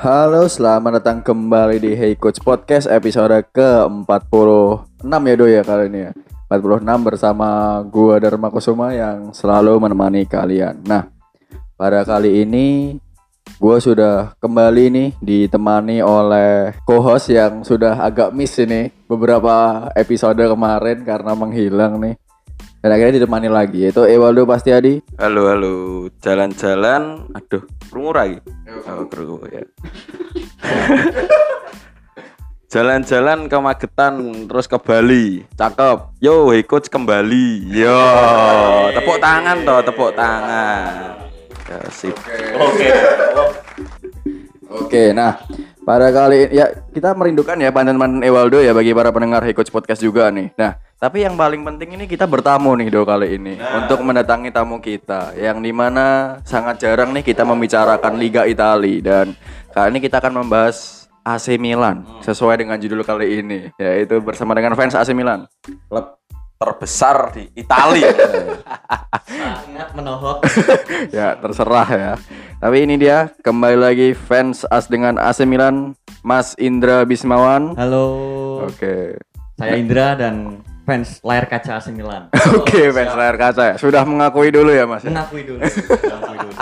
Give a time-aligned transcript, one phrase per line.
[0.00, 6.08] Halo, selamat datang kembali di Hey Coach Podcast episode ke-46 ya Do ya kali ini
[6.08, 6.12] ya.
[6.48, 7.48] 46 bersama
[7.84, 10.80] gua Dharma Kusuma yang selalu menemani kalian.
[10.88, 11.04] Nah,
[11.76, 12.96] pada kali ini
[13.60, 21.04] gua sudah kembali nih ditemani oleh co-host yang sudah agak miss ini beberapa episode kemarin
[21.04, 22.16] karena menghilang nih
[22.80, 27.60] dan akhirnya ditemani lagi yaitu Ewaldo Pastiadi Halo halo, jalan-jalan, aduh,
[27.92, 28.40] krungu lagi.
[28.88, 29.64] Oh, krungu ya.
[32.70, 35.42] Jalan-jalan ke Magetan terus ke Bali.
[35.58, 36.22] Cakep.
[36.22, 37.66] Yo, hey coach kembali.
[37.66, 37.98] Yo,
[38.94, 41.18] tepuk tangan toh, tepuk tangan.
[41.66, 42.14] Ya, sip.
[44.70, 45.42] Oke, nah
[45.82, 49.98] pada kali ya kita merindukan ya pandan-pandan Ewaldo ya bagi para pendengar Hey Coach Podcast
[49.98, 50.54] juga nih.
[50.54, 54.84] Nah, tapi yang paling penting ini kita bertamu nih do kali ini untuk mendatangi tamu
[54.84, 59.32] kita yang di mana sangat jarang nih kita membicarakan Liga Italia dan
[59.72, 64.76] kali ini kita akan membahas AC Milan sesuai dengan judul kali ini yaitu bersama dengan
[64.76, 65.48] fans AC Milan.
[65.88, 66.20] Klub
[66.60, 68.12] terbesar di Italia.
[69.24, 70.44] sangat menohok
[71.16, 72.12] ya terserah ya.
[72.60, 77.72] Tapi ini dia kembali lagi fans as dengan AC Milan Mas Indra Bismawan.
[77.80, 78.04] halo
[78.68, 79.16] Oke.
[79.56, 80.60] saya Indra dan
[80.90, 82.26] fans layar kaca AC Milan
[82.58, 83.74] Oke, fans layar kaca ya.
[83.76, 85.06] Sudah mengakui dulu ya, Mas.
[85.06, 86.52] mengakui dulu mengakui dulu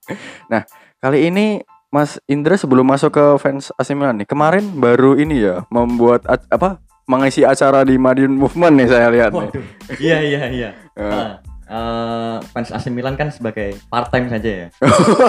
[0.52, 0.62] Nah,
[0.96, 5.68] kali ini Mas Indra sebelum masuk ke fans AC Milan nih, kemarin baru ini ya
[5.68, 6.80] membuat apa?
[7.04, 9.46] mengisi acara di Madiun Movement nih saya lihat nih.
[9.46, 11.38] waduh iya iya iya Ya.
[11.66, 14.66] Eh, fans AC Milan kan sebagai part time saja ya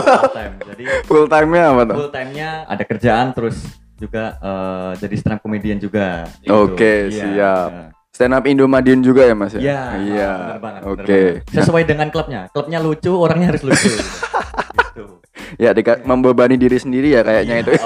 [0.05, 1.95] part time jadi Full time-nya apa tuh?
[1.97, 3.57] full time nya ada kerjaan terus
[3.95, 6.53] juga eh, jadi stand up comedian juga Gitu.
[6.53, 7.69] Oke, Iya, siap.
[7.73, 7.83] iya.
[8.17, 9.61] Stand up Indo Madiun juga ya, Mas ya?
[9.61, 10.31] Iya, Iya.
[10.33, 11.45] benar benar Oke.
[11.53, 12.49] Sesuai dengan klubnya.
[12.49, 13.93] Klubnya lucu, orangnya harus lucu.
[14.73, 15.21] gitu.
[15.61, 17.77] Ya, dika- membebani diri sendiri ya kayaknya itu.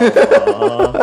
[0.55, 0.95] Oh,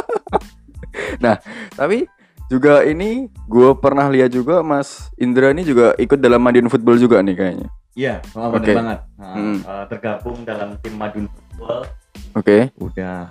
[1.24, 1.36] Nah,
[1.76, 2.08] tapi
[2.48, 7.20] juga ini gue pernah lihat juga Mas Indra ini juga ikut dalam Madiun Football juga
[7.20, 7.68] nih kayaknya.
[7.92, 8.72] Iya, oh, benar Oke.
[8.72, 8.98] banget.
[9.12, 9.58] Nah, Hmm.
[9.60, 11.84] eh, tergabung dalam tim Madun Football
[12.32, 13.28] Oke, udah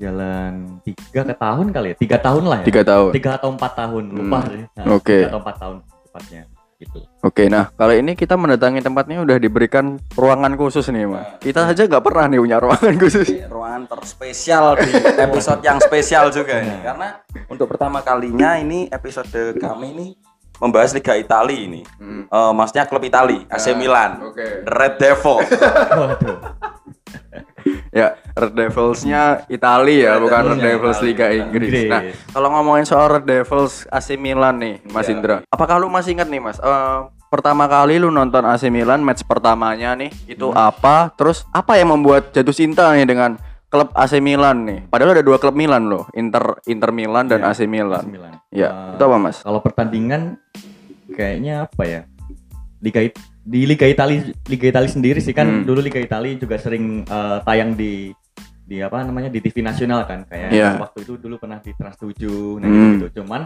[0.00, 2.66] jalan tiga ke tahun kali ya, tiga tahun lah ya.
[2.66, 3.10] tiga tahun.
[3.12, 4.48] Tiga atau empat tahun, lupa Hmm.
[4.48, 4.64] deh.
[4.72, 5.14] Nah, Oke.
[5.14, 5.76] Tiga atau empat tahun
[6.08, 6.42] tepatnya.
[6.80, 6.98] Gitu.
[7.20, 11.28] Oke, nah kali ini kita mendatangi tempatnya udah diberikan ruangan khusus nih, Mas.
[11.36, 13.28] Kita saja nggak pernah nih punya ruangan khusus.
[13.46, 14.88] ruangan terspesial di
[15.20, 19.28] episode yang spesial juga ini karena untuk pertama kalinya ini episode
[19.60, 20.06] kami ini
[20.56, 21.84] membahas Liga Italia ini.
[22.26, 24.20] Eh, maksudnya klub Italia, AC Milan.
[24.24, 24.64] Oke.
[24.64, 25.36] Red Devil.
[27.90, 30.98] Ya, Red Devils-nya Italia ya, bukan Red Devils.
[31.00, 31.68] Liga Inggris.
[31.68, 31.90] Inggris.
[31.90, 35.42] Nah, kalau ngomongin soal Red Devils AC Milan nih, Mas Indra.
[35.46, 36.56] Apakah lu masih ingat nih, Mas?
[36.56, 41.10] eh, pertama kali lu nonton AC Milan match pertamanya nih, itu apa?
[41.14, 43.34] Terus apa yang membuat jatuh cinta nih dengan
[43.66, 44.78] klub AC Milan nih?
[44.86, 48.02] Padahal ada dua klub Milan loh, Inter Inter Milan dan AC Milan.
[48.02, 48.34] AC Milan.
[48.50, 49.42] Ya, Eh, itu apa, Mas?
[49.42, 50.38] Kalau pertandingan
[51.08, 52.00] kayaknya apa ya?
[52.80, 53.02] Liga
[53.50, 55.62] di Liga Italia Liga Italia sendiri sih kan Hmm.
[55.64, 58.14] dulu Liga Italia juga sering eh, tayang di
[58.62, 60.78] di apa namanya di TV nasional kan kayak Iya.
[60.78, 62.90] waktu itu dulu pernah di Trans 7 nah Hmm.
[62.94, 63.42] gitu, Cuman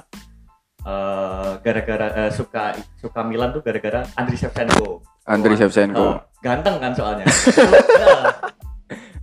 [0.84, 5.00] eh, gara-gara eh, suka suka Milan tuh gara-gara Andriy Shevchenko.
[5.25, 6.04] Andriy Shevchenko.
[6.04, 7.25] eh, ganteng kan soalnya.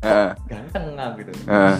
[0.01, 0.29] Heeh.
[0.43, 1.29] ganteng lah gitu.
[1.45, 1.75] Heeh.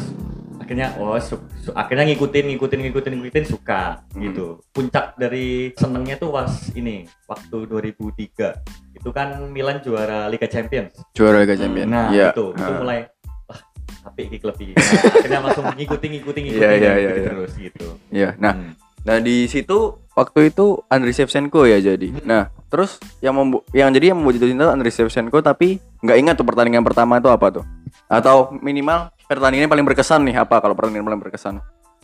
[0.61, 4.21] akhirnya oh su- su- akhirnya ngikutin ngikutin ngikutin ngikutin suka Hmm.
[4.21, 8.61] gitu puncak dari senengnya tuh pas ini waktu 2003
[9.01, 11.89] itu kan Milan juara Liga Champions Juara Liga Champions.
[11.89, 12.29] nah Iya.
[12.31, 12.77] itu itu Heeh.
[12.77, 12.99] mulai
[13.43, 13.59] wah
[14.03, 17.29] tapi iki klub iki nah, akhirnya langsung ngikutin ngikutin ngikutin Iya, iya, ngikutin iya, iya.
[17.33, 18.29] terus gitu Iya.
[18.37, 18.73] Nah, Hmm.
[19.01, 22.13] Nah di situ waktu itu Andriy Shevchenko ya jadi.
[22.21, 26.35] Nah terus yang membu yang jadi yang membuat jatuh cinta Andriy Shevchenko tapi nggak ingat
[26.37, 27.65] tuh pertandingan pertama itu apa tuh?
[28.05, 31.57] Atau minimal pertandingan yang paling berkesan nih apa kalau pertandingan paling berkesan?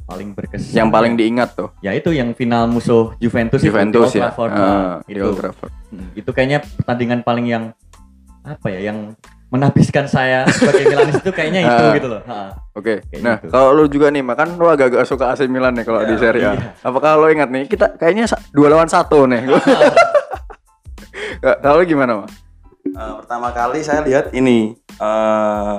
[0.07, 4.17] Paling berkesan Yang paling diingat tuh ya itu yang final musuh Juventus, itu, Juventus di
[4.17, 4.31] ya.
[4.31, 4.51] Old Trafford.
[4.51, 5.71] Ah, di itu Old Trafford.
[5.91, 7.63] Hmm, itu kayaknya pertandingan paling yang
[8.41, 9.11] apa ya yang
[9.47, 11.93] menabiskan saya sebagai Milanis itu kayaknya itu Ah.
[11.93, 12.21] gitu loh.
[12.73, 12.99] Oke.
[13.05, 13.47] Kayak Nah gitu.
[13.49, 16.51] kalau lu juga nih makan lu agak-agak suka AC Milan nih kalau di Serie A.
[16.51, 16.71] iya.
[16.81, 19.43] Apakah lu ingat nih kita kayaknya dua lawan satu nih.
[21.37, 22.33] Kalau lu gimana mas?
[22.83, 25.77] Eh, pertama kali saya lihat ini eh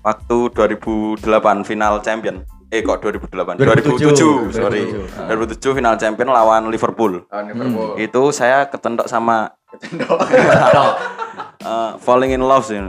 [0.00, 1.20] waktu 2008
[1.62, 2.40] final champion.
[2.74, 3.54] Eh kok 2008?
[3.54, 4.82] 2007, 2007, sorry.
[4.90, 5.62] 2007.
[5.62, 7.22] 2007 final champion lawan Liverpool.
[7.30, 7.94] Liverpool.
[8.02, 10.18] Itu saya kecentok sama Tok.
[11.70, 12.82] eh, falling in love sih.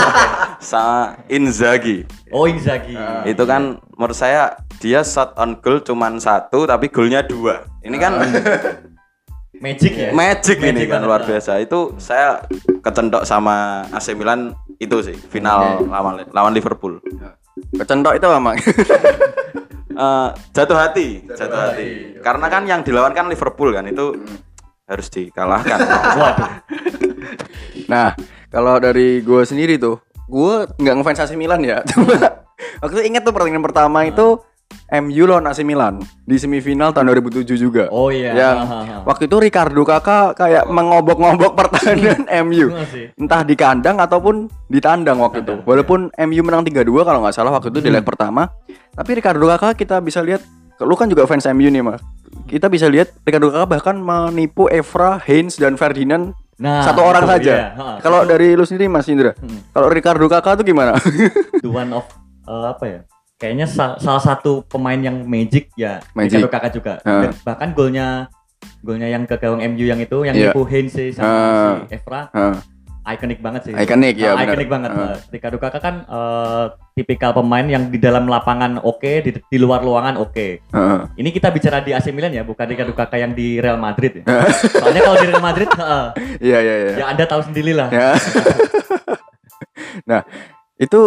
[0.60, 2.04] sama Inzaghi.
[2.28, 2.92] Oh Inzaghi.
[3.24, 7.64] Itu kan menurut saya dia shot on goal cuman satu tapi golnya dua.
[7.80, 8.12] Ini kan
[9.62, 10.10] Magic ya.
[10.10, 11.06] magic, ini Magic kan banget.
[11.06, 11.62] luar biasa.
[11.62, 12.42] Itu saya
[12.82, 16.98] kecentok sama AC Milan itu sih final lawan lawan Liverpool.
[17.52, 18.56] Kecentok itu apa, Mak?
[19.92, 22.16] Eh, jatuh hati, jatuh, hati.
[22.24, 24.16] Karena kan yang dilawan kan Liverpool kan itu
[24.88, 25.78] harus dikalahkan.
[26.20, 26.52] Waduh.
[27.92, 28.16] Nah,
[28.48, 30.00] kalau dari gue sendiri tuh,
[30.32, 31.84] gue nggak ngefans AC Milan ya.
[31.92, 32.16] Cuma
[32.80, 34.40] waktu itu ingat tuh pertandingan pertama itu
[35.00, 37.88] MU lawan AC Milan di semifinal tahun 2007 juga.
[37.88, 38.32] Oh iya.
[38.32, 38.96] Yang Ha, ha, ha.
[39.02, 42.72] waktu itu Ricardo Kakak kayak mengobok-ngobok pertahanan MU.
[42.86, 43.10] Sih.
[43.14, 45.52] Entah di kandang ataupun di tandang waktu itu.
[45.54, 48.48] Tandang, Walaupun MU menang 3-2 kalau nggak salah waktu itu di leg pertama.
[48.92, 50.44] Tapi Ricardo Kakak kita bisa lihat
[50.78, 52.02] lu kan juga fans MU nih, Mas.
[52.44, 57.32] Kita bisa lihat Ricardo Kakak bahkan menipu Evra, Heinz dan Ferdinand Nah, satu orang itu,
[57.42, 57.54] saja.
[57.74, 57.98] iya.
[57.98, 59.66] Kalau dari lu sendiri Mas Indra, Hmm.
[59.70, 60.94] kalau Ricardo Kakak tuh gimana?
[61.58, 62.06] the one of
[62.44, 63.00] eh, apa ya?
[63.42, 66.46] Kayaknya sa- salah satu pemain yang magic ya Magic.
[66.46, 67.02] Kakak juga.
[67.02, 67.26] Ha.
[67.26, 68.30] Dan bahkan golnya
[68.78, 70.54] golnya yang ke gawang MU yang itu yang Iya.
[70.54, 71.74] nipu Heinze sama Ah.
[71.82, 72.30] si Evra
[73.02, 73.74] Hah, ikonik banget sih.
[73.74, 74.54] Ikonik, ya, Ah, benar.
[74.54, 74.90] ikonik banget.
[74.92, 75.02] Ah.
[75.02, 79.82] Eh, Ricardo Kakak kan eh, tipikal pemain yang di dalam lapangan oke, di, di luar
[79.82, 80.62] ruangan oke.
[80.62, 80.98] heeh.
[81.18, 84.24] Ini kita bicara di AC Milan ya, bukan Ricardo Kakak yang di Real Madrid ya.
[84.78, 86.04] Soalnya kalau di Real Madrid, heeh,
[86.40, 86.92] Iya iya iya.
[86.96, 87.90] ya Anda tahu sendiri lah.
[87.90, 88.14] Ya.
[90.06, 90.22] nah,
[90.76, 91.00] itu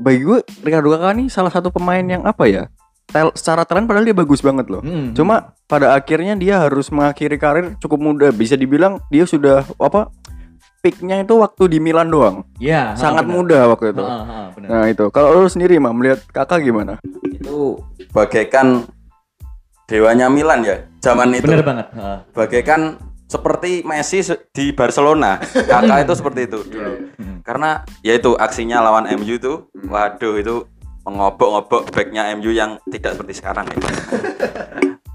[0.00, 2.64] bagi gue Ricardo Kakak nih salah satu pemain yang apa ya?
[3.06, 4.80] Tel, secara talent padahal dia bagus banget loh.
[4.80, 5.12] Hmm.
[5.12, 8.26] Cuma pada akhirnya dia harus mengakhiri karir cukup muda.
[8.30, 10.08] Bisa dibilang dia sudah apa?
[10.80, 12.40] Peaknya itu waktu di Milan doang.
[12.56, 13.34] ya, ha, Sangat benar.
[13.36, 14.00] muda waktu itu.
[14.00, 14.68] Ha, ha, ha, benar.
[14.70, 15.04] Nah itu.
[15.10, 16.96] Kalau lu sendiri mah melihat kakak gimana?
[17.20, 17.76] itu
[18.12, 18.86] bagaikan
[19.84, 21.44] dewanya Milan ya zaman itu.
[21.44, 21.86] Bener banget.
[21.92, 22.22] ha.
[22.30, 22.96] Bagaikan
[23.30, 25.38] seperti Messi di Barcelona.
[25.38, 26.92] Kakak itu seperti itu dulu.
[27.14, 27.38] Hmm.
[27.46, 30.66] Karena ya itu aksinya lawan MU itu, waduh itu
[31.06, 33.78] mengobok-ngobok backnya MU yang tidak seperti sekarang ya.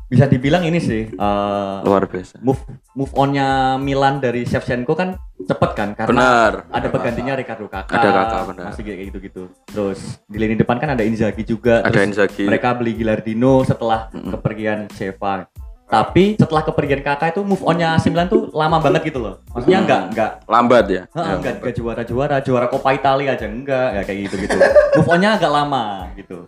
[0.06, 2.38] Bisa dibilang ini sih eh, Luar biasa.
[2.46, 2.62] move
[2.94, 5.18] move onnya Milan dari Shevchenko kan
[5.50, 6.54] cepet kan karena Benar.
[6.70, 7.90] ada penggantinya Ricardo Kakak.
[8.00, 8.66] Ada Kakak, benar.
[8.70, 9.44] Masih kayak gitu-gitu.
[9.66, 11.82] Terus di lini depan kan ada Inzaghi juga.
[11.82, 12.46] Ada terus Inzaghi.
[12.46, 15.50] Mereka beli Gilardino setelah kepergian Sheva.
[15.96, 19.40] Tapi setelah kepergian Kakak itu move onnya AC Milan tuh lama banget gitu loh.
[19.56, 21.04] Maksudnya enggak enggak Lambat ya.
[21.16, 24.58] Ha, enggak, enggak juara-juara, juara Coppa Italia aja enggak, ya kayak gitu-gitu.
[25.00, 26.44] Move onnya agak lama gitu.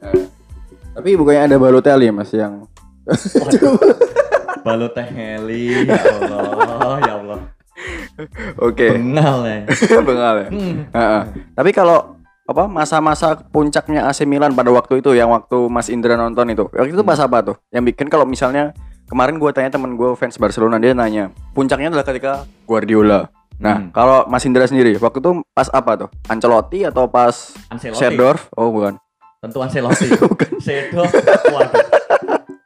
[0.97, 2.67] Tapi bukannya ada Balotelli mas yang
[4.67, 7.39] Balotelli, ya Allah, ya Allah.
[8.59, 9.59] oke Bengal ya.
[10.09, 10.47] bengal ya.
[10.51, 10.75] Hmm.
[11.55, 12.17] Tapi kalau
[12.47, 16.95] apa masa-masa puncaknya AC Milan pada waktu itu yang waktu Mas Indra nonton itu waktu
[16.95, 18.71] itu pas apa tuh yang bikin kalau misalnya
[19.07, 22.33] kemarin gue tanya temen gue fans Barcelona dia nanya puncaknya adalah ketika
[22.63, 23.27] Guardiola
[23.57, 23.89] nah Hmm.
[23.89, 27.33] kalau Mas Indra sendiri waktu itu pas apa tuh Ancelotti atau pas
[27.67, 27.97] Ancelotti.
[27.97, 28.95] Serdorf oh bukan
[29.37, 30.09] Tentu Ancelotti.
[30.65, 31.13] Seedorf,
[31.47, 31.77] waduh.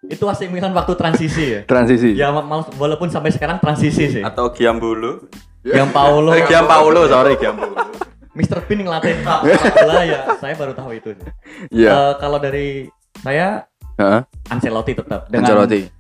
[0.04, 1.62] Itu AC Milan waktu transisi ya.
[1.64, 2.32] transisi Ya
[2.74, 4.24] walaupun sampai sekarang transisi sih.
[4.24, 5.28] Atau Giambolo.
[5.62, 7.76] Yang Paulo, Eh, Giampaolo, sorry Giambolo.
[8.32, 8.64] Mr.
[8.64, 10.20] Bean ngelatih bola ya.
[10.40, 11.12] Saya baru tahu itu.
[11.70, 12.88] Iya Eh, kalau dari
[13.20, 14.22] saya Heeh.
[14.48, 15.92] Ancelotti tetap dengan Ancelotti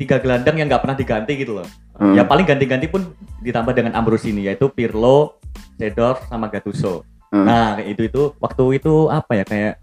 [0.00, 1.68] tiga gelandang yang nggak pernah diganti gitu loh.
[1.98, 2.14] Hmm.
[2.14, 3.12] Ya paling ganti-ganti pun
[3.42, 5.38] ditambah dengan Ambrosini yaitu Pirlo,
[5.76, 7.04] Seedorf sama Gattuso.
[7.28, 7.44] Hmm.
[7.44, 9.74] Nah, itu itu waktu itu apa ya kayak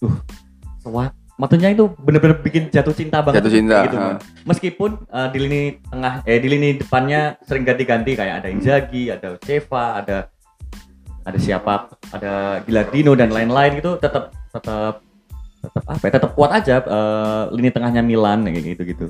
[0.00, 0.16] uh
[0.80, 3.96] sewak Maksudnya itu bener-bener bikin jatuh cinta banget Jatuh cinta, gitu.
[3.96, 4.20] Man.
[4.44, 9.40] Meskipun eh, di lini tengah eh di lini depannya sering ganti-ganti kayak ada Inzaghi, ada
[9.40, 10.28] Ceva, ada
[11.24, 15.00] ada siapa, ada Gilardino dan lain-lain gitu tetap tetap
[15.60, 19.06] tetap apa ya, tetap kuat aja eh, lini tengahnya Milan kayak gitu-gitu.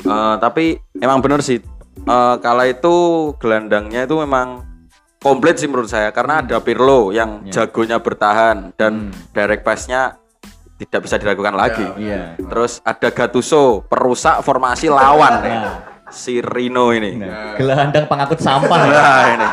[0.00, 0.64] Eh, tapi
[0.96, 1.58] emang bener sih
[1.96, 2.94] eh, kala itu
[3.36, 4.62] gelandangnya itu memang
[5.18, 7.62] komplit sih menurut saya karena ada Pirlo yang Ya.
[7.62, 9.32] jagonya bertahan dan Hmm.
[9.32, 10.20] direct pass-nya
[10.74, 11.86] tidak bisa diragukan lagi.
[11.96, 12.34] Iya.
[12.36, 15.54] Terus ada Gattuso, perusak formasi lawan nih.
[15.56, 17.16] Nah, Si Rino ini.
[17.16, 18.92] nah, gelandang pengangkut sampah ya.
[18.92, 19.48] Nah, ini.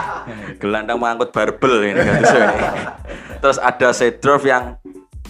[0.57, 2.57] Gelandang mengangkut barbel ini Gattuso ini.
[3.41, 4.75] Terus ada Seedorf yang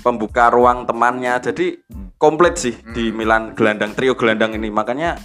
[0.01, 1.37] pembuka ruang temannya.
[1.39, 1.79] Jadi
[2.17, 4.67] komplit sih di Milan gelandang trio gelandang ini.
[4.67, 5.17] Makanya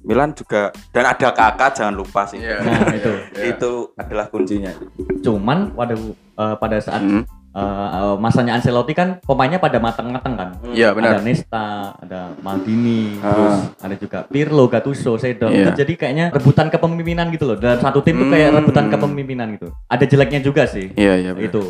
[0.00, 2.40] Milan juga dan ada Kakak jangan lupa sih.
[2.40, 2.62] Iya.
[2.62, 3.12] Nah, itu.
[3.36, 4.72] Itu adalah kuncinya.
[5.20, 5.94] Cuman pada
[6.38, 7.24] eh, pada saat Hmm.
[7.50, 10.48] eh, eh, masanya Ancelotti kan pemainnya pada matang-matang kan.
[10.70, 11.68] Iya benar Ada Nesta,
[11.98, 13.28] ada Maldini, Ah.
[13.34, 15.50] terus ada juga Pirlo, Gattuso, Seedorf.
[15.50, 15.66] Iya.
[15.66, 17.56] Itu jadi kayaknya rebutan kepemimpinan gitu loh.
[17.58, 18.58] Dalam satu tim tuh kayak Hmm.
[18.62, 19.68] rebutan kepemimpinan gitu.
[19.90, 20.88] Ada jeleknya juga sih.
[20.94, 21.50] iya iya benar.
[21.50, 21.62] itu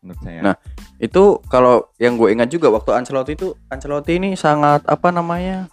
[0.00, 0.40] menurut saya.
[0.42, 0.54] Nah,
[1.04, 5.68] itu kalau yang gue ingat juga waktu Ancelotti itu Ancelotti ini sangat apa namanya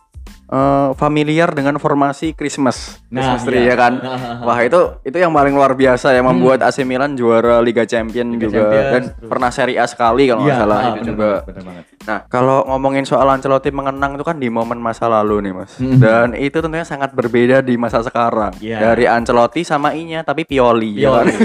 [0.47, 3.71] eh, familiar dengan formasi Christmas, Christmas tree iya.
[3.71, 3.93] ya kan.
[4.41, 8.45] Wah itu itu yang paling luar biasa yang membuat AC Milan juara Liga Champion Liga
[8.45, 11.07] juga Champions, dan terus- pernah Serie A sekali kalau nggak Iya, salah ah, itu bener
[11.07, 11.23] juga.
[11.23, 11.83] banget, bener banget.
[12.01, 15.97] Nah kalau ngomongin soal Ancelotti mengenang itu kan di momen masa lalu nih mas, Hmm.
[15.97, 18.83] dan itu tentunya sangat berbeda di masa sekarang Iya.
[18.83, 20.97] dari Ancelotti sama Inya tapi Pioli.
[20.97, 21.25] ya kan?
[21.25, 21.35] Pioli.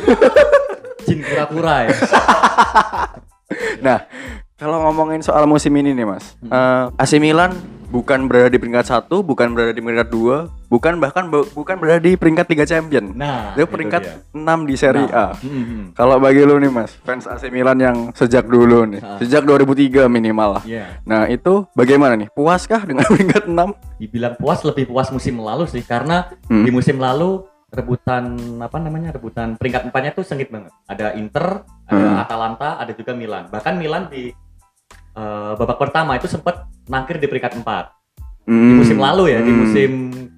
[1.06, 1.94] Jin kura-kura ya.
[3.82, 4.00] Nah,
[4.54, 6.48] Kalau ngomongin soal musim ini nih mas, Hmm.
[6.48, 7.52] eh, AC Milan
[7.86, 12.00] bukan berada di peringkat satu, bukan berada di peringkat dua, bukan bahkan bu- bukan berada
[12.00, 13.12] di peringkat Liga Champion.
[13.12, 14.16] Nah, Dia peringkat dia.
[14.32, 15.30] 6 di Serie A.
[15.30, 15.82] Nah, hmm, hmm.
[15.92, 19.20] Kalau bagi lu nih mas, fans AC Milan yang sejak dulu nih, Ah.
[19.20, 20.64] sejak 2003 minimal lah.
[20.64, 21.04] Iya.
[21.04, 22.32] Nah itu bagaimana nih?
[22.32, 23.76] Puaskah dengan peringkat 6?
[23.96, 26.64] dibilang puas lebih puas musim lalu sih karena Hmm.
[26.64, 28.24] di musim lalu rebutan
[28.58, 32.18] apa namanya rebutan peringkat empatnya tuh sengit banget ada Inter ada Hmm.
[32.18, 34.30] Atalanta ada juga Milan bahkan Milan di
[35.12, 39.60] eh, babak pertama itu sempat nangkir di peringkat 4 di musim lalu ya di Hmm.
[39.60, 39.90] musim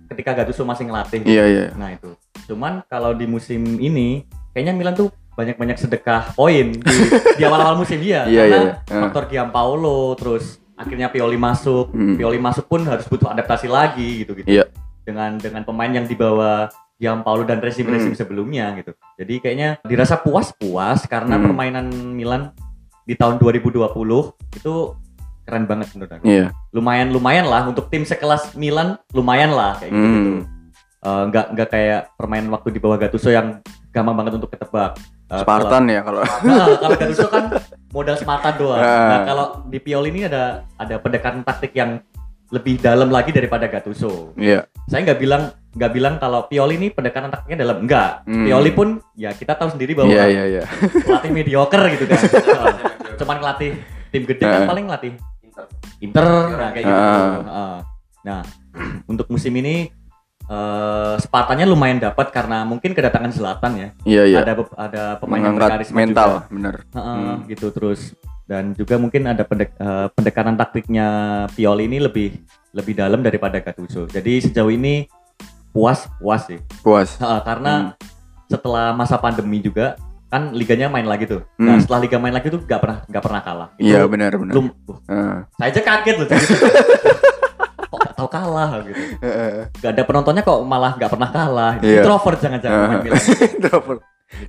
[0.08, 1.64] ketika Gattuso masih ngelatih Iya iya.
[1.74, 2.16] nah itu
[2.46, 6.96] cuman kalau di musim ini kayaknya Milan tuh banyak-banyak sedekah poin di,
[7.36, 9.00] di awal-awal musim dia Iya, karena iya, iya.
[9.04, 12.16] faktor Giampaolo terus akhirnya Pioli masuk Hmm.
[12.16, 14.64] Pioli masuk pun harus butuh adaptasi lagi gitu gitu Iya.
[15.04, 21.34] dengan dengan pemain yang dibawa Giampaolo dan resim-resim sebelumnya gitu jadi kayaknya dirasa puas-puas karena
[21.34, 21.44] Hmm.
[21.44, 22.50] permainan Milan
[23.02, 23.88] di tahun 2020
[24.52, 24.74] itu
[25.42, 26.46] keren banget menurut aku Iya.
[26.70, 30.18] lumayan lumayan lah untuk tim sekelas Milan lumayan lah kayak gitu, Hmm.
[30.18, 30.44] gitu.
[30.98, 35.38] Eh, nggak nggak kayak permainan waktu di bawah Gattuso yang gampang banget untuk ketebak Eh,
[35.38, 36.24] Spartan ya kalau.
[36.24, 37.44] kalau, nah, kalau Gattuso kan
[37.88, 39.08] modal semata doang Ah.
[39.08, 42.00] nah kalau di Pioli ini ada ada pendekatan taktik yang
[42.50, 44.64] lebih dalam lagi daripada Gattuso Iya.
[44.84, 48.42] saya nggak bilang nggak bilang kalau Pioli ini pendekatan taktiknya dalam enggak Hmm.
[48.42, 50.62] Pioli pun ya kita tahu sendiri bahwa Iya iya iya.
[50.98, 52.20] pelatih mediocre gitu kan
[53.20, 53.70] cuman ngelatih
[54.08, 54.66] tim gede kan Ah.
[54.66, 55.12] paling ngelatih
[55.98, 57.36] Inter nah kayak gitu Ah.
[57.44, 57.78] Ah.
[58.22, 58.40] nah
[59.10, 59.92] untuk musim ini
[60.48, 64.38] eh Spartanya lumayan dapat karena mungkin kedatangan Selatan ya Iya iya.
[64.40, 65.56] ada be- ada pemain yang
[65.92, 66.48] mental, juga.
[66.48, 66.74] bener.
[66.88, 67.36] Heeh, Hmm.
[67.44, 68.16] gitu terus
[68.48, 71.06] dan juga mungkin ada pendek, eh, pendekatan taktiknya
[71.52, 72.32] Pioli ini lebih
[72.72, 75.04] lebih dalam daripada Gattuso jadi sejauh ini
[75.68, 77.20] puas puas sih Puas.
[77.20, 77.92] Heeh, karena
[78.48, 81.44] setelah masa pandemi juga kan liganya main lagi tuh.
[81.56, 81.80] Nah Hmm.
[81.80, 83.68] setelah liga main lagi tuh nggak pernah nggak pernah kalah.
[83.76, 84.52] Iya benar benar.
[84.56, 84.66] belum.
[84.68, 85.36] uh, Heeh.
[85.56, 86.26] saya aja kaget loh.
[86.28, 86.44] jadi.
[87.92, 89.00] kok tahu kalah gitu.
[89.24, 89.52] Heeh.
[89.80, 91.72] Gak ada penontonnya kok malah nggak pernah kalah.
[91.80, 92.04] Iya.
[92.04, 92.88] Introvert jangan-jangan.
[93.56, 94.00] Introvert.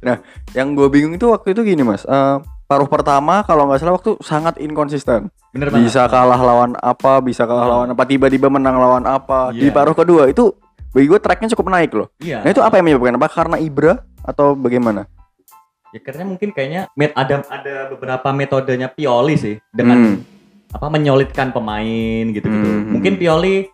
[0.04, 0.16] Nah,
[0.52, 2.04] yang gue bingung itu waktu itu gini mas.
[2.04, 2.38] Eh,
[2.70, 5.34] paruh pertama kalau nggak salah waktu sangat inkonsisten.
[5.50, 5.90] Bener banget.
[5.90, 7.74] Bisa kalah lawan apa, bisa kalah Hmm.
[7.74, 9.50] lawan apa, tiba-tiba menang lawan apa.
[9.50, 9.74] Di Iya.
[9.74, 10.54] paruh kedua itu
[10.90, 12.14] bagi gue tracknya cukup naik loh.
[12.22, 12.46] Iya.
[12.46, 13.18] Nah itu apa yang menyebabkan?
[13.18, 15.10] Apa karena Ibra atau bagaimana?
[15.90, 20.22] Ya karena mungkin kayaknya met- ada ada beberapa metodenya Pioli sih dengan Hmm.
[20.70, 22.70] apa menyolidkan pemain gitu-gitu.
[22.70, 22.94] Hmm.
[22.94, 23.66] Mungkin Pioli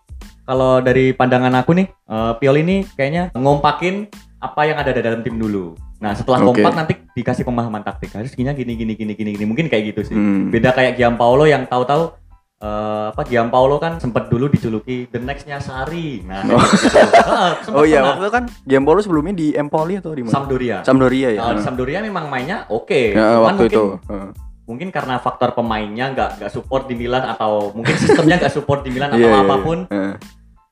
[0.48, 4.08] kalau dari pandangan aku nih, eh, Pioli ini kayaknya ngompakin
[4.40, 5.76] apa yang ada di dalam tim dulu.
[5.98, 6.60] Nah, setelah Oke.
[6.60, 8.12] kompak nanti dikasih pemahaman taktik.
[8.12, 9.46] Harus gini gini gini gini gini gini.
[9.46, 10.14] Mungkin kayak gitu sih.
[10.14, 10.48] Hmm.
[10.48, 12.12] Beda kayak Giampaolo yang tahu-tahu
[12.58, 16.20] eh, apa Giampaolo kan sempat dulu dijuluki the next-nya Sari.
[16.22, 17.00] Nah, kayak gitu.
[17.66, 18.10] Sempet Oh iya, pernah.
[18.12, 20.34] waktu itu kan Giambolo sebelumnya di Empoli atau di mana?
[20.34, 20.78] Sampdoria.
[20.82, 21.42] Sampdoria ya.
[21.50, 23.02] Di Sampdoria memang mainnya oke.
[23.12, 23.86] Ya, Cuman waktu mungkin itu.
[24.06, 24.30] Heeh.
[24.66, 28.90] mungkin karena faktor pemainnya nggak nggak support di Milan atau mungkin sistemnya nggak support di
[28.90, 29.46] Milan atau Iya, iya, iya.
[29.46, 30.14] apa pun Heeh.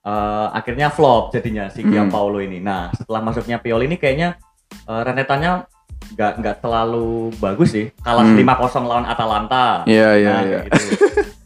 [0.02, 1.94] eh, akhirnya flop jadinya si Hmm.
[1.94, 2.58] Giampaolo ini.
[2.58, 4.34] Nah setelah masuknya Pioli ini kayaknya
[4.84, 5.52] eh, rentetannya
[6.14, 7.90] nggak nggak terlalu bagus sih.
[7.98, 8.38] Kalah Hmm.
[8.38, 9.82] 5-0 lawan Atalanta.
[9.86, 10.60] Iya iya Nah, iya.
[10.64, 10.84] gitu.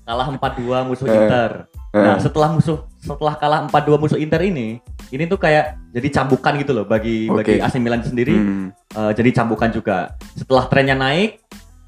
[0.03, 1.51] Kalah 4-2 musuh Eh, Inter.
[1.91, 1.99] eh.
[1.99, 6.71] Nah setelah musuh setelah kalah 4-2 musuh Inter ini, ini tuh kayak jadi cambukan gitu
[6.71, 7.63] loh bagi bagi Oke.
[7.63, 8.33] AC Milan sendiri.
[8.33, 8.67] Hmm.
[8.73, 9.97] eh, jadi cambukan juga.
[10.33, 11.39] Setelah trennya naik,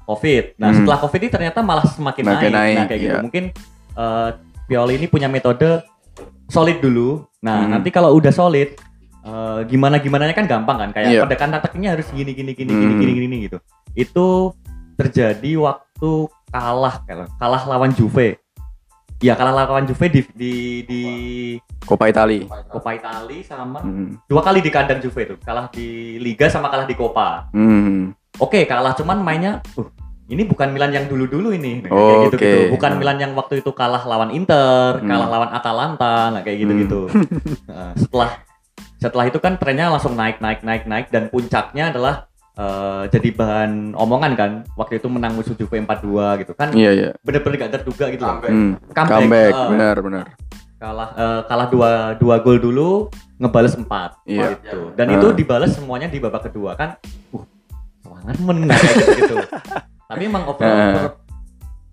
[0.06, 0.44] COVID.
[0.56, 0.76] Nah, Hmm.
[0.80, 2.54] setelah COVID ini ternyata malah semakin Makin naik.
[2.54, 3.10] naik, Nah, kayak gitu.
[3.10, 3.20] iya.
[3.20, 3.44] Mungkin
[3.92, 4.28] eh,
[4.64, 5.82] Pioli ini punya metode
[6.46, 7.26] solid dulu.
[7.40, 7.70] Nah, Hmm.
[7.74, 8.78] nanti kalau udah solid,
[9.22, 10.90] eh, gimana gimananya kan gampang kan.
[10.90, 11.20] Kayak Iya.
[11.24, 13.00] pendekatan taktiknya harus gini gini gini gini Hmm.
[13.00, 13.58] gini gini gitu.
[13.92, 14.56] Itu
[14.94, 16.10] terjadi waktu
[16.48, 18.36] kalah kalah, kalah lawan Juve.
[19.20, 21.02] Iya, kalah lawan Juve di di di
[21.84, 22.48] Coppa Italia.
[22.66, 24.16] Coppa Italia sama Hmm.
[24.24, 25.38] dua kali di kandang Juve tuh.
[25.38, 27.52] Kalah di Liga sama kalah di Coppa.
[27.52, 28.16] Hmm.
[28.38, 29.84] Oke, kalah cuman mainnya uh,
[30.26, 31.84] ini bukan Milan yang dulu-dulu ini.
[31.84, 32.48] Nah, Oh, kayak gitu, gitu.
[32.48, 32.52] oke.
[32.72, 32.98] Bukan Hmm.
[32.98, 35.04] Milan yang waktu itu kalah lawan Inter, Hmm.
[35.04, 37.00] kalah lawan Atalanta, nah kayak gitu-gitu.
[37.66, 38.30] Nah, setelah
[39.00, 43.96] setelah itu kan trennya langsung naik naik naik naik dan puncaknya adalah eh, jadi bahan
[43.96, 44.50] omongan kan.
[44.76, 46.68] Waktu itu menang musuh Juve 4-2 gitu kan.
[46.70, 47.10] Iya iya.
[47.24, 48.44] Bener-bener gak terduga gitu loh.
[48.44, 48.76] Hmm.
[48.92, 50.26] Comeback, Comeback, eh, benar benar.
[50.76, 54.56] kalah eh, kalah dua dua gol dulu ngebales empat Iya.
[54.56, 55.16] gitu dan Ah.
[55.20, 56.96] itu dibales semuanya di babak kedua kan
[57.32, 57.44] uh
[58.00, 59.34] semangat menang gitu gitu
[60.08, 60.80] tapi emang overall, Ah.
[60.88, 61.12] overall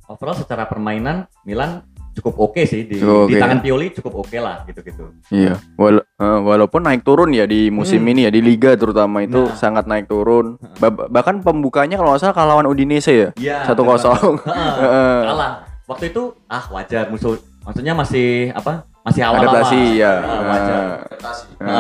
[0.07, 1.83] overall secara permainan Milan
[2.17, 3.39] cukup oke sih di, Cukup di oke.
[3.39, 5.53] tangan Pioli cukup oke lah gitu gitu Iya.
[5.73, 8.09] Wala- eh, walaupun naik turun ya di musim Hmm.
[8.09, 9.53] ini ya di liga terutama itu Nah.
[9.53, 10.57] sangat naik turun.
[10.77, 13.29] Ba- bahkan pembukanya kalau nggak salah kalah lawan Udinese ya.
[13.35, 14.41] Iya Satu kosong.
[15.27, 15.51] Kalah
[15.85, 20.13] waktu itu ah wajar musuh maksudnya masih apa masih awal-awal Adaptasi ya.
[20.17, 20.83] Heeh, wajar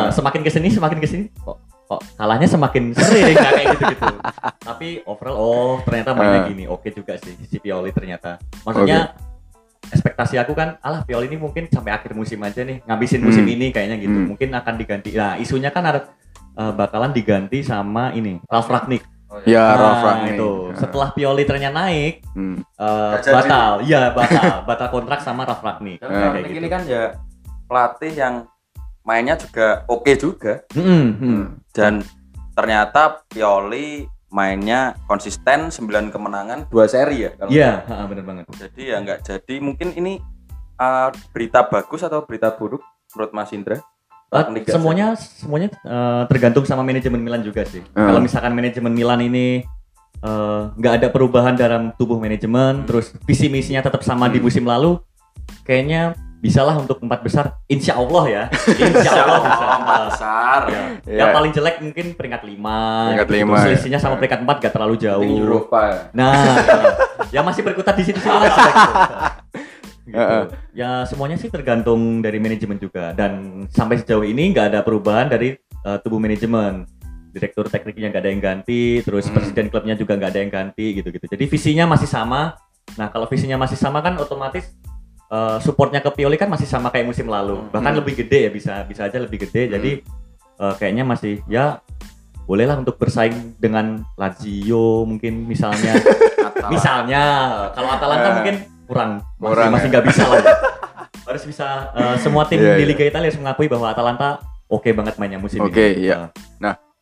[0.09, 4.05] semakin ke sini semakin ke sini kok kok kalahnya semakin sering kayak gitu-gitu.
[4.67, 6.67] Tapi overall oh ternyata mainnya gini.
[6.67, 8.35] Oke juga sih si Pioli ternyata.
[8.61, 9.15] Maksudnya
[9.87, 13.53] ekspektasi aku kan alah Pioli ini mungkin sampai akhir musim aja nih ngabisin musim Hmm.
[13.53, 14.15] ini kayaknya gitu.
[14.15, 14.27] Hmm.
[14.29, 15.09] Mungkin akan diganti.
[15.11, 15.99] Nah, isunya kan ada
[16.53, 19.05] eh, bakalan diganti sama ini Ralf Ragnik.
[19.43, 20.33] Ya, Nah, Ralf Ragnik.
[20.33, 20.51] itu.
[20.65, 20.75] Ya.
[20.79, 22.57] Setelah Pioli ternyata naik Hmm.
[22.57, 23.35] eh, jadi.
[23.35, 23.71] batal.
[23.81, 24.55] Iya, batal.
[24.65, 25.97] batal kontrak sama Ralf Ragnik.
[25.97, 26.13] Dan Eh.
[26.13, 26.57] Kayak Ragnik gitu.
[26.57, 27.03] ini kan ya
[27.63, 28.35] pelatih yang
[29.01, 31.43] mainnya juga oke juga Mm-mm, mm.
[31.71, 32.03] dan
[32.51, 38.43] ternyata Pioli mainnya konsisten 9 kemenangan dua seri ya kalau Iya, ha, bener banget.
[38.51, 40.19] jadi ya nggak jadi mungkin ini
[40.77, 42.83] uh, berita bagus atau berita buruk
[43.15, 43.79] menurut Mas Indra
[44.51, 47.79] Liga semuanya semuanya eh, tergantung sama manajemen Milan juga sih.
[47.95, 48.11] Hmm.
[48.11, 49.63] Kalau misalkan manajemen Milan ini
[50.19, 54.99] eh, nggak ada perubahan dalam tubuh manajemen, terus visi misinya tetap sama di musim lalu,
[55.63, 57.45] kayaknya bisalah untuk empat besar.
[57.65, 58.43] Insya Allah ya.
[58.93, 59.65] Insya Allah bisa.
[59.77, 60.81] empat besar Ya.
[61.05, 61.17] Ya.
[61.23, 62.79] Yang paling jelek mungkin peringkat lima.
[63.13, 63.37] Peringkat gitu.
[63.41, 63.63] lima, ya.
[63.65, 65.23] Selisihnya sama peringkat empat gak terlalu jauh.
[65.23, 65.99] Eropa ya.
[66.13, 66.33] Nah,
[67.33, 68.21] ya masih berkutat di lah.
[68.21, 68.41] sudah
[70.07, 70.13] gitu.
[70.13, 70.37] Gitu.
[70.77, 75.57] Ya semuanya sih tergantung dari manajemen juga dan sampai sejauh ini nggak ada perubahan dari
[75.83, 76.87] uh, tubuh manajemen.
[77.35, 79.35] Direktur tekniknya nggak ada yang ganti, terus Hmm.
[79.35, 81.27] presiden klubnya juga nggak ada yang ganti gitu-gitu.
[81.27, 82.55] Jadi visinya masih sama.
[82.95, 84.73] Nah kalau visinya masih sama kan otomatis
[85.29, 87.61] uh, supportnya ke Pioli kan masih sama kayak musim lalu.
[87.69, 87.99] Bahkan Hmm.
[87.99, 89.69] lebih gede ya bisa bisa aja lebih gede.
[89.69, 89.91] Jadi
[90.57, 91.79] uh, kayaknya masih ya
[92.43, 95.99] bolehlah untuk bersaing dengan Lazio mungkin misalnya
[96.73, 97.23] misalnya
[97.75, 98.55] kalau Atalanta Eh, mungkin
[98.87, 99.91] kurang masih masih ya.
[99.91, 100.55] nggak bisa lah ya.
[101.27, 102.87] harus bisa eh, semua tim Iya, di iya.
[102.87, 104.39] Liga Italia harus mengakui bahwa Atalanta
[104.71, 106.31] oke banget mainnya musim Oke, ini iya.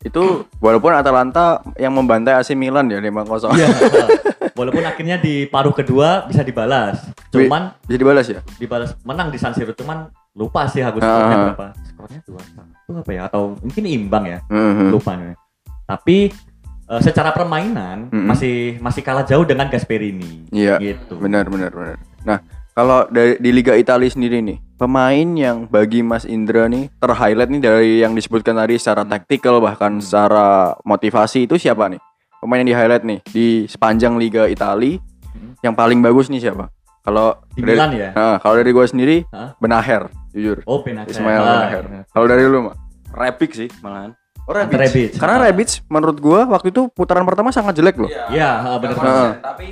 [0.06, 0.22] Itu
[0.56, 3.50] walaupun Atalanta yang membantai AC Milan ya 5-0.
[3.52, 3.66] Iya,
[4.58, 8.40] walaupun akhirnya di paruh kedua bisa dibalas cuman Bisa dibalas ya?
[8.56, 11.04] dibalas menang di San Siro cuman lupa sih aku Ah.
[11.20, 14.88] skornya berapa skornya dua satu apa ya atau mungkin imbang ya Mhm.
[14.88, 15.36] lupa nih.
[15.84, 16.16] Tapi
[16.86, 18.26] eh, secara permainan Mm-mm.
[18.26, 20.46] masih masih kalah jauh dengan Gasperini.
[20.48, 20.78] Iya.
[20.78, 21.18] Gitu.
[21.18, 21.96] Benar benar benar.
[22.22, 22.38] Nah,
[22.76, 27.62] kalau dari di Liga Italia sendiri nih, pemain yang bagi Mas Indra nih ter-highlight nih
[27.62, 31.96] dari yang disebutkan tadi secara taktikal bahkan secara motivasi itu siapa nih?
[32.36, 35.52] Pemain yang di-highlight nih di sepanjang Liga Italia Hmm.
[35.60, 36.68] yang paling bagus nih siapa?
[37.00, 38.08] Kalau Di dari, Milan ya.
[38.12, 39.52] Nah, kalau dari gua sendiri Hah?
[39.56, 40.60] Benaher, jujur.
[40.64, 41.12] Oh, Benacer.
[41.12, 41.84] Ismail Ah, Benaher.
[42.08, 42.76] Kalau dari lu, Mak?
[43.12, 44.12] Rebic sih malahan
[44.44, 44.76] Oh, Rebic.
[44.78, 45.10] Rebic.
[45.16, 45.42] Karena.
[45.42, 48.08] Rebic menurut gua waktu itu putaran pertama sangat jelek loh.
[48.28, 48.96] Iya, ah, Nggak banget.
[48.96, 49.40] konsisten.
[49.40, 49.66] tapi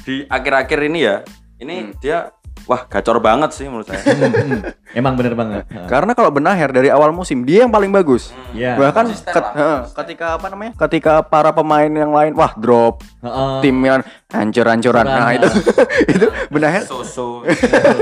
[0.00, 1.16] di akhir-akhir ini ya
[1.58, 1.90] ini Hmm.
[1.98, 2.18] dia
[2.64, 4.60] wah gacor banget sih menurut saya Hmm, hmm.
[4.90, 5.64] Emang bener banget.
[5.92, 8.34] Karena kalau Benaher dari awal musim dia yang paling bagus.
[8.50, 8.74] Iya.
[8.74, 9.94] Bahkan ket- konsisten.
[9.94, 10.72] ketika apa namanya?
[10.76, 13.60] Ketika para pemain yang lain wah drop Heeh.
[13.60, 15.04] tim Milan hancur-hancuran.
[15.04, 15.48] Hancuran, Nah, itu
[16.14, 17.54] itu Benaher Soso Wih.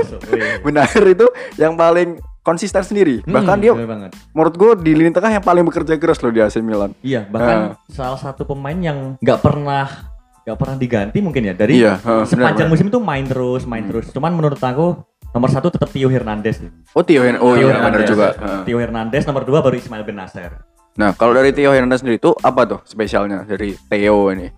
[0.65, 3.21] Benaher itu yang paling konsisten sendiri.
[3.21, 4.11] Hmm, Bahkan dia banget.
[4.31, 6.97] menurut gua di lini tengah yang paling bekerja keras loh di AC Milan.
[6.99, 10.08] Iya, bahkan salah satu pemain yang nggak pernah
[10.49, 13.85] nggak pernah diganti mungkin ya dari Iya, heeh, sepanjang benar, musim itu main terus, main
[13.85, 13.91] Hmm.
[13.93, 14.05] terus.
[14.09, 14.97] Cuman menurut aku
[15.29, 16.57] nomor satu tetap Tio Hernandez.
[16.91, 18.09] Oh Tio Hen- oh Tio iya Hernandez.
[18.09, 18.27] juga.
[18.33, 18.61] Heeh.
[18.65, 20.65] Tio Hernandez nomor dua baru Ismail Benacer.
[20.95, 24.49] Nah, kalau dari Tio Hernandez sendiri itu apa tuh spesialnya dari Theo ini?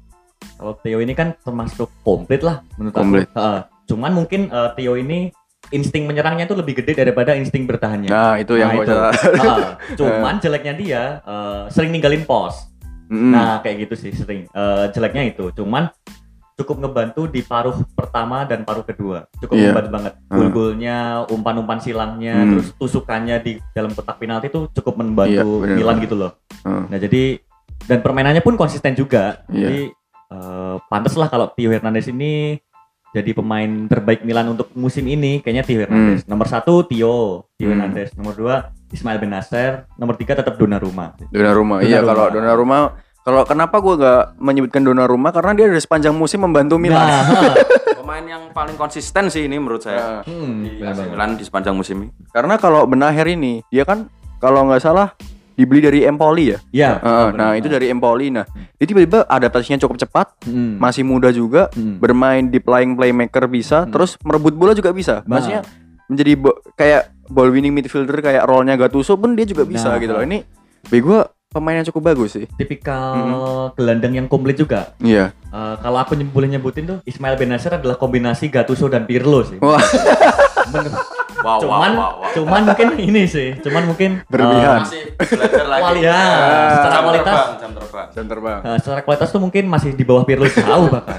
[0.56, 3.28] Kalau Tio ini kan termasuk komplit lah menurut Komplit.
[3.28, 3.36] aku.
[3.38, 3.62] Heeh.
[3.84, 5.28] cuman mungkin eh, Tio ini
[5.70, 8.08] insting menyerangnya itu lebih gede daripada insting bertahannya.
[8.08, 8.90] Nah, itu yang gua itu.
[8.90, 9.10] cara.
[9.44, 9.68] Heeh.
[9.94, 12.71] cuman jeleknya dia eh, sering ninggalin pos.
[13.12, 13.32] Mm.
[13.36, 14.48] Nah, kayak gitu sih sering.
[14.48, 15.52] Eh, jeleknya itu.
[15.52, 15.92] Cuman
[16.56, 19.28] cukup ngebantu di paruh pertama dan paruh kedua.
[19.38, 19.74] Cukup Iya.
[19.74, 20.14] membantu banget.
[20.22, 20.32] Hmm.
[20.32, 20.98] Gol-golnya,
[21.28, 22.50] umpan-umpan silangnya, Hmm.
[22.56, 25.76] terus tusukannya di dalam kotak penalti itu cukup membantu Iya, benar.
[25.76, 26.32] Milan gitu loh.
[26.64, 26.88] Hmm.
[26.88, 27.42] Nah, jadi
[27.82, 29.44] dan permainannya pun konsisten juga.
[29.50, 29.68] Iya.
[29.68, 29.82] Jadi
[30.32, 32.56] eh, pantas lah kalau Tio Hernandez ini
[33.12, 36.24] jadi pemain terbaik Milan untuk musim ini kayaknya Tio Hernandez.
[36.24, 37.76] Nomor satu Tio, Tio Hmm.
[37.76, 38.16] Hernandez.
[38.16, 38.56] Nomor dua
[38.92, 39.88] Ismail Benacer.
[39.96, 41.16] Nomor tiga tetap Donnarumma.
[41.28, 41.80] Donnarumma.
[41.82, 42.08] Iya, Donnarumma.
[42.08, 42.80] kalau Donnarumma
[43.22, 47.06] kalau kenapa gua gak menyebutkan Donnarumma karena dia dari sepanjang musim membantu Milan.
[47.06, 47.54] Nah, ha.
[48.02, 50.82] pemain yang paling konsisten sih ini menurut saya Hmm, di.
[50.82, 54.10] Milan di sepanjang musim ini Karena kalau Benaher ini dia kan
[54.42, 55.14] kalau nggak salah
[55.54, 56.58] dibeli dari Empoli ya.
[56.74, 56.92] Ya.
[56.98, 58.34] Heeh, nah, itu dari Empoli.
[58.34, 60.82] Nah, dia tiba-tiba adaptasinya cukup cepat, Hmm.
[60.82, 62.02] masih muda juga, Hmm.
[62.02, 63.94] bermain di playing playmaker bisa, Hmm.
[63.94, 65.22] terus merebut bola juga bisa.
[65.22, 65.38] Nah.
[65.38, 65.62] Maksudnya
[66.10, 66.32] menjadi
[66.74, 69.98] kayak ball winning midfielder kayak role-nya Gattuso pun dia juga bisa Nah.
[69.98, 70.22] gitu loh.
[70.22, 70.44] Ini
[70.84, 72.46] bagi gua pemain yang cukup bagus sih.
[72.56, 73.36] tipikal Hmm.
[73.76, 74.96] gelandang yang komplit juga.
[75.00, 75.32] Iya.
[75.32, 79.60] Eh, kalau aku boleh nyebutin tuh Ismail Benacer adalah kombinasi Gattuso dan Pirlo sih.
[79.60, 79.80] Wah,
[81.42, 81.92] wow cuman
[82.32, 84.82] cuman mungkin ini sih, cuman mungkin Berlebihan.
[84.82, 86.70] masih belajar lagi ya, Ah.
[86.72, 88.60] secara jam kualitas terbang jam terbang jam terbang.
[88.64, 91.18] eh, secara kualitas tuh mungkin masih di bawah Pirlo jauh bahkan.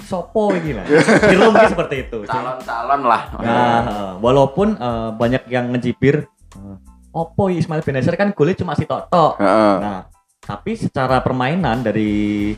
[0.00, 0.88] Sopo ini lah.
[1.22, 2.18] Pirlo mungkin seperti itu.
[2.24, 6.76] calon-calon lah Nah, eh, walaupun eh, banyak yang ngejibir eh,
[7.10, 9.36] Opo Ismail Benacer kan golnya cuma si Toto.
[9.36, 9.74] Heeh.
[9.78, 10.00] Nah,
[10.38, 12.52] tapi secara permainan dari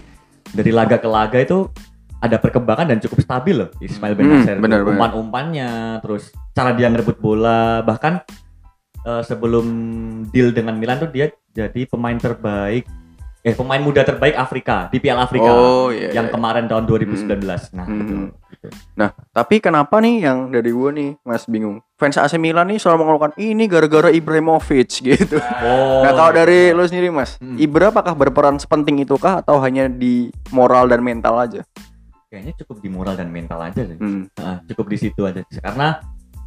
[0.46, 1.70] dari laga ke laga itu
[2.20, 4.56] ada perkembangan dan cukup stabil loh Ismail Hmm, Benacer.
[4.58, 4.84] benar.
[4.84, 8.20] Umpan-umpannya, terus cara dia ngerebut bola, bahkan
[9.00, 9.66] eh, sebelum
[10.28, 12.84] deal dengan Milan tuh dia jadi pemain terbaik
[13.40, 16.12] eh pemain muda terbaik Afrika di Piala Afrika Oh iya.
[16.12, 16.30] yang iya.
[16.30, 17.40] kemarin tahun 2019.
[17.72, 17.96] Nah, Hmm.
[17.98, 18.14] gitu.
[18.92, 21.80] Nah, tapi kenapa nih yang dari gua nih Mas bingung.
[21.96, 25.40] Fans AC Milan nih selalu mengeluhkan ini gara-gara Ibrahimovic gitu.
[25.40, 26.04] Oh.
[26.04, 27.56] Nah, kalau dari lu sendiri Mas, Hmm.
[27.56, 31.64] Ibra apakah berperan sepenting itukah atau hanya di moral dan mental aja?
[32.30, 33.98] Kayaknya cukup di moral dan mental aja sih.
[33.98, 34.30] Hmm.
[34.32, 35.98] Nah, cukup di situ aja karena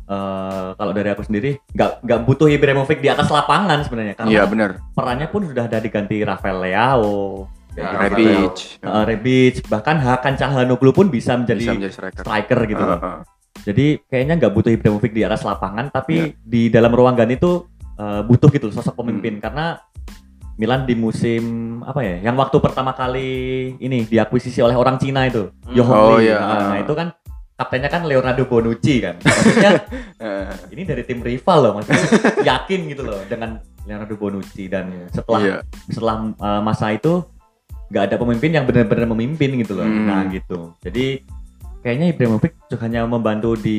[0.04, 4.44] eh, kalau dari aku sendiri nggak nggak butuh Ibrahimovic di atas lapangan sebenarnya karena Iya,
[4.46, 4.70] benar.
[4.92, 8.78] perannya pun sudah ada diganti Rafael Leao, Ya, Rebic.
[8.80, 12.22] uh, Rebic, bahkan Hakan Calhanoglu pun bisa menjadi, bisa menjadi striker.
[12.22, 12.84] striker gitu.
[12.86, 13.18] Uh, uh.
[13.66, 17.66] Jadi kayaknya nggak butuh Ibrahimovic di atas lapangan, tapi di dalam ruang ganti itu
[17.98, 19.02] uh, butuh gitu loh sosok Hmm.
[19.02, 19.82] pemimpin karena
[20.54, 21.44] Milan di musim
[21.82, 23.30] apa ya, yang waktu pertama kali
[23.76, 25.74] ini diakuisisi oleh orang Cina itu, Hmm.
[25.74, 26.30] Johan Oh, Lee.
[26.30, 26.38] iya.
[26.38, 27.08] Nah, nah, itu kan
[27.54, 29.18] kaptennya kan Leonardo Bonucci kan.
[29.18, 29.72] Maksudnya
[30.24, 32.00] Eh, ini dari tim rival loh, maksudnya
[32.56, 35.58] yakin gitu loh dengan Leonardo Bonucci dan setelah Iya.
[35.86, 37.26] setelah uh, masa itu
[37.90, 39.84] nggak ada pemimpin yang benar-benar memimpin gitu loh.
[39.84, 40.08] Hmm.
[40.08, 40.72] Nah gitu.
[40.80, 41.26] Jadi
[41.84, 43.78] kayaknya Ibrahimovic juga hanya membantu di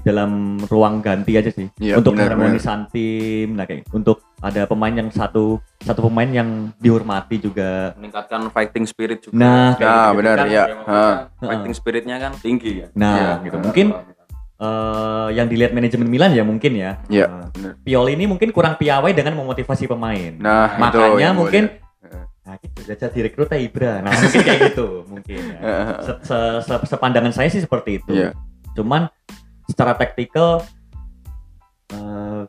[0.00, 0.30] dalam
[0.62, 3.56] ruang ganti aja sih Iya, untuk harmonisan tim.
[3.56, 7.96] Nah kayak untuk ada pemain yang satu satu pemain yang dihormati juga.
[7.96, 9.34] meningkatkan fighting spirit juga.
[9.34, 10.46] Nah, kayak Nah, gitu-gitu benar kan.
[10.46, 10.64] ya.
[11.34, 12.88] Kan Fighting spiritnya kan tinggi ya.
[12.92, 13.30] Nah Iya.
[13.42, 13.56] gitu.
[13.58, 13.86] Mungkin
[14.56, 17.00] eh, yang dilihat manajemen Milan ya mungkin ya.
[17.08, 17.72] Iya, Eh, benar.
[17.82, 20.32] Pioli ini mungkin kurang piawai dengan memotivasi pemain.
[20.36, 21.64] Nah, itu Makanya gua mungkin.
[22.46, 22.78] Nah, gitu.
[22.86, 23.92] Jajah direkrutnya Ibra.
[24.06, 25.40] Nah, mungkin kayak gitu, mungkin.
[25.58, 25.98] Ya.
[25.98, 28.14] Se- se- se- sepandangan saya sih seperti itu.
[28.14, 28.30] Iya.
[28.78, 29.10] Cuman
[29.66, 30.62] secara taktikal
[31.90, 32.42] eh,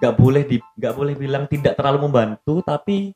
[0.00, 3.10] nggak boleh di nggak boleh bilang tidak terlalu membantu, tapi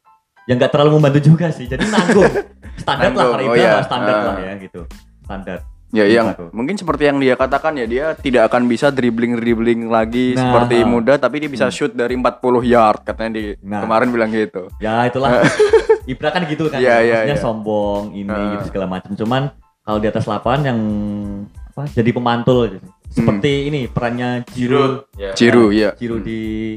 [0.51, 1.71] yang nggak terlalu membantu juga sih.
[1.71, 2.27] Jadi nanggung.
[2.83, 3.71] Standar lah oh Ibra iya.
[3.79, 4.25] mah standar Ah.
[4.27, 4.83] lah ya gitu.
[5.23, 5.59] Standar.
[5.95, 6.51] Ya yang tuh?
[6.51, 10.43] mungkin seperti yang dia katakan ya dia tidak akan bisa dribbling-dribbling lagi Nah.
[10.43, 13.81] seperti muda tapi dia bisa shoot dari 40 yard katanya di Nah.
[13.81, 14.67] kemarin bilang gitu.
[14.77, 15.39] Ya itulah.
[16.05, 16.77] Ibra kan gitu kan.
[16.77, 17.41] Iya, iya, Maksudnya iya.
[17.41, 18.59] sombong ini Ah.
[18.59, 19.15] gitu segala macam.
[19.15, 19.43] Cuman
[19.81, 20.81] kalau di atas lapangan yang
[21.71, 22.83] apa jadi pemantul sih.
[23.15, 25.31] Seperti ini perannya Giroud Ya.
[25.33, 25.95] Ciru ya.
[25.95, 26.75] Giroud di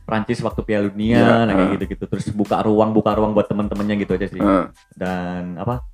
[0.00, 1.72] Prancis waktu Piala Dunia Iya, nah kayak ah.
[1.74, 4.64] gitu-gitu terus buka ruang buka ruang buat teman-temannya gitu aja sih Heeh.
[4.94, 5.86] dan apa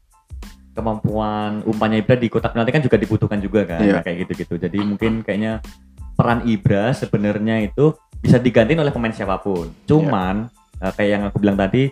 [0.76, 3.92] kemampuan umpannya Ibra di kotak penalti kan juga dibutuhkan juga kan Iya.
[3.92, 5.64] Nah, kayak gitu-gitu jadi mungkin kayaknya
[6.12, 11.36] peran Ibra sebenarnya itu bisa digantiin oleh pemain siapa pun cuman eh, kayak yang aku
[11.38, 11.88] bilang tadi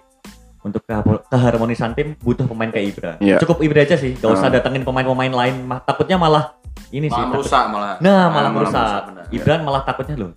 [0.61, 3.37] untuk keha- keharmonisan tim butuh pemain kayak Ibra Iya.
[3.38, 4.55] cukup Ibra aja sih gak usah Ah.
[4.55, 6.53] datengin pemain-pemain lain mah- takutnya malah
[6.90, 7.92] ini sih Malah takut- merusak malah.
[7.99, 8.75] Nah, malah malah merusak.
[8.77, 9.25] merusak, benar.
[9.31, 10.31] Ibran malah takutnya loh.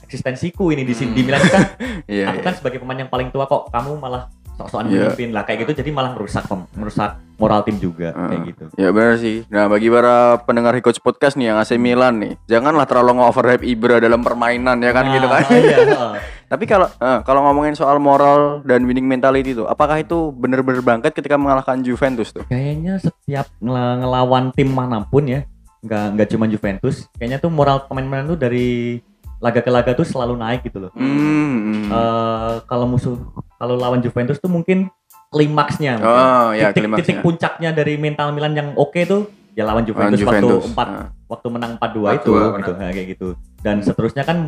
[0.00, 1.16] Eksistensiku ini di sini Hmm.
[1.16, 1.62] di Milan kan
[2.06, 2.24] Iya.
[2.28, 2.44] aku iya.
[2.44, 5.90] kan sebagai pemain yang paling tua kok kamu malah sok-sokan memimpin lah kayak gitu jadi
[5.90, 8.28] malah merusak merusak moral tim juga Heeh.
[8.30, 8.64] kayak gitu.
[8.78, 9.42] Ya benar sih.
[9.50, 13.98] Nah bagi para pendengar Coach Podcast nih yang AC Milan nih, janganlah terlalu nge-overhype Ibra
[13.98, 15.42] dalam permainan ya kan Nah, gitu kan.
[15.50, 16.12] Iya, heeh.
[16.54, 21.10] Tapi kalau eh, kalau ngomongin soal moral dan winning mentality itu, apakah itu benar-benar bangkit
[21.10, 22.46] ketika mengalahkan Juventus tuh?
[22.46, 25.42] Kayaknya setiap ngel- ngelawan tim mana pun ya,
[25.82, 29.02] nggak nggak cuma Juventus, kayaknya tuh moral pemain-pemain tuh dari
[29.38, 30.92] laga ke laga tuh selalu naik gitu loh.
[30.92, 31.86] Hmm.
[31.86, 33.16] Eh, kalau musuh
[33.54, 34.90] kalau lawan Juventus tuh mungkin
[35.28, 36.14] klimaksnya mungkin.
[36.22, 37.00] Oh ya titik, klimaksnya.
[37.00, 40.50] titik puncaknya dari mental Milan yang oke tuh ya lawan Lawan Juventus, Juventus.
[40.50, 41.06] waktu empat Ah.
[41.26, 43.28] waktu menang 4-2 itu 4-2, gitu nah, kayak gitu
[43.60, 44.38] dan seterusnya kan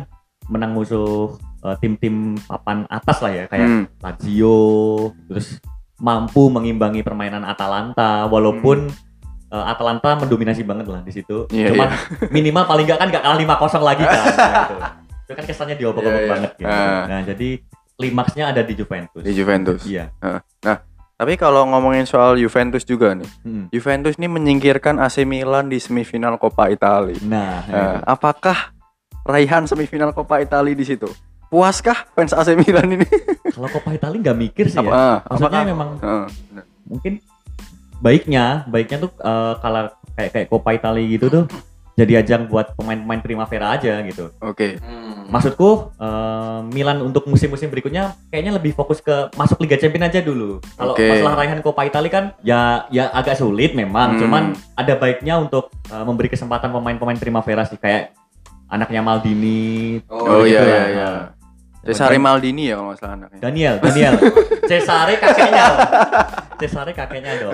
[0.47, 3.83] menang musuh eh, tim-tim papan atas lah ya kayak Hmm.
[3.99, 4.59] Lazio
[5.27, 5.59] terus
[5.97, 8.87] mampu mengimbangi permainan Atalanta walaupun
[9.47, 11.89] eh, Atalanta mendominasi banget lah di situ Iya, cuman
[12.35, 13.47] minimal paling nggak kan nggak kalah 5-0
[13.81, 14.25] lagi kan Nah,
[14.61, 14.75] gitu.
[15.23, 16.31] itu kan kesannya diobok-obok Iya, iya.
[16.31, 16.67] banget gitu.
[16.69, 17.01] Ah.
[17.05, 17.49] nah jadi
[17.93, 19.81] klimaksnya ada di Juventus Di Juventus.
[19.83, 20.05] iya
[21.17, 23.65] Tapi kalau ngomongin soal Juventus juga nih, Hmm.
[23.67, 27.17] Juventus ini menyingkirkan AC Milan di semifinal Coppa Italia.
[27.19, 28.69] nah, Nah, apakah
[29.23, 31.09] raihan semifinal Coppa Italia di situ?
[31.49, 33.07] Puaskah fans AC Milan ini?
[33.49, 35.25] Kalau Coppa Italia nggak mikir sih Apa- ya.
[35.25, 36.25] Maksudnya apakah- memang Heeh.
[36.85, 37.13] mungkin
[37.99, 41.45] baiknya, baiknya tuh eh, kalau kayak kayak Coppa Italia gitu tuh
[41.97, 44.29] jadi ajang buat pemain-pemain Primavera aja gitu.
[44.37, 44.77] Oke.
[44.77, 45.25] Hmm.
[45.33, 50.61] Maksudku eh, Milan untuk musim-musim berikutnya kayaknya lebih fokus ke masuk Liga Champions aja dulu.
[50.77, 51.09] Kalau Oke.
[51.09, 54.19] masalah raihan Coppa Italia kan ya ya agak sulit memang, Hmm.
[54.21, 54.43] cuman
[54.77, 58.13] ada baiknya untuk eh, memberi kesempatan pemain-pemain Primavera sih kayak
[58.69, 59.97] anaknya Maldini.
[60.05, 60.67] Oh, gitu iya lah.
[60.67, 61.09] iya iya.
[61.85, 63.39] Cesare Maldini ya kalau nggak salah anaknya.
[63.39, 64.13] Daniel, Daniel.
[64.65, 65.65] Cesare kakeknya.
[66.57, 67.53] Cesare kakeknya dong.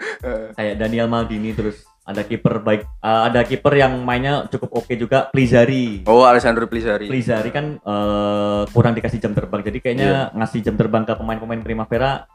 [0.58, 5.30] Kayak Daniel Maldini terus ada kiper baik eh, ada kiper yang mainnya cukup oke juga
[5.30, 6.02] Plizari.
[6.06, 7.06] Oh, Alessandro Plizari.
[7.06, 9.62] Plizari kan eh, kurang dikasih jam terbang.
[9.62, 10.22] Jadi kayaknya Iya.
[10.34, 12.26] ngasih jam terbang ke pemain-pemain Primavera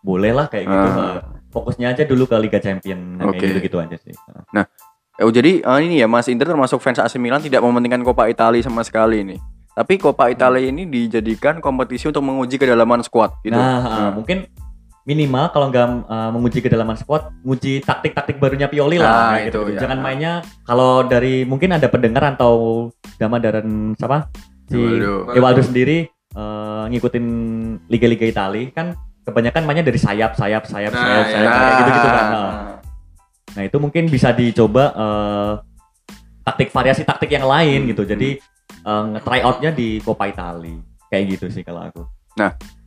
[0.00, 0.88] boleh lah kayak gitu.
[0.96, 1.18] Eh,
[1.50, 3.42] Fokusnya aja dulu ke Liga Champion kayak Oke.
[3.42, 4.14] gitu-gitu aja sih.
[5.20, 8.62] Oh jadi eh, ini ya Mas Indra termasuk fans AC Milan tidak mementingkan Coppa Italia
[8.64, 9.40] sama sekali nih.
[9.70, 13.54] Tapi Coppa Italia ini dijadikan kompetisi untuk menguji kedalaman skuad gitu.
[13.54, 13.98] Nah, Nah.
[14.08, 14.38] eh, mungkin
[15.06, 19.08] minimal kalau nggak eh, menguji kedalaman squad, nguji taktik-taktik barunya Pioli lah.
[19.08, 19.72] Ah, kayak itu, gitu.
[19.74, 19.80] ya.
[19.86, 20.32] Jangan mainnya
[20.66, 24.28] kalau dari mungkin ada pendengar atau Dama dan siapa
[24.68, 24.76] si.
[25.34, 27.26] Evaldo sendiri eh, ngikutin
[27.88, 31.58] liga-liga Italia kan kebanyakan mainnya dari sayap, sayap, sayap, sayap, sayap, ya.
[31.58, 32.26] kayak gitu-gitu kan.
[32.30, 32.52] Nah,
[33.50, 35.52] Nah itu mungkin bisa dicoba eh,
[36.42, 38.02] taktik variasi taktik yang lain Hmm, gitu.
[38.06, 38.38] Jadi
[38.80, 42.02] eh, nge-try outnya di Coppa Italia kayak gitu sih kalau aku.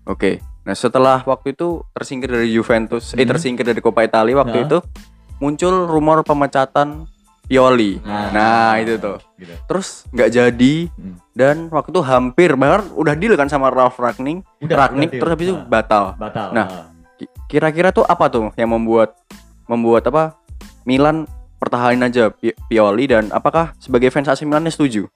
[0.06, 0.44] Oke.
[0.64, 3.30] Nah, setelah waktu itu tersingkir dari Juventus, eh Hmm.
[3.30, 4.66] tersingkir dari Coppa Italia waktu Nah.
[4.66, 4.78] itu
[5.38, 7.08] muncul rumor pemecatan
[7.44, 8.00] Pioli.
[8.00, 8.32] Nah.
[8.32, 9.20] Nah, itu tuh.
[9.36, 9.52] Gitu.
[9.66, 11.16] Terus nggak jadi Hmm.
[11.34, 15.32] dan waktu itu hampir bahkan udah deal kan sama Ralf Ragnik, Udah, Ragnik udah terus
[15.34, 16.04] habis itu Nah, batal.
[16.16, 16.48] batal.
[16.52, 16.66] Nah.
[16.66, 16.84] Nah.
[17.14, 19.20] Ki- Kira-kira tuh apa tuh yang membuat
[19.66, 20.40] membuat apa
[20.84, 21.28] Milan
[21.58, 25.08] pertahanin aja Pi- Pioli dan apakah sebagai fans AC Milan setuju?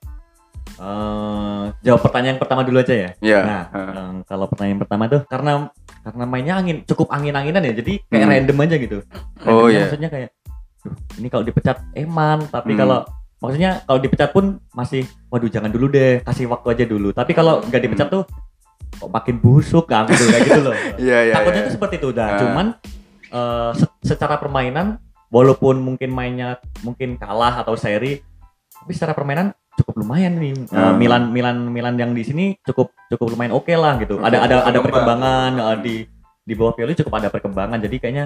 [0.78, 3.10] Eh, jawab pertanyaan pertama dulu aja ya.
[3.18, 3.40] Iya.
[3.42, 3.94] Nah, Heeh.
[3.98, 5.52] em, kalau pertanyaan pertama tuh karena
[6.06, 8.34] karena mainnya angin cukup angin-anginan ya, jadi kayak Hmm.
[8.38, 8.98] random aja gitu.
[9.44, 9.82] Oh, Randomnya iya.
[9.84, 10.30] Maksudnya kayak,
[10.86, 12.80] "Duh, ini kalau dipecat eman, tapi Hmm.
[12.80, 12.98] kalau
[13.38, 17.10] maksudnya kalau dipecat pun masih, waduh jangan dulu deh, kasih waktu aja dulu.
[17.10, 18.24] Tapi kalau nggak dipecat tuh
[18.98, 20.74] kok makin busuk kan gitu kayak gitu loh.
[21.02, 21.34] Iya, iya.
[21.34, 21.68] Takutnya iya.
[21.70, 22.30] tuh seperti itu dah.
[22.34, 22.40] Ah.
[22.40, 22.68] Cuman
[23.28, 28.24] eh, se- secara permainan walaupun mungkin mainnya mungkin kalah atau seri,
[28.72, 30.54] tapi secara permainan cukup lumayan nih.
[30.58, 30.92] Eh, Ah.
[30.92, 34.18] Milan Milan Milan yang di sini cukup cukup lumayan oke lah gitu.
[34.18, 34.82] Ada ada ada berkembang.
[34.84, 35.96] perkembangan eh, di
[36.42, 37.78] di bawah Pioli cukup ada perkembangan.
[37.80, 38.26] Jadi kayaknya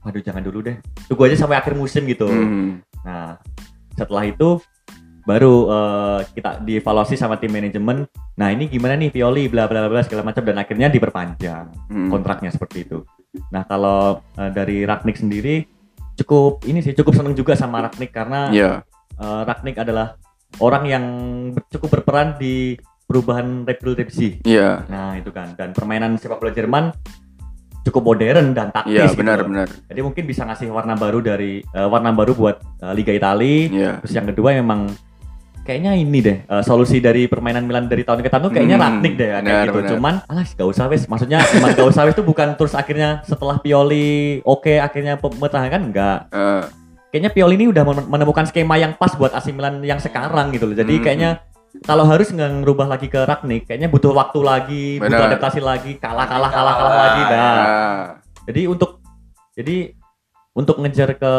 [0.00, 0.76] waduh jangan dulu deh.
[1.04, 2.24] Tunggu aja sampai akhir musim gitu.
[2.24, 2.84] Hmm.
[3.02, 3.40] Nah,
[3.92, 4.60] setelah itu
[5.22, 8.04] baru eh, kita dievaluasi sama tim manajemen.
[8.34, 12.08] Nah, ini gimana nih Pioli bla bla bla segala macam dan akhirnya diperpanjang Hmm.
[12.08, 13.02] kontraknya seperti itu.
[13.48, 15.64] Nah kalau eh, dari Ragnik sendiri
[16.14, 18.70] cukup ini sih cukup seneng juga sama Ragnik karena Iya.
[19.16, 20.14] eh, Ragnik adalah
[20.60, 21.04] orang yang
[21.70, 24.40] cukup berperan di perubahan Red Bull Leipzig.
[24.42, 24.88] Iya.
[24.88, 26.90] Nah itu kan dan permainan sepak bola Jerman
[27.84, 28.96] cukup modern dan taktis.
[28.96, 29.68] Iya, gitu benar benar.
[29.68, 33.68] Jadi mungkin bisa ngasih warna baru dari eh, warna baru buat eh, Liga Italia.
[33.68, 33.90] Iya.
[34.00, 34.88] Terus yang kedua memang
[35.64, 39.04] kayaknya ini deh eh, solusi dari permainan Milan dari tahun ke tahun tuh kayaknya Hmm,
[39.04, 39.76] deh ya, kayak benar, gitu.
[39.76, 39.90] benar.
[39.92, 41.04] Cuman alah gak usah wes.
[41.04, 46.18] Maksudnya emang gak usah wes tuh bukan terus akhirnya setelah Pioli oke akhirnya mempertahankan enggak.
[46.32, 46.64] Eh,
[47.14, 50.66] Kayaknya Pioli ini udah men- menemukan skema yang pas buat AC Milan yang sekarang gitu
[50.66, 50.74] loh.
[50.74, 51.04] Jadi Hmm.
[51.06, 51.30] kayaknya
[51.86, 55.30] kalau harus nggak ngerubah lagi ke Ragnik, kayaknya butuh waktu lagi, butuh Benar.
[55.30, 57.22] adaptasi lagi, kalah kalah kalah kalah Kalah, lagi.
[57.22, 58.02] Nah, nah.
[58.50, 58.98] jadi untuk
[59.54, 59.94] jadi
[60.54, 61.32] untuk ngejar ke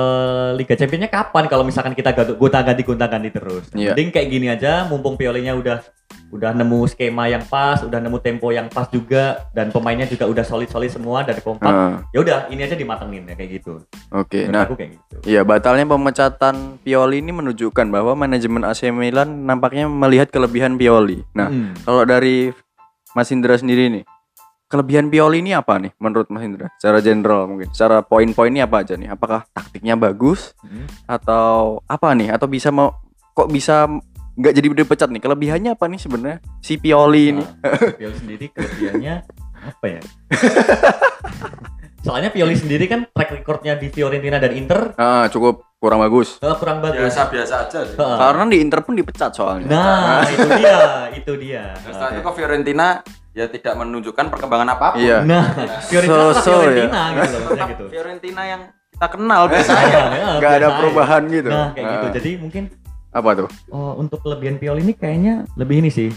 [0.55, 3.67] Liga Championnya kapan kalau misalkan kita gonta ganti gonta ganti terus.
[3.75, 3.91] Iya.
[3.91, 5.83] Mending kayak gini aja, mumpung Piolinya udah
[6.27, 10.41] udah nemu skema yang pas, udah nemu tempo yang pas juga, dan pemainnya juga udah
[10.41, 11.65] solid solid semua dari kompak.
[11.65, 13.79] Eh, Ya udah, ini aja dimatengin ya kayak gitu.
[14.09, 14.43] Oke.
[14.43, 15.15] Menurut Nah, aku kayak gitu.
[15.23, 21.23] Iya, batalnya pemecatan Pioli ini menunjukkan bahwa manajemen AC Milan nampaknya melihat kelebihan Pioli.
[21.31, 21.71] Nah, Hmm.
[21.81, 22.51] kalau dari
[23.11, 24.03] Mas Indra sendiri nih,
[24.65, 26.67] kelebihan Pioli ini apa nih menurut Mas Indra?
[26.75, 27.71] Secara general mungkin.
[27.71, 29.07] Secara poin-poinnya apa aja nih?
[29.07, 30.89] Apakah taktiknya bagus Hmm.
[31.05, 32.33] atau apa nih?
[32.33, 32.91] Atau bisa mau
[33.31, 33.87] kok bisa
[34.35, 35.21] nggak jadi dipecat nih?
[35.21, 37.43] Kelebihannya apa nih sebenarnya si Pioli ini?
[37.43, 39.15] Nah, Pioli sendiri kelebihannya
[39.65, 40.01] apa ya?
[41.99, 46.37] Soalnya Pioli sendiri kan track recordnya di Fiorentina dan Inter Ah, cukup kurang bagus.
[46.37, 47.01] eh, kurang bagus.
[47.01, 47.97] biasa-biasa aja sih.
[47.97, 49.65] Karena di Inter pun dipecat soalnya.
[49.67, 50.77] Nah, itu dia,
[51.11, 51.73] itu dia.
[51.75, 52.87] Dan setelah itu ke Fiorentina
[53.31, 55.01] ya tidak menunjukkan perkembangan apa pun.
[55.01, 55.17] Iya.
[55.23, 55.45] Nah,
[55.81, 56.61] Fiorentina tetap So-so ya.
[56.61, 57.85] Fiorentina gitu loh, maksudnya gitu.
[57.89, 59.89] Fiorentina yang kita kenal biasanya.
[59.89, 61.33] Ya, Nggak ada biasa perubahan aja.
[61.33, 61.49] gitu.
[61.49, 62.05] Nah, kayak gitu.
[62.05, 62.13] Ah.
[62.13, 62.63] Jadi mungkin
[63.15, 63.47] Apa tuh?
[63.71, 66.11] oh, untuk kelebihan Pioli ini kayaknya lebih ini sih.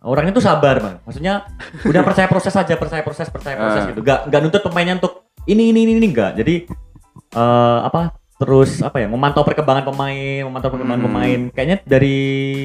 [0.00, 0.96] Orangnya tuh sabar, Bang.
[1.02, 1.48] Maksudnya
[1.82, 3.88] udah percaya proses aja, percaya proses, percaya proses Ah.
[3.88, 4.00] gitu.
[4.00, 6.36] Gak nggak nuntut pemainnya untuk ini ini ini, ini enggak.
[6.36, 6.54] Jadi
[7.34, 11.08] eh apa terus apa ya memantau perkembangan pemain, memantau perkembangan Hmm.
[11.08, 11.40] pemain.
[11.50, 12.18] Kayaknya dari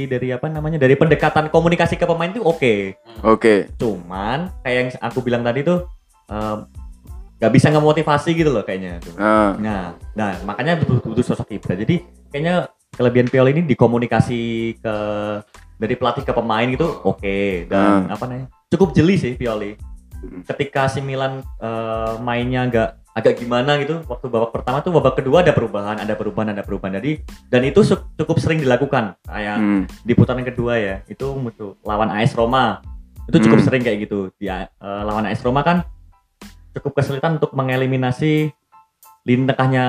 [0.05, 0.77] dari apa namanya?
[0.77, 2.75] dari pendekatan komunikasi ke pemain itu oke.
[3.23, 3.71] Oke.
[3.73, 5.87] Cuman kayak yang aku bilang tadi tuh
[6.27, 6.55] eh,
[7.39, 8.99] nggak bisa ngemotivasi gitu loh kayaknya.
[9.15, 11.73] Nah, Nah, nah makanya butuh, butuh sosok Ibra.
[11.73, 12.67] Jadi kayaknya
[12.99, 14.41] kelebihan Pioli ini dikomunikasi
[14.83, 14.95] ke
[15.79, 19.79] dari pelatih ke pemain gitu oke dan apa namanya cukup jeli sih Pioli.
[20.43, 25.41] Ketika si Milan eh, mainnya agak agak gimana gitu waktu babak pertama tuh babak kedua
[25.41, 27.19] ada perubahan ada perubahan ada perubahan jadi
[27.51, 27.81] dan itu
[28.15, 29.83] cukup sering dilakukan kayak hmm.
[30.05, 32.79] di putaran kedua ya itu mutu lawan AS Roma
[33.27, 33.67] itu cukup Hmm.
[33.67, 35.83] sering kayak gitu di eh, lawan AS Roma kan
[36.77, 38.53] cukup kesulitan untuk mengeliminasi
[39.27, 39.85] lini tengahnya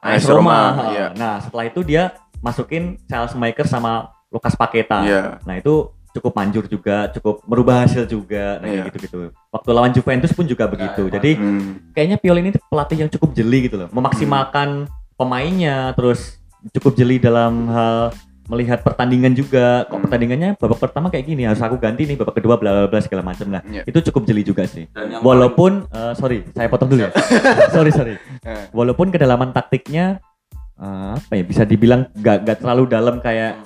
[0.00, 1.06] AS AS Roma, Roma, iya.
[1.12, 5.22] nah setelah itu dia masukin Charles Maker sama Lukas Paketa Iya.
[5.42, 8.84] nah itu cukup manjur juga, cukup merubah hasil juga, nah Iya.
[8.84, 9.18] gitu gitu.
[9.48, 11.08] Waktu lawan Juventus pun juga begitu.
[11.08, 11.14] emang.
[11.16, 11.88] Jadi Hmm.
[11.96, 16.36] kayaknya Pioli ini pelatih yang cukup jeli gitu loh, memaksimalkan pemainnya, terus
[16.70, 18.12] cukup jeli dalam hal
[18.44, 19.88] melihat pertandingan juga.
[19.88, 20.04] Kok Hmm.
[20.04, 23.24] pertandingannya babak pertama kayak gini harus aku ganti nih, babak kedua bla bla bla segala
[23.24, 23.64] macam lah.
[23.64, 23.88] Iya.
[23.88, 24.84] Itu cukup jeli juga sih.
[24.92, 27.10] Dan yang Walaupun eh, sorry, saya potong dulu ya.
[27.74, 28.20] sorry sorry.
[28.44, 28.68] Eh.
[28.70, 30.20] Walaupun kedalaman taktiknya
[30.82, 33.62] eh, apa ya bisa dibilang gak, gak terlalu dalam kayak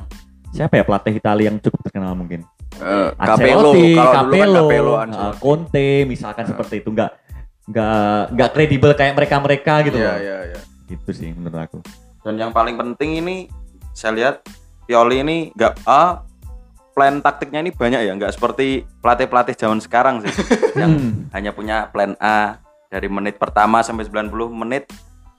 [0.53, 2.45] siapa ya pelatih Italia yang cukup terkenal mungkin.
[2.77, 5.39] Eh, Capello, kalau dulu kan Capello, Capello, eh, Ancelotti.
[5.41, 7.11] Conte misalkan seperti itu nggak
[7.67, 10.17] nggak nggak kredibel kayak mereka mereka gitu Iya, loh.
[10.21, 10.59] iya, iya.
[10.87, 11.79] Gitu sih menurut aku.
[12.23, 13.37] Dan yang paling penting ini
[13.97, 14.37] saya lihat
[14.87, 16.23] Pioli ini nggak ah
[16.95, 20.33] plan taktiknya ini banyak ya, nggak seperti pelatih-pelatih zaman sekarang sih
[20.81, 22.57] yang hanya punya plan A
[22.89, 24.89] dari menit pertama sampai 90 menit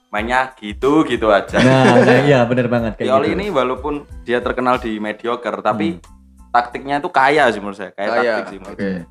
[0.08, 1.60] mainnya gitu gitu aja.
[1.60, 3.36] Nah, nah iya bener banget kayak Pioli gitu.
[3.36, 3.94] ini walaupun
[4.24, 6.00] dia terkenal di mediocre tapi
[6.48, 8.58] taktiknya itu kaya sih menurut saya, kayak Kaya, taktik sih.
[8.58, 8.88] menurut Oke.
[8.88, 9.02] saya.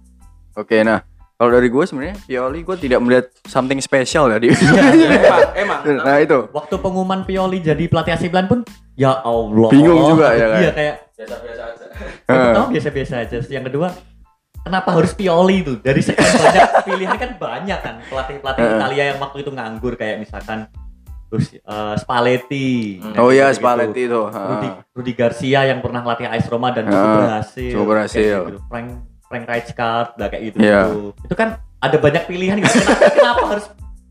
[0.58, 1.00] Oke, nah
[1.38, 4.50] kalau dari gue sebenarnya Pioli gue tidak melihat something special ya di.
[4.58, 5.82] emang, emang.
[6.02, 6.50] nah itu.
[6.50, 8.60] Waktu pengumuman Pioli jadi pelatih AC Milan pun
[8.98, 9.70] ya Allah.
[9.70, 10.60] Bingung juga ya, kan?
[10.66, 11.86] Iya kayak Biasa-biasa aja.
[12.30, 13.38] pertama biasa-biasa aja.
[13.50, 13.88] Yang kedua
[14.62, 15.74] kenapa harus Pioli itu?
[15.78, 18.78] Dari sekian banyak pilihan kan banyak kan pelatih-pelatih Heeh.
[18.82, 20.70] Italia yang waktu itu nganggur kayak misalkan
[21.28, 23.00] terus eh, Spalletti.
[23.00, 23.16] Hmm.
[23.20, 23.60] Oh iya, gitu-gitu.
[23.60, 24.22] Spalletti itu.
[24.24, 24.82] Rudi, Ha.
[24.92, 27.72] Rudi Garcia yang pernah latih AS Roma dan cukup berhasil.
[27.72, 28.40] cukup berhasil.
[28.48, 28.60] Gitu.
[28.66, 28.88] Frank
[29.28, 30.58] Frank Rijkaard lah kayak gitu.
[30.58, 30.82] Iya.
[31.20, 32.80] Itu kan ada banyak pilihan gitu.
[32.80, 33.68] Kenapa, kenapa harus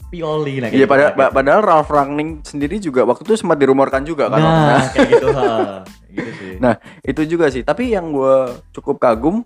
[0.07, 0.87] Pioli kayak Iya gitu.
[0.87, 1.35] pada, Kayak gitu.
[1.35, 4.39] padahal Ralf Rangnick sendiri juga waktu itu sempat dirumorkan juga kan.
[4.39, 5.29] Nah, kayak gitu.
[5.35, 5.83] ha.
[6.15, 6.55] gitu sih.
[6.63, 7.67] Nah, itu juga sih.
[7.67, 8.37] Tapi yang gue
[8.71, 9.43] cukup kagum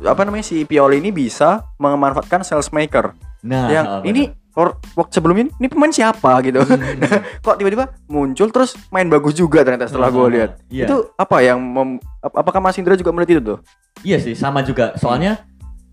[0.00, 3.12] apa namanya si Pioli ini bisa memanfaatkan sales maker.
[3.42, 6.60] Nah, yang ini or, waktu sebelumnya ini pemain siapa gitu.
[6.60, 7.22] bener.
[7.44, 10.50] Kok tiba-tiba muncul terus main bagus juga ternyata setelah gue Ah, lihat.
[10.66, 10.84] iya.
[10.84, 13.58] Itu apa yang mem- ap- apakah Mas Indra juga melihat itu tuh?
[14.00, 14.94] Iya sih, sama juga.
[14.94, 15.44] Soalnya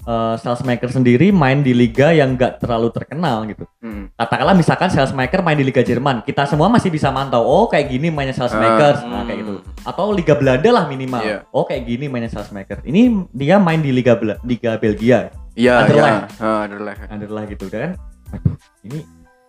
[0.02, 3.68] eh, salesmaker sendiri main di liga yang nggak terlalu terkenal gitu.
[3.78, 4.08] Hmm.
[4.16, 7.44] Katakanlah misalkan salesmaker main di Liga Jerman, kita semua masih bisa mantau.
[7.44, 9.54] Oh kayak gini mainnya salesmakers, Ah, nah kayak gitu.
[9.60, 9.84] hmm.
[9.84, 11.20] Atau Liga Belanda lah minimal.
[11.22, 11.38] Iya.
[11.52, 12.80] Oh kayak gini mainnya salesmaker.
[12.82, 15.74] Ini dia main di Liga Bela- Liga Belgia, Iya, iya.
[15.84, 16.24] Anderlecht.
[16.40, 17.02] Ah, Anderlecht.
[17.10, 17.90] Anderlecht gitu kan.
[18.34, 19.00] Aduh, ini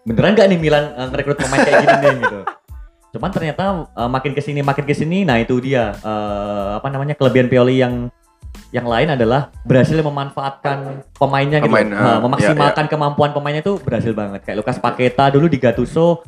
[0.06, 2.40] beneran nggak nih Milan eh, ngerekrut pemain kayak gini nih gitu.
[3.16, 7.14] Cuman ternyata eh, makin ke sini makin ke sini, nah itu dia eh, apa namanya
[7.18, 8.08] kelebihan Pioli yang
[8.68, 13.80] yang lain adalah berhasil memanfaatkan pemainnya gitu, Pemain, Nah, ah, iya, memaksimalkan kemampuan pemainnya itu
[13.80, 14.44] berhasil banget.
[14.44, 16.20] Kayak Lukas Paketa dulu di Gattuso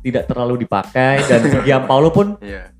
[0.00, 2.72] tidak terlalu dipakai dan Gianpaolo pun Iya,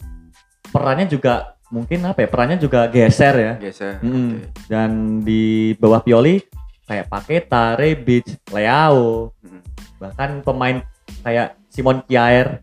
[0.72, 3.52] perannya juga mungkin apa ya perannya juga geser ya.
[3.60, 4.00] geser.
[4.00, 4.08] Mm.
[4.08, 4.36] Oke.
[4.72, 6.40] Dan di bawah Pioli
[6.84, 9.60] kayak Paketa, Rebic, Leao, Mm.
[9.96, 10.76] bahkan pemain
[11.20, 12.60] kayak Simon Kjaer,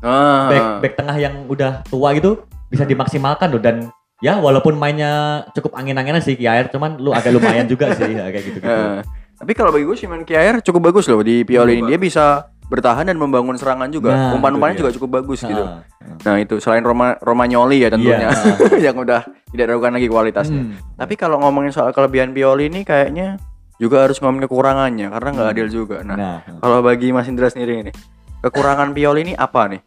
[0.00, 5.44] Ah, back back tengah yang udah tua gitu bisa dimaksimalkan loh dan ya walaupun mainnya
[5.52, 8.64] cukup angin-anginan sih Kjaer, cuman lu agak lumayan juga sih ya, kayak gitu-gitu.
[8.90, 9.00] Eh,
[9.36, 11.88] tapi kalau bagi gue Simon Kjaer cukup bagus loh di Pioli ini.
[11.88, 12.24] Dia bisa
[12.68, 14.12] bertahan dan membangun serangan juga.
[14.12, 15.58] Nah, Umpan-umpannya juga cukup bagus gitu.
[15.58, 15.80] Ah,
[16.20, 18.32] Nah itu selain Roma Romagnoli ya tentunya Iya.
[18.92, 20.60] yang udah tidak diragukan lagi kualitasnya.
[20.60, 20.76] Hmm.
[20.94, 23.40] Tapi kalau ngomongin soal kelebihan Pioli ini kayaknya
[23.80, 25.54] juga harus ngomongin kekurangannya karena nggak Hmm.
[25.56, 25.96] adil juga.
[26.02, 27.92] Nah, Nah, kalau bagi Mas Indra sendiri ini
[28.38, 29.82] kekurangan Pioli ini apa nih?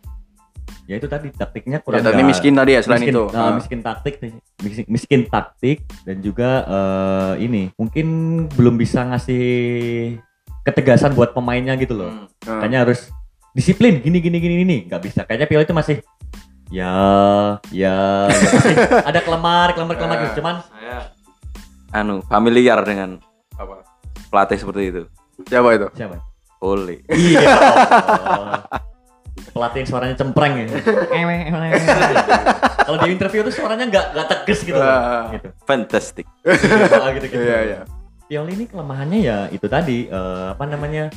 [0.84, 3.24] ya itu tadi taktiknya Ya, kurang tapi nggak- miskin tadi ya selain miskin, itu.
[3.32, 3.52] nah, Ah.
[3.56, 4.14] miskin taktik
[4.60, 8.08] miskin, miskin taktik dan juga eh, ini mungkin
[8.50, 9.46] belum bisa ngasih
[10.62, 12.28] ketegasan buat pemainnya gitu loh Hmm.
[12.44, 12.60] Ah.
[12.60, 13.00] Kayaknya harus
[13.54, 15.96] disiplin gini gini gini gini nggak bisa kayaknya Pioli itu masih
[16.68, 16.92] ya
[17.70, 17.96] ya,
[18.28, 18.76] ya masih
[19.08, 20.98] ada kelemar kelemar kelemar gitu cuman Saya
[21.94, 23.24] anu familiar dengan?
[24.34, 25.02] Pelatih seperti itu.
[25.46, 25.88] Siapa itu?
[25.94, 26.18] siapa
[26.60, 27.00] Ole.
[27.08, 27.40] iya
[29.54, 30.66] pelatih yang suaranya cempreng ya
[32.80, 34.88] kalau di interview tuh suaranya nggak nggak tegas gitu loh.
[34.88, 35.30] Ah.
[35.30, 36.26] gitu Fantastic.
[37.16, 37.80] gitu gitu Iya iya.
[38.24, 41.12] Pioli ini kelemahannya ya itu tadi eh, apa namanya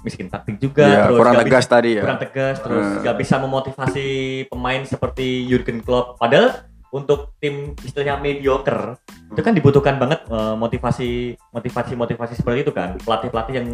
[0.00, 2.02] miskin taktik juga Iya, terus kurang tegas bisa- tadi ya.
[2.02, 2.98] kurang tegas terus Hmm.
[3.02, 4.06] nggak bisa memotivasi
[4.46, 8.96] pemain seperti Jurgen Klopp padahal untuk tim istilahnya mediocre
[9.26, 11.10] itu kan dibutuhkan banget eh, motivasi
[11.50, 13.68] motivasi motivasi seperti itu kan pelatih pelatih yang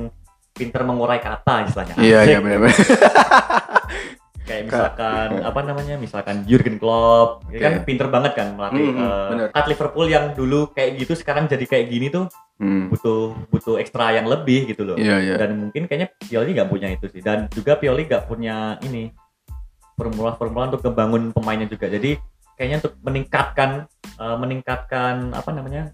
[0.51, 2.77] pinter mengurai kata istilahnya Iya iya benar-benar.
[4.43, 7.87] kayak misalkan apa namanya misalkan Jurgen Klopp dia kan Oke.
[7.87, 9.47] pinter banget kan melatih Hmm, eh, bener.
[9.49, 12.27] kat Liverpool yang dulu kayak gitu sekarang jadi kayak gini tuh
[12.59, 12.87] Hmm.
[12.89, 15.35] butuh butuh ekstra yang lebih gitu loh Iya iya.
[15.35, 19.11] dan mungkin kayaknya Pioli nggak punya itu sih dan juga Pioli nggak punya ini
[19.93, 22.19] formula-formula untuk membangun pemainnya juga jadi
[22.63, 23.91] kayaknya untuk meningkatkan
[24.23, 25.91] eh, meningkatkan apa namanya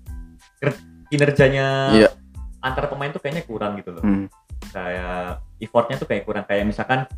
[1.09, 2.09] kinerjanya Iya.
[2.61, 4.05] antar pemain tuh kayaknya kurang gitu loh.
[4.05, 4.29] Hmm.
[4.69, 6.45] kayak effortnya tuh kayak kurang.
[6.45, 7.09] Kayak misalkan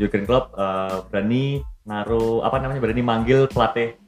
[0.00, 4.00] Jurgen Klopp eh, berani naruh apa namanya berani manggil pelatih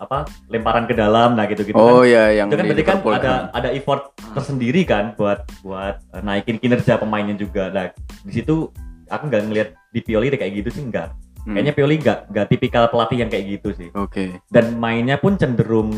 [0.00, 2.98] apa lemparan ke dalam nah gitu gitu Oh kan iya yang itu kan berarti kan
[3.12, 7.68] ada ada effort tersendiri kan buat buat eh, naikin kinerja pemainnya juga.
[7.70, 7.92] Nah
[8.26, 8.72] di situ
[9.06, 11.54] aku nggak ngelihat di Pioli kayak gitu sih enggak Hmm.
[11.54, 14.44] kayaknya Pioli nggak nggak tipikal pelatih yang kayak gitu sih Oke.
[14.46, 15.88] dan mainnya pun cenderung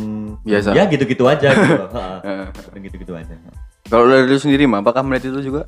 [0.41, 0.71] Biasa.
[0.71, 1.83] ya gitu-gitu aja gitu
[2.23, 2.47] Eh,
[2.81, 3.35] gitu-gitu aja
[3.85, 5.67] Kalau dari lu sendiri mah apakah melihat itu juga?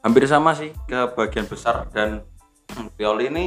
[0.00, 2.24] hampir sama sih ke bagian besar dan
[2.92, 3.44] Pioli ini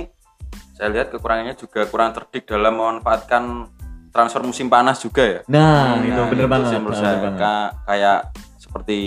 [0.73, 3.69] saya lihat kekurangannya juga kurang cerdik dalam memanfaatkan
[4.09, 5.39] transfer musim panas juga ya.
[5.47, 7.17] nah itu Nah, bener itu banget sih menurut bener saya.
[7.19, 7.37] banget.
[7.39, 8.19] Ka- kayak
[8.57, 8.97] seperti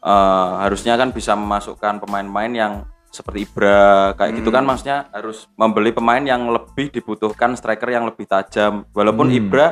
[0.00, 2.72] eh, harusnya kan bisa memasukkan pemain-pemain yang
[3.08, 3.78] seperti Ibra
[4.14, 4.56] kayak gitu Hmm.
[4.56, 9.38] kan maksudnya harus membeli pemain yang lebih dibutuhkan striker yang lebih tajam walaupun Hmm.
[9.38, 9.66] Ibra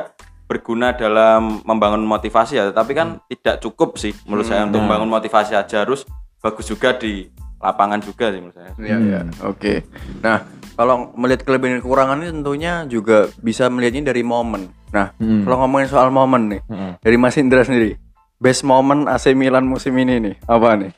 [0.45, 4.85] berguna dalam membangun motivasi ya tapi kan tidak cukup sih menurut saya untuk Nah.
[4.87, 6.07] membangun motivasi aja harus
[6.37, 7.27] bagus juga di
[7.57, 9.07] lapangan juga sih menurut saya Iya, Hmm.
[9.07, 9.19] iya.
[9.43, 9.73] Oke.
[10.19, 10.37] Nah,
[10.73, 14.69] kalau melihat kelebihan dan kekurangannya tentunya juga bisa melihatnya dari momen.
[14.87, 15.43] Nah, Hmm.
[15.43, 16.91] kalau ngomongin soal momen nih, Heeh.
[17.01, 17.97] dari Mas Indra sendiri,
[18.37, 20.91] best moment AC Milan musim ini nih, apa nih?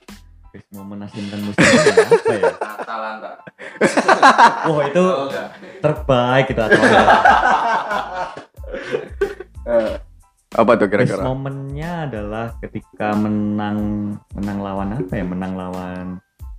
[0.69, 2.51] Momen Asim dan musim ini apa ya?
[2.59, 3.31] Atalanta
[4.67, 5.03] Wah itu
[5.79, 6.79] terbaik gitu atau
[9.63, 9.93] Eh,
[10.51, 11.21] apa tuh kira-kira?
[11.21, 13.77] momennya adalah ketika menang
[14.33, 15.21] menang lawan apa ya?
[15.21, 16.05] Menang lawan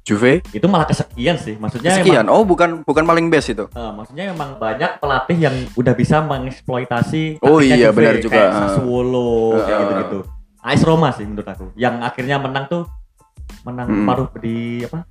[0.00, 0.42] Juve?
[0.48, 1.54] itu malah kesekian sih.
[1.54, 2.22] Maksudnya Sekian.
[2.24, 3.66] emang, Oh, bukan bukan paling best itu.
[3.68, 8.32] eh, maksudnya emang banyak pelatih yang udah bisa mengeksploitasi Oh iya, Juve, benar juga.
[8.32, 8.58] kayak Ah.
[8.64, 9.30] Sassuolo
[9.60, 9.82] kayak Ah.
[9.84, 10.18] gitu-gitu.
[10.60, 11.66] AS Roma sih menurut aku.
[11.74, 12.82] Yang akhirnya menang tuh
[13.62, 14.06] menang Hmm.
[14.06, 15.04] paruh di apa?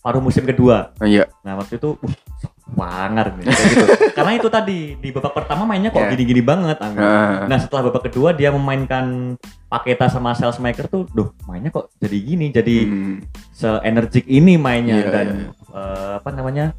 [0.00, 0.96] Paruh musim kedua.
[0.96, 1.28] Oh, iya.
[1.44, 2.14] Nah waktu itu, uh,
[2.72, 3.52] wangar nih.
[3.52, 3.84] gitu.
[4.16, 6.12] Karena itu tadi di babak pertama mainnya kok Yeah.
[6.16, 6.80] gini-gini banget.
[6.80, 7.00] Angga.
[7.04, 9.36] Nah, Nah setelah babak kedua dia memainkan
[9.68, 13.16] Paketa sama Salesmaker tuh, duh mainnya kok jadi gini, jadi hmm,
[13.52, 15.48] se-energik ini mainnya Iya, dan iya.
[15.78, 16.72] eh, apa namanya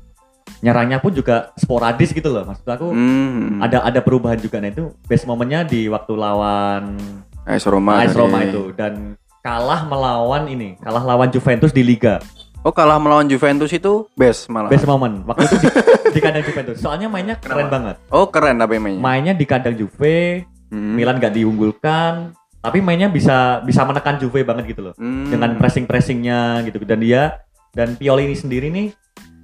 [0.60, 2.44] nyerangnya pun juga sporadis gitu loh.
[2.44, 3.62] Maksud aku hmm.
[3.62, 4.58] ada ada perubahan juga.
[4.58, 6.98] Nah itu best momennya di waktu lawan
[7.46, 8.02] AS Roma.
[8.02, 8.20] AS tadi.
[8.20, 12.22] Roma itu dan kalah melawan ini, kalah lawan Juventus di Liga.
[12.62, 14.70] Oh, kalah melawan Juventus itu best malah.
[14.70, 15.68] Best moment waktu itu di,
[16.14, 16.78] di kandang Juventus.
[16.78, 17.74] Soalnya mainnya keren Kenapa?
[17.74, 17.96] banget.
[18.14, 19.02] Oh, keren tapi mainnya.
[19.02, 20.96] Mainnya di kandang Juve, Hmm.
[20.96, 22.32] Milan gak diunggulkan,
[22.64, 24.94] tapi mainnya bisa bisa menekan Juve banget gitu loh.
[24.96, 25.28] Hmm.
[25.28, 27.44] Dengan pressing pressingnya gitu dan dia
[27.76, 28.88] dan Pioli ini sendiri nih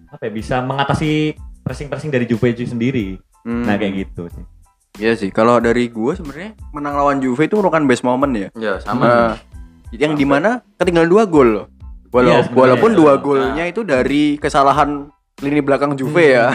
[0.07, 1.35] apa ya bisa mengatasi
[1.67, 3.19] pressing pressing dari Juve itu sendiri.
[3.43, 3.67] Hmm.
[3.67, 4.43] Nah kayak gitu sih.
[5.03, 5.27] Iya sih.
[5.27, 8.47] Kalau dari gue sebenarnya menang lawan Juve itu merupakan best moment ya.
[8.55, 8.79] ya
[9.87, 11.65] Nah, yang di mana ketinggalan dua gol loh.
[12.07, 12.55] Walau- sebenarnya.
[12.55, 13.19] walaupun dua Nah.
[13.19, 15.07] golnya itu dari kesalahan
[15.37, 16.49] lini belakang Juve ya.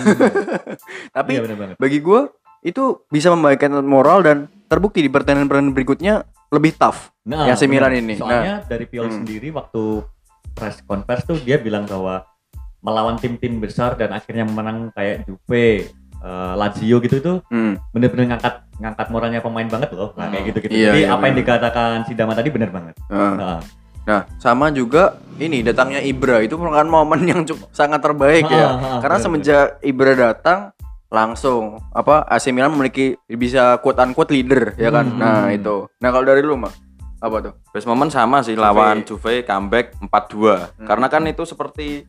[1.17, 1.77] Tapi Iya benar banget.
[1.77, 2.21] bagi gue
[2.63, 6.15] itu bisa membaikkan moral dan terbukti di pertandingan-pertandingan berikutnya
[6.49, 7.11] lebih tough.
[7.23, 8.17] Nah, AC Milan ini.
[8.17, 9.19] Soalnya dari Pioli Hmm.
[9.21, 10.03] sendiri waktu
[10.53, 12.25] press conference tuh dia bilang bahwa
[12.79, 15.89] melawan tim-tim besar dan akhirnya menang kayak Juve,
[16.23, 17.75] eh, Lazio gitu itu Hmm.
[17.91, 20.15] bener-bener ngangkat ngangkat moralnya pemain banget loh.
[20.15, 20.49] Nah, kayak Hmm.
[20.49, 20.73] gitu-gitu.
[20.73, 21.43] Iya, Jadi iya, apa yang benar.
[21.45, 22.95] dikatakan si Dama tadi benar banget.
[23.07, 23.61] Nah, Nah,
[24.03, 28.59] Nah, sama juga ini datangnya Ibra itu merupakan momen yang cukup sangat terbaik ya.
[28.59, 30.75] Ah, ah, Karena benar, semenjak Ibra datang
[31.07, 35.07] langsung apa AC Milan memiliki bisa quote unquote leader ya kan.
[35.07, 35.21] Hmm.
[35.23, 35.87] Nah, itu.
[36.03, 36.75] Nah, kalau dari lu mah
[37.21, 37.55] apa tuh?
[37.71, 40.75] Best moment sama sih lawan Juve comeback 4-2.
[40.75, 40.83] Hmm.
[40.83, 42.03] Karena kan itu seperti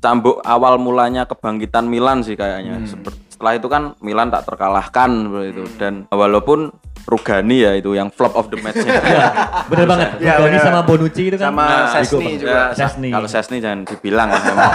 [0.00, 2.80] cambuk awal mulanya kebangkitan Milan sih kayaknya.
[2.80, 2.88] Hmm.
[2.88, 5.10] Seperti setelah itu kan Milan tak terkalahkan
[5.46, 5.76] itu Hmm.
[5.78, 6.74] dan walaupun
[7.06, 8.98] Rugani ya itu yang flop of the match-nya.
[9.70, 10.08] bener banget.
[10.18, 10.66] Iya, Rugani benar.
[10.66, 11.48] sama Bonucci itu kan.
[11.48, 12.50] Sama Nah, Sesni ikut- juga.
[12.50, 13.08] Ya, sa- Sesni.
[13.08, 14.72] Kalau Sesni jangan dibilang kan memang.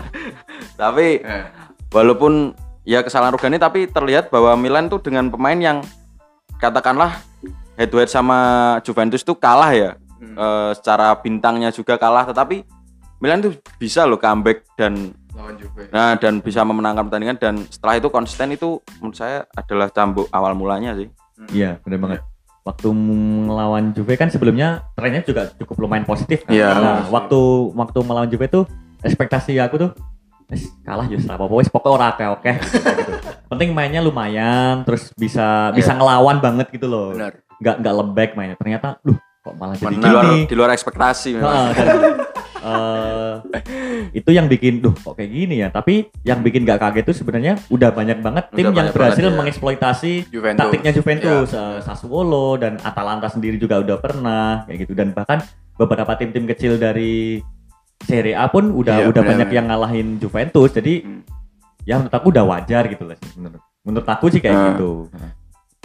[0.80, 1.20] tapi
[1.90, 5.78] walaupun ya kesalahan Rugani tapi terlihat bahwa Milan tuh dengan pemain yang
[6.56, 7.20] katakanlah
[7.74, 8.38] head to head sama
[8.80, 9.90] Juventus tuh kalah ya.
[10.16, 10.36] Hmm.
[10.36, 12.64] Eh, secara bintangnya juga kalah tetapi
[13.18, 15.82] Milan tuh bisa loh comeback dan lawan Juve.
[15.88, 20.52] nah dan bisa memenangkan pertandingan dan setelah itu konsisten itu menurut saya adalah cambuk awal
[20.52, 21.08] mulanya sih.
[21.50, 22.20] Iya, bener banget.
[22.60, 26.52] Waktu melawan Juve kan sebelumnya trennya juga cukup lumayan positif kan.
[26.52, 27.40] Iya, Nah, waktu
[27.72, 28.68] waktu melawan Juve tuh
[29.00, 29.90] ekspektasi aku tuh
[30.46, 32.50] "Wes, kalah justru apa wes pokoknya ora oke oke
[33.00, 33.12] gitu.
[33.48, 37.16] Penting mainnya lumayan terus bisa bisa ngelawan banget gitu loh.
[37.16, 37.40] Benar.
[37.56, 38.56] Nggak nggak lembek mainnya.
[38.60, 41.48] Ternyata luh kok malah jadi Di luar di luar ekspektasi memang.
[41.48, 41.88] Heeh, dan,
[42.62, 43.32] eh,
[44.12, 47.58] itu yang bikin duh kok kayak gini ya tapi yang bikin gak kaget tuh sebenarnya
[47.66, 49.32] udah banyak banget tim Udah yang banyak berhasil ya.
[49.32, 50.60] mengeksploitasi Juventus.
[50.60, 51.60] taktiknya Juventus Ya.
[51.60, 55.40] eh, Sassuolo dan Atalanta sendiri juga udah pernah kayak gitu dan bahkan
[55.74, 57.40] beberapa tim-tim kecil dari
[58.00, 61.20] Serie A pun udah Iya, udah banyak yang ngalahin Juventus jadi Hmm.
[61.82, 64.66] ya menurut aku udah wajar gitu lah menurut menurut aku sih kayak Nah.
[64.74, 64.90] gitu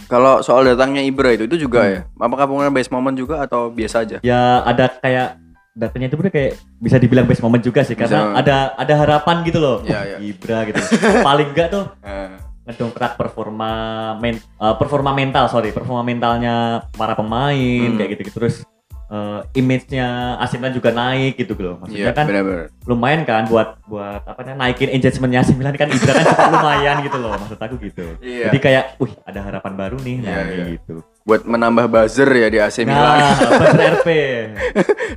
[0.05, 1.89] Kalau soal datangnya Ibra itu itu juga Hmm.
[1.89, 2.01] ya.
[2.19, 4.17] Apakah punya best moment juga atau biasa aja?
[4.21, 5.39] ya ada kayak
[5.75, 8.39] datanya itu udah kayak bisa dibilang best moment juga sih karena Bisa.
[8.39, 10.17] ada ada harapan gitu loh Iya, iya.
[10.23, 10.79] Ibra gitu
[11.27, 12.31] paling enggak tuh Eh,
[12.65, 13.71] ngedongkrak performa
[14.17, 16.55] men, eh, performa mental sorry performa mentalnya
[16.89, 17.99] para pemain Hmm.
[17.99, 18.63] kayak gitu terus
[19.05, 20.07] eh, image-nya
[20.39, 22.65] AC Milan juga naik gitu loh maksudnya Iya, kan benar-benar.
[22.85, 26.95] lumayan kan buat buat apa namanya naikin engagementnya AC Milan kan Ibra kan cukup lumayan
[27.03, 28.49] gitu loh maksud aku gitu Iya.
[28.49, 30.73] jadi kayak wih ada harapan baru nih nah Iya, kayak iya.
[30.73, 30.95] gitu
[31.25, 33.01] Buat menambah buzzer ya di AC Milan.
[33.17, 34.09] nah buzzer RP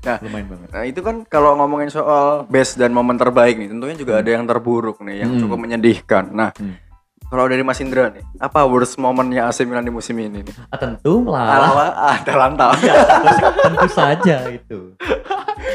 [0.00, 0.16] Nah.
[0.18, 4.12] lumayan banget Nah itu kan kalau ngomongin soal best dan momen terbaik nih, tentunya juga
[4.16, 5.40] ada yang terburuk nih, yang Hmm.
[5.42, 6.32] cukup menyedihkan.
[6.32, 6.80] Nah, Hmm.
[7.26, 10.54] kalau dari Mas Indra nih, apa worst momennya AC Milan di musim ini nih?
[10.64, 12.72] ah, tentu melawan Ala Atalanta.
[12.78, 13.28] Iya, tentu,
[13.60, 14.96] tentu saja itu.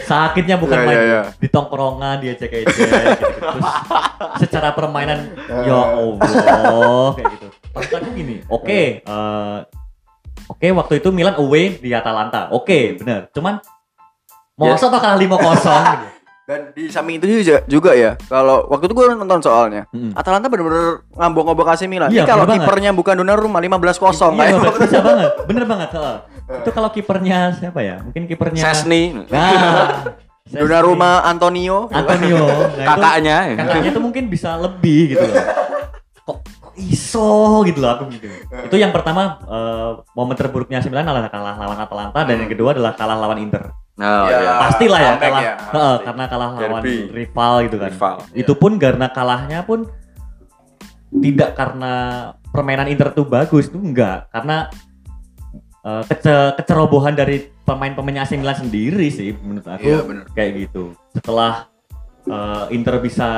[0.04, 1.22] Sakitnya bukan Iya, main iya, iya.
[1.38, 2.74] di tongkrongan dia ejek gitu.
[2.74, 3.70] Terus
[4.42, 5.30] secara permainan
[5.62, 7.48] ya Allah kayak gitu.
[7.70, 9.58] Aku gini, oke, eh,
[10.46, 13.30] oke waktu itu Milan away di Atalanta, oke bener.
[13.30, 13.60] Cuman
[14.54, 16.08] mau apa kalah 5-0 gitu.
[16.44, 20.12] Dan di samping itu juga, juga ya, kalau waktu itu gue nonton soalnya, Mm-mm.
[20.12, 22.12] Atalanta bener-bener ngambok-ngambok AC Milan.
[22.12, 23.72] Iya, Ini kalau bener kipernya bukan Donnarumma 15-0
[24.36, 25.90] Iya, kayak bisa banget, bener banget.
[25.96, 26.18] heeh.
[26.60, 28.04] Itu kalau kipernya siapa ya?
[28.04, 30.04] Mungkin kipernya Sesni Nah.
[30.54, 31.88] Donnarumma Antonio.
[31.88, 32.44] Antonio.
[32.44, 35.44] Nah, itu- kakaknya kakaknya tuh mungkin bisa lebih gitu loh
[36.22, 36.38] kok
[36.76, 37.30] iso
[37.64, 38.26] gitu loh aku gitu
[38.64, 42.74] itu yang pertama eh, momen terburuknya AC Milan adalah kalah lawan Atalanta dan yang kedua
[42.74, 44.42] adalah kalah lawan Inter Oh, Ya.
[44.42, 44.54] iya.
[44.58, 46.04] pastilah ya kalah ya, Heeh, pasti.
[46.04, 47.14] karena kalah lawan Derby.
[47.14, 48.16] rival gitu kan Rival.
[48.34, 49.86] itu pun karena kalahnya pun
[51.14, 51.94] tidak karena
[52.50, 54.66] permainan Inter tuh bagus itu enggak karena
[55.80, 60.26] eh, kece- kecerobohan dari pemain-pemain AC Milan sendiri sih menurut aku bener.
[60.34, 61.70] kayak gitu setelah
[62.26, 63.30] eh, Inter bisa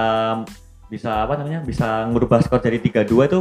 [0.95, 3.39] bisa apa namanya bisa ngubah skor jadi 3-2 itu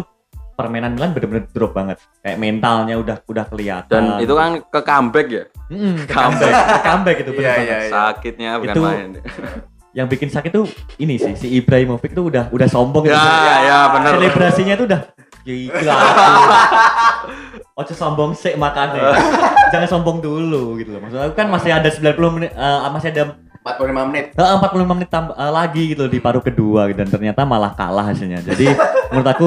[0.55, 5.27] permainan Milan bener-bener drop banget kayak mentalnya udah udah kelihatan Dan itu kan ke comeback
[5.27, 5.45] ya.
[5.67, 7.91] Mm, ke comeback ke comeback itu bener Iya, banget iya, iya.
[7.91, 9.11] Sakitnya bukan Itu- main.
[9.99, 10.67] yang bikin sakit tuh
[10.99, 13.15] ini sih si Ibrahimovic tuh udah udah sombong gitu.
[13.15, 14.19] Ya, ya bener.
[14.19, 15.01] selebrasinya tuh udah
[15.45, 15.95] gila
[17.79, 19.15] Oce sombong sih makanya
[19.71, 23.23] jangan sombong dulu gitu loh maksudnya kan masih ada 90 menit eh, masih ada
[23.65, 24.25] 45 menit.
[24.31, 28.45] eh, 45 menit tambah eh, lagi gitu di paruh kedua dan ternyata malah kalah hasilnya
[28.45, 28.77] jadi
[29.11, 29.47] menurut aku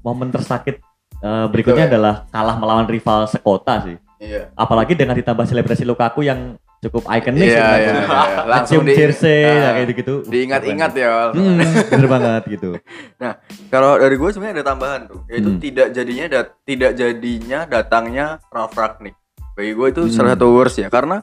[0.00, 0.80] momen tersakit
[1.14, 1.92] eh, berikutnya Itu ya.
[1.92, 4.54] adalah kalah melawan rival sekota sih Iya.
[4.54, 7.90] apalagi dengan ditambah selebrasi Lukaku yang cukup ikonik Iya, sebenarnya.
[7.90, 8.42] iya, iya.
[8.46, 11.10] Langsung di- jersey ya kayak gitu Diingat-ingat ya.
[11.30, 12.70] Hmm, bener banget gitu.
[13.74, 15.58] Kalau dari gue sebenarnya ada tambahan tuh, yaitu Hmm.
[15.58, 19.14] tidak jadinya dat- tidak jadinya datangnya Ralf Ragnik.
[19.52, 20.12] Bagi gue itu Hmm.
[20.12, 21.18] salah satu worst ya, karena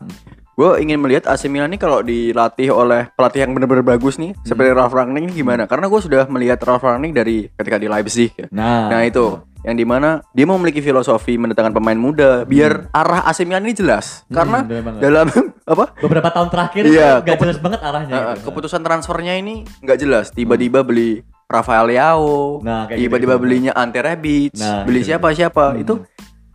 [0.60, 4.44] gue ingin melihat AC Milan ini kalau dilatih oleh pelatih yang benar-benar bagus nih, Hmm.
[4.44, 5.64] seperti Ralf Ragnik ini gimana?
[5.64, 8.52] Karena gue sudah melihat Ralf Ragnik dari ketika di Leipzig ya.
[8.52, 13.44] Nah, Nah itu yang di mana dia memiliki filosofi mendatangkan pemain muda biar arah AC
[13.44, 14.24] Milan ini jelas.
[14.26, 14.60] Hmm, Karena
[14.98, 15.28] dalam
[15.74, 18.12] apa beberapa tahun terakhir Iya, nggak keput- jelas banget arahnya.
[18.12, 18.44] Uh, gitu.
[18.48, 20.26] keputusan transfernya ini nggak jelas.
[20.30, 23.42] Tiba-tiba beli Rafael Leao, Nah, kayak tiba-tiba gitu-gitu.
[23.42, 25.08] belinya Ante Rebic, Nah, beli gitu.
[25.10, 25.72] siapa siapa.
[25.72, 25.82] Hmm.
[25.82, 25.94] Itu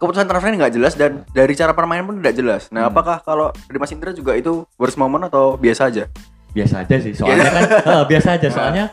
[0.04, 2.62] keputusan transfernya nggak jelas dan dari cara permainan pun tidak jelas.
[2.68, 2.92] Nah, Hmm.
[2.92, 6.04] apakah kalau dari Mas Indra juga itu worst moment atau biasa aja?
[6.52, 7.10] biasa aja sih.
[7.12, 8.84] Soalnya kan eh, biasa aja soalnya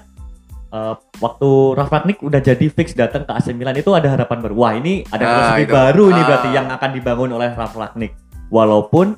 [0.68, 4.56] eh, waktu Ralf Rangnick udah jadi fix datang ke AC Milan itu ada harapan baru.
[4.58, 6.26] Wah, ini ada Nah, filosofi baru ini Ah.
[6.26, 8.16] berarti yang akan dibangun oleh Ralf Rangnick.
[8.48, 9.14] Walaupun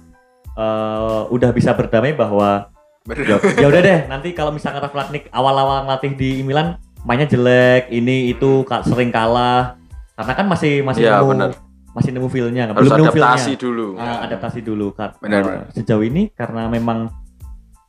[0.53, 2.69] eh, udah bisa berdamai bahwa
[3.07, 7.89] ya, ya udah deh nanti kalau misalkan Ralf Rangnick awal-awal ngelatih di Milan mainnya jelek
[7.89, 9.75] ini itu sering kalah
[10.13, 11.51] karena kan masih masih Iya, nemu bener.
[11.93, 13.87] Masih nemu feel-nya Harus belum nemu feel-nya adaptasi dulu.
[13.95, 15.65] Ah, adaptasi dulu kan Benar, benar.
[15.71, 17.13] sejauh ini karena memang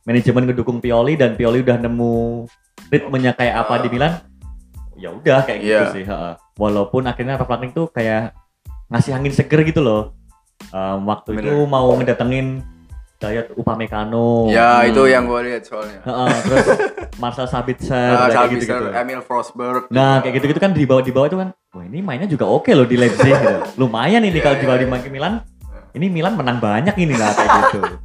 [0.05, 2.45] manajemen ngedukung Pioli dan Pioli udah nemu
[2.87, 4.13] ritmenya kayak apa di Milan
[4.95, 5.91] ya udah kayak gitu Iya.
[5.91, 6.05] sih
[6.55, 8.31] walaupun akhirnya Ralf Rangnick tuh kayak
[8.87, 10.13] ngasih angin seger gitu loh
[10.71, 11.67] Em, waktu itu Bener.
[11.67, 12.63] mau ngedatengin
[13.15, 14.91] Dayot Upamecano Ya, Hmm.
[14.91, 16.03] itu yang gue lihat soalnya.
[16.03, 16.67] Heeh, terus
[17.23, 18.85] Marcel Sabitzer Nah, kayak Sabitzer, gitu-gitu.
[18.91, 19.83] Emil Forsberg.
[19.87, 22.67] Nah, kayak gitu-gitu kan di bawah di bawah itu kan, wah ini mainnya juga oke
[22.69, 23.59] loh di Leipzig gitu.
[23.77, 24.91] Lumayan ini Iya, kalau iya, dibawa di iya.
[24.91, 25.33] Milan Milan.
[25.95, 27.79] Ini Milan menang banyak ini lah kayak gitu.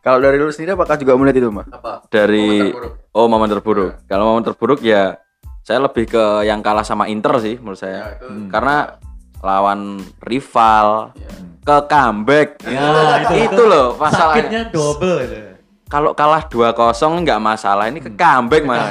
[0.00, 1.66] Kalau dari lu sendiri apakah juga melihat itu, Mah?
[1.70, 2.08] Apa?
[2.08, 2.72] Dari
[3.12, 4.02] oh momen terburuk.
[4.04, 5.16] Kalau momen terburuk ya
[5.60, 8.16] saya lebih ke yang kalah sama Inter sih menurut saya.
[8.16, 8.26] itu.
[8.26, 8.48] Hmm.
[8.50, 8.98] Karena
[9.44, 9.80] lawan
[10.20, 11.30] rival Iya.
[11.60, 12.48] ke comeback.
[12.64, 12.88] Ya,
[13.20, 14.40] itu, itu loh masalahnya.
[14.40, 15.36] Sakitnya double itu.
[15.84, 16.72] Kalau kalah 2-0
[17.22, 18.16] nggak masalah, ini ke Hmm.
[18.16, 18.88] comeback malah.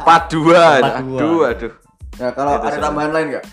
[0.00, 0.80] 4-2.
[0.80, 1.20] 4-2.
[1.20, 1.72] Aduh, aduh.
[2.14, 2.80] Nah, kalau Itu ada sih.
[2.80, 3.44] tambahan lain nggak?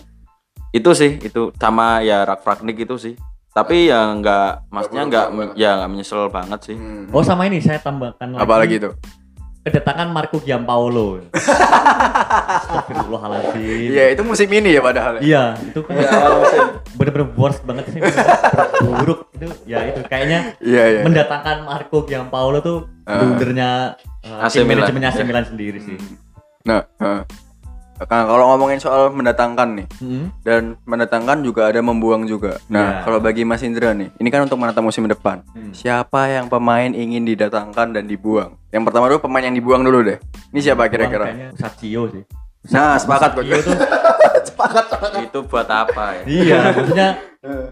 [0.72, 3.14] Itu sih, itu sama ya Rak Ragnik itu sih.
[3.52, 6.76] Tapi ya nggak, maksudnya nggak, ya nggak menyesal banget sih.
[6.76, 7.12] Hmm.
[7.12, 8.40] Oh sama ini saya tambahkan lagi.
[8.40, 8.90] Apa lagi itu?
[9.62, 11.20] Kedatangan Marco Giampaolo.
[11.30, 13.94] Astagfirullahaladzim.
[13.94, 15.14] Iya, itu musim ini ya padahal.
[15.18, 15.22] ya?
[15.22, 15.96] Iya, itu kan
[16.98, 18.02] bener-bener worst banget sih.
[18.82, 21.02] Buruk itu ya itu kayaknya Iya, iya.
[21.06, 23.18] mendatangkan Marco Giampaolo tuh Ah.
[23.18, 24.86] blundernya uh, AC tim Milan.
[24.86, 25.24] manajemennya AC Ya.
[25.26, 25.98] Milan sendiri sih.
[26.64, 27.22] Nah, heeh.
[28.02, 30.26] Nah, kalau ngomongin soal mendatangkan nih Hmm.
[30.42, 32.58] dan mendatangkan juga ada membuang juga.
[32.66, 33.04] Nah, Ya.
[33.06, 35.46] kalau bagi Mas Indra nih, ini kan untuk menatap musim depan.
[35.54, 35.70] Hmm.
[35.70, 38.58] Siapa yang pemain ingin didatangkan dan dibuang?
[38.74, 40.18] Yang pertama dulu pemain yang dibuang dulu deh.
[40.50, 41.54] Ini siapa kira-kira?
[41.54, 42.24] Sacio sih.
[42.70, 43.42] Nah, sepakat kok.
[43.42, 43.76] Sacio tuh
[45.26, 46.24] Itu buat apa ya?
[46.30, 47.10] iya, maksudnya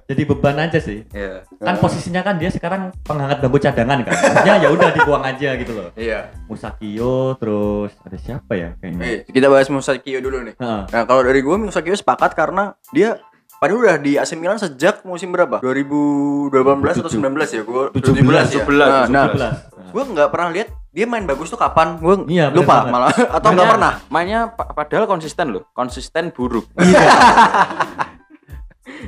[0.09, 1.05] jadi beban aja sih.
[1.13, 1.45] Iya.
[1.61, 4.13] Kan posisinya kan dia sekarang penghangat bambu cadangan kan.
[4.17, 5.93] Maksudnya ya udah dibuang aja gitu loh.
[5.93, 6.33] Iya.
[6.49, 9.03] Musakio terus ada siapa ya kayaknya.
[9.05, 10.57] Eh, kita bahas Musakio dulu nih.
[10.57, 10.81] Heeh.
[10.89, 13.21] Nah, kalau dari gue Musakio sepakat karena dia
[13.59, 15.59] Padahal udah di AC Milan sejak musim berapa?
[15.59, 17.61] 2018 atau 19 ya?
[17.67, 18.63] Gue 17, ya.
[18.63, 19.91] 17, Nah, nah, 17.
[19.91, 21.97] gue nggak pernah lihat dia main bagus tuh kapan.
[21.97, 22.91] Gue Iya, bener lupa banget.
[22.91, 23.93] malah atau nggak pernah.
[24.07, 25.63] Mainnya pa- padahal konsisten loh.
[25.71, 26.65] Konsisten buruk.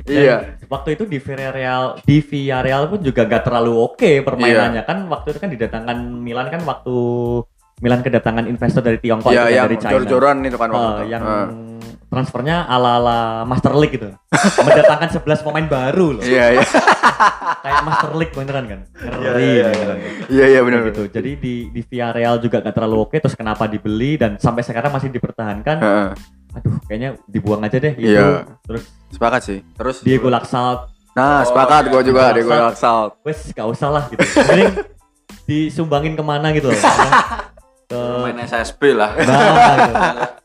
[0.02, 0.36] Iya.
[0.56, 5.30] Dan Waktu itu di Villarreal di Villarreal pun juga gak terlalu oke permainannya kan waktu
[5.30, 6.96] itu kan didatangkan Milan kan waktu
[7.78, 9.92] Milan kedatangan investor dari Tiongkok Iya, itu kan, yang dari China.
[9.92, 11.04] jor-joran itu kan waktu Eh, itu.
[11.10, 11.46] yang Eh.
[12.12, 14.12] Transfernya ala-ala Master League gitu.
[14.60, 16.24] Mendatangkan 11 pemain baru loh.
[16.24, 16.66] Iya, iya.
[17.64, 18.80] Kayak Master League beneran kan.
[19.00, 19.96] Ngeri iya, beneran.
[20.28, 20.78] Iya, iya benar.
[20.84, 21.02] Kayak gitu.
[21.08, 25.08] Jadi di di Villarreal juga gak terlalu oke terus kenapa dibeli dan sampai sekarang masih
[25.08, 25.76] dipertahankan.
[26.52, 28.12] Aduh, kayaknya dibuang aja deh itu.
[28.12, 28.44] Iya.
[28.68, 29.58] Terus Sepakat sih.
[29.72, 32.32] Terus Diego Laxalt Nah, sepakat gue juga.
[32.32, 33.20] Diego Laksal.
[33.24, 34.24] wes gak usah lah gitu.
[34.24, 34.72] Mending
[35.44, 36.80] disumbangin ke mana gitu loh.
[37.92, 39.12] Ke Main SSB lah.
[39.20, 39.94] nah, gitu.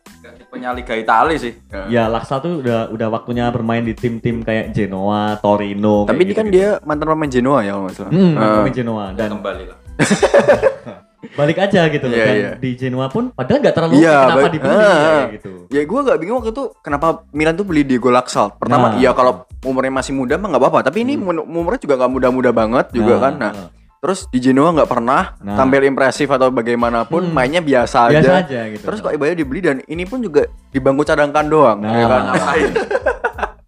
[0.57, 1.53] Tipenya Liga Italia sih.
[1.87, 6.03] Ya Laksal tuh udah udah waktunya bermain di tim-tim kayak Genoa, Torino.
[6.03, 6.65] Tapi ini kayak kan gitu-gitu.
[6.73, 8.11] dia mantan pemain Genoa ya kalau nggak salah.
[8.11, 9.77] Hmm, Eh, pemain Genoa dan Kembali lah.
[11.37, 12.15] balik aja gitu loh.
[12.15, 12.51] Iya, dan iya.
[12.55, 15.23] di Genoa pun padahal nggak terlalu oke, kenapa baik- dibeli ah, ah.
[15.29, 15.51] gitu.
[15.67, 18.55] Ya gue gak bingung waktu itu kenapa Milan tuh beli Diego Laksal.
[18.55, 18.97] Pertama, Nah.
[18.97, 20.79] iya kalau umurnya masih muda mah nggak apa-apa.
[20.83, 23.33] Tapi ini mun- umurnya juga nggak muda-muda banget juga kan.
[23.35, 23.67] Nah, ah.
[24.07, 25.59] Terus di Genoa nggak pernah Nah.
[25.59, 27.35] tampil impresif atau bagaimanapun, Hmm.
[27.35, 28.39] mainnya biasa, biasa aja.
[28.39, 28.83] aja gitu.
[28.87, 31.91] Terus kok ibaratnya dibeli dan ini pun juga di bangku cadangkan doang, Nah.
[31.91, 32.23] ya kan?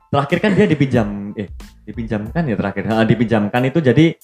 [0.09, 1.51] Terakhir kan dia dipinjam eh
[1.83, 2.87] dipinjamkan ya terakhir.
[2.87, 4.15] Ah, dipinjamkan itu jadi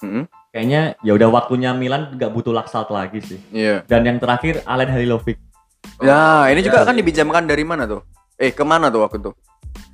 [0.00, 0.30] Mm-mm.
[0.54, 3.42] kayaknya ya udah waktunya Milan nggak butuh Laksalt lagi sih.
[3.50, 3.82] Iya.
[3.90, 5.36] Dan yang terakhir Alen Halilovic.
[5.98, 8.06] Nah, ini juga iya kan dipinjamkan dari mana tuh?
[8.38, 9.34] Eh, ke mana tuh waktu itu?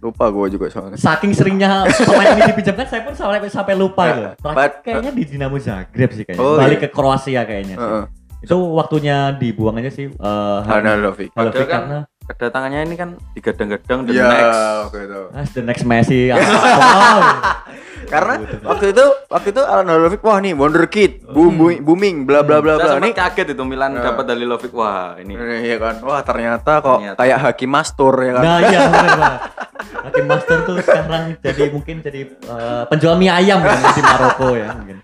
[0.05, 1.01] Lupa gue juga soalnya.
[1.01, 4.31] Saking seringnya pemain ini dipinjamkan saya pun sampai sampai lupa gitu.
[4.45, 6.45] Terakhir But- kayaknya di Dinamo Zagreb sih kayaknya.
[6.45, 6.85] Oh, Balik iya.
[6.85, 7.89] ke Kroasia kayaknya sih.
[7.89, 8.05] Heeh.
[8.45, 11.33] Itu waktunya dibuang aja sih eh Hanalovic.
[11.33, 14.61] Padahal kan karena Kedatangannya ini kan digadang-gadang the Iya, next.
[14.85, 15.21] oke itu.
[15.31, 16.21] ah, the next Messi.
[16.29, 17.21] wow.
[18.07, 22.59] Karena waktu itu waktu itu Alan Halovic wah nih wonderkid, boom, booming, booming, bla bla
[22.59, 22.99] bla bla.
[22.99, 24.03] Nih kaget itu Milan Nah.
[24.05, 24.71] dapat dari Lovic.
[24.71, 27.19] Wah, ini Eh, Iya kan, wah ternyata kok Ternyata.
[27.19, 28.43] kayak Hakim Mastur ya kan.
[28.43, 29.35] Nah iya benar.
[30.07, 34.71] Hakim Master tuh sekarang jadi mungkin jadi eh, penjual mie ayam kan di Maroko ya
[34.73, 34.99] mungkin.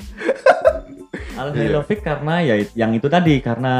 [1.32, 1.58] Alan Iya.
[1.60, 3.74] Halilovic karena ya yang itu tadi karena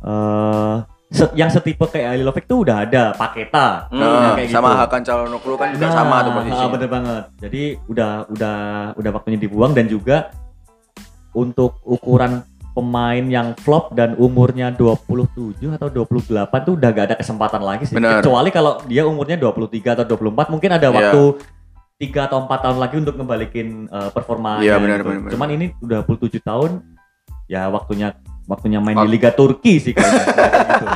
[0.00, 0.74] eh
[1.14, 4.80] se- yang setipe kayak Halilovic tuh udah ada Paketa Hmm, Nah, kayak sama gitu.
[4.82, 6.58] Hakan Calhanoglu kan juga Nah, sama tuh posisi.
[6.58, 7.24] ah, bener banget.
[7.38, 8.56] Jadi udah udah
[8.94, 10.34] udah waktunya dibuang dan juga
[11.32, 12.42] untuk ukuran
[12.72, 16.26] pemain yang flop dan umurnya 27 atau 28
[16.60, 17.94] tuh udah gak ada kesempatan lagi sih.
[17.94, 18.18] Benar.
[18.18, 20.94] Kecuali kalau dia umurnya 23 atau 24 mungkin ada Iya.
[21.08, 21.22] waktu
[21.96, 24.58] tiga atau empat tahun lagi untuk ngembalikin eh, performanya.
[24.60, 25.06] Iya, benar, gitu.
[25.06, 25.32] benar, benar.
[25.38, 26.70] Cuman ini udah 27 tahun
[27.46, 30.24] ya waktunya waktunya main Wak- di Liga Turki sih kayaknya.
[30.26, 30.86] Kayak gitu.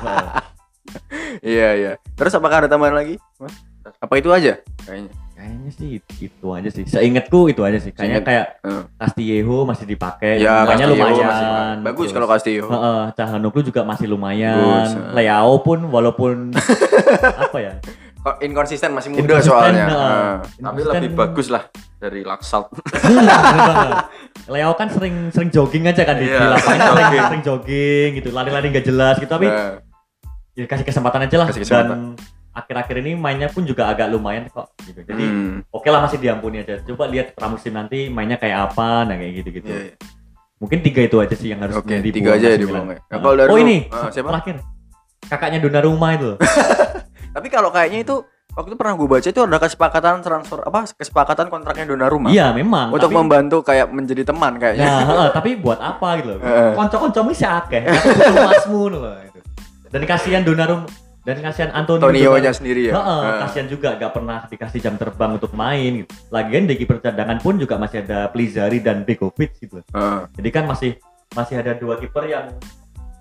[1.38, 1.92] Iya iya.
[2.12, 3.14] Terus apakah ada tambahan lagi?
[3.38, 3.54] Mas?
[3.98, 4.58] Apa itu aja?
[4.84, 5.12] Kayaknya.
[5.32, 5.88] Kayaknya sih
[6.18, 6.82] itu aja sih.
[6.82, 7.94] Seingatku itu aja sih.
[7.94, 8.82] Kayaknya kayak Heeh.
[8.98, 10.42] Castillejo masih dipakai.
[10.42, 11.24] Ya, Castillo lumayan.
[11.24, 11.46] masih
[11.86, 12.66] bagus Terus, kalau Castillo.
[12.68, 14.58] Heeh, Calhanoglu juga masih lumayan.
[14.58, 15.12] Bagus, heeh.
[15.14, 16.50] Leao pun walaupun
[17.46, 17.72] apa ya?
[18.28, 19.86] Kok inkonsisten masih muda Inkonsisten, soalnya.
[19.88, 20.32] Heeh.
[20.60, 21.64] tapi lebih bagus lah
[21.96, 22.68] dari Laksalt.
[22.76, 23.24] Bener
[23.56, 23.96] banget.
[24.52, 27.24] Leo kan sering sering jogging aja kan di, Iya, di lapangan sering sering, jogging.
[27.24, 29.80] sering jogging gitu, lari-lari nggak jelas gitu tapi Nah,
[30.52, 31.88] ya kasih kesempatan aja lah Kasih kesempatan.
[31.88, 32.00] dan
[32.52, 35.00] akhir-akhir ini mainnya pun juga agak lumayan kok gitu.
[35.08, 35.72] Jadi hmm.
[35.72, 36.84] oke lah masih diampuni aja.
[36.84, 39.72] Coba lihat pramusim nanti mainnya kayak apa nah kayak gitu-gitu.
[39.72, 39.94] Iya, iya.
[40.58, 42.98] Mungkin tiga itu aja sih yang harus Oke, dibuang tiga aja ya dibuang ya.
[42.98, 44.28] Nah, kalau dari oh ini ah, siapa?
[44.36, 44.56] terakhir
[45.28, 46.30] kakaknya Donnarumma itu.
[47.28, 48.16] Tapi kalau kayaknya itu
[48.50, 52.90] waktu itu pernah gue baca itu ada kesepakatan transfer apa kesepakatan kontraknya Donnarumma iya memang.
[52.90, 54.88] untuk tapi- membantu kayak menjadi teman kayaknya.
[54.88, 56.40] Nah, heeh, tapi buat apa gitu loh.
[56.74, 57.86] Konco-koncomu sih akeh.
[58.34, 59.38] Masmu loh itu.
[59.88, 60.88] Dan kasihan Donnarumma
[61.22, 62.56] dan kasihan Antonio Antonio-nya juga.
[62.56, 62.92] sendiri ya.
[62.96, 63.38] Heeh, Nah.
[63.44, 66.10] kasihan juga gak pernah dikasih jam terbang untuk main gitu.
[66.28, 69.84] Lagian di kiper cadangan pun juga masih ada Plizari dan Begovic gitu.
[69.86, 70.18] Heeh.
[70.34, 70.96] Jadi kan masih
[71.30, 72.48] masih ada dua kiper yang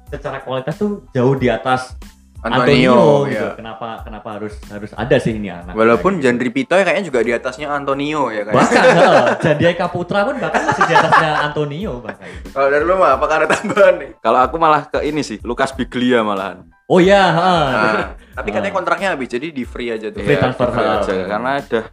[0.07, 1.99] secara kualitas tuh jauh di atas
[2.37, 3.41] Antonio, Antonio, gitu.
[3.43, 3.49] ya.
[3.57, 5.73] Kenapa kenapa harus harus ada sih ini anak.
[5.73, 6.29] Walaupun gitu.
[6.29, 8.53] Jandri Pitoy kayaknya juga di atasnya Antonio ya kan.
[8.53, 8.83] bahkan
[9.43, 12.29] Jandiai Kaputra pun bahkan masih di atasnya Antonio bahkan.
[12.53, 14.09] Kalau dari lu mah apakah ada tambahan nih?
[14.19, 16.61] Kalau aku malah ke ini sih, Lukas Biglia malahan.
[16.87, 17.65] Oh iya, heeh.
[17.67, 20.23] Nah, tapi katanya kontraknya habis jadi di free aja tuh.
[20.23, 20.71] Free Iya, transfer.
[20.71, 21.83] free aja karena udah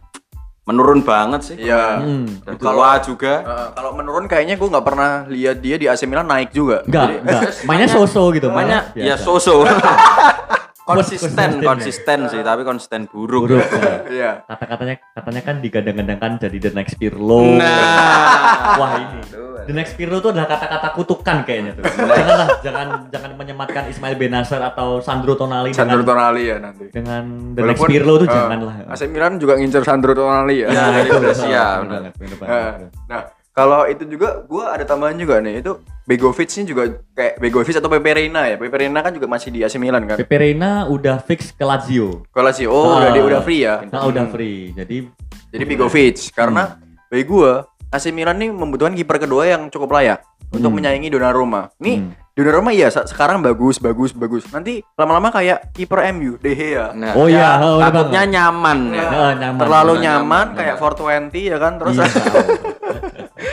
[0.65, 1.57] menurun banget sih.
[1.61, 2.01] Iya.
[2.01, 2.25] Hmm.
[2.41, 3.33] Dan tua juga.
[3.45, 6.81] Uh, kalau menurun kayaknya gue nggak pernah lihat dia di AC Milan naik juga.
[6.89, 7.41] Enggak, Jadi- enggak.
[7.69, 9.61] Mainnya so-so gitu, Mainnya ya so-so.
[10.85, 12.29] Konsisten konsisten, ya.
[12.29, 13.49] sih, tapi konsisten buruk.
[13.49, 13.65] Buruk.
[13.73, 13.95] ya.
[14.05, 14.31] Iya.
[14.45, 17.57] Kata-katanya katanya kan digadang-gadangkan jadi the next Pirlo.
[17.57, 18.77] Nah.
[18.77, 19.19] Wah ini.
[19.65, 21.83] The next Pirlo itu adalah kata-kata kutukan kayaknya tuh.
[21.89, 26.85] Janganlah, jangan jangan menyematkan Ismail Benasser atau Sandro Tonali Sandro dengan Tonali ya nanti.
[26.93, 27.23] dengan
[27.57, 28.75] the next Walaupun, Pirlo tuh uh, janganlah.
[28.85, 30.69] AC Milan juga ngincer Sandro Tonali ya.
[30.69, 31.89] Ya, dari Brescia, benar benar.
[31.89, 32.89] banget, benar Nah, banget.
[33.09, 33.21] nah,
[33.55, 37.87] kalau itu juga gue ada tambahan juga nih itu Begovic ini juga kayak Begovic atau
[37.87, 38.59] Pepe Reina ya.
[38.59, 40.19] Pepe Reina kan juga masih di AC Milan kan.
[40.19, 42.21] Pepe Reina udah fix ke Lazio.
[42.29, 43.09] Kalau sih oh udah Ah.
[43.09, 43.81] di, udah free ya.
[43.87, 44.69] Nah, udah free.
[44.71, 45.07] Jadi
[45.49, 46.77] Jadi Begovic karena
[47.07, 47.51] bagi gue
[47.89, 50.19] AC Milan nih membutuhkan kiper kedua yang cukup layak
[50.51, 50.77] untuk Hmm.
[50.77, 51.71] menyaingi Donnarumma.
[51.79, 52.11] Nih Hmm.
[52.35, 54.43] Donnarumma iya sekarang bagus bagus bagus.
[54.51, 56.91] Nanti lama-lama kayak kiper MU De Gea.
[56.91, 59.07] Nah, Oh iya, oh, udah takutnya nyaman ya.
[59.07, 59.61] Nah, nyaman.
[59.63, 60.83] Terlalu Nyaman, nyaman, nyaman, kayak iya.
[61.31, 62.05] 420 ya kan terus Iya.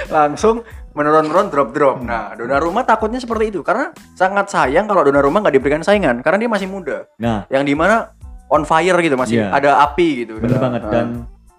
[0.08, 0.62] langsung
[0.92, 2.04] menurun-menurun drop-drop.
[2.04, 6.50] Nah, Donnarumma takutnya seperti itu karena sangat sayang kalau Donnarumma nggak diberikan saingan karena dia
[6.52, 7.08] masih muda.
[7.16, 8.12] Nah, Yang di mana
[8.52, 9.48] on fire gitu masih Iya.
[9.48, 10.36] ada api gitu.
[10.36, 11.06] bener Nah, banget nah.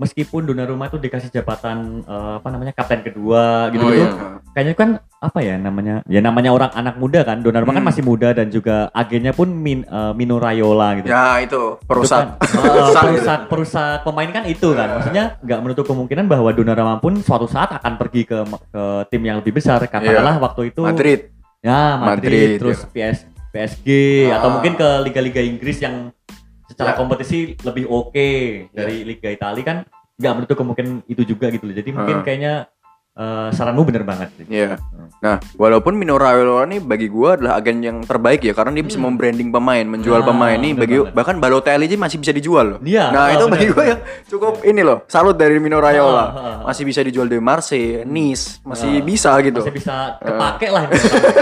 [0.03, 4.09] Meskipun Donnarumma itu dikasih jabatan eh, apa namanya kapten kedua gitu Oh, gitu iya.
[4.51, 7.89] kayaknya kan apa ya namanya ya namanya orang anak muda kan Donnarumma kan Hmm.
[7.89, 12.35] masih muda dan juga agennya pun min, eh, Mino Raiola gitu Ya itu perusak.
[12.37, 13.07] Itu kan, Perusak gitu.
[13.09, 17.71] perusak perusak pemain kan itu kan maksudnya nggak menutup kemungkinan bahwa Donnarumma pun suatu saat
[17.73, 18.37] akan pergi ke
[18.69, 21.31] ke tim yang lebih besar katakanlah waktu itu Madrid.
[21.59, 22.91] ya Madrid, Madrid, terus ya.
[23.09, 23.17] PS
[23.49, 23.87] PSG
[24.27, 24.41] Ah.
[24.41, 26.09] atau mungkin ke liga-liga Inggris yang
[26.65, 26.97] secara Ya.
[26.97, 28.29] kompetisi lebih oke
[28.69, 29.77] dari Liga Italia kan
[30.13, 32.23] nggak menutup kemungkinan itu juga gitu loh jadi mungkin Ah.
[32.23, 32.53] kayaknya
[33.13, 34.45] eh, saranmu bener banget sih.
[34.49, 34.81] Iya.
[35.21, 38.97] Nah, walaupun Mino Raiola ini bagi gua adalah agen yang terbaik ya karena dia bisa
[38.97, 41.13] membranding pemain, menjual Nah, pemain nih bener bagi banget.
[41.13, 42.79] bahkan Balotelli aja masih bisa dijual loh.
[42.81, 43.87] Iya, Nah, oh, itu bener, bagi gua bener.
[43.87, 46.25] yang cukup ini loh, salut dari Mino Ah, ah, Raiola.
[46.25, 46.57] ah.
[46.65, 49.61] Masih bisa dijual di Marseille, Nice, masih bisa gitu.
[49.61, 50.83] Masih bisa kepake lah.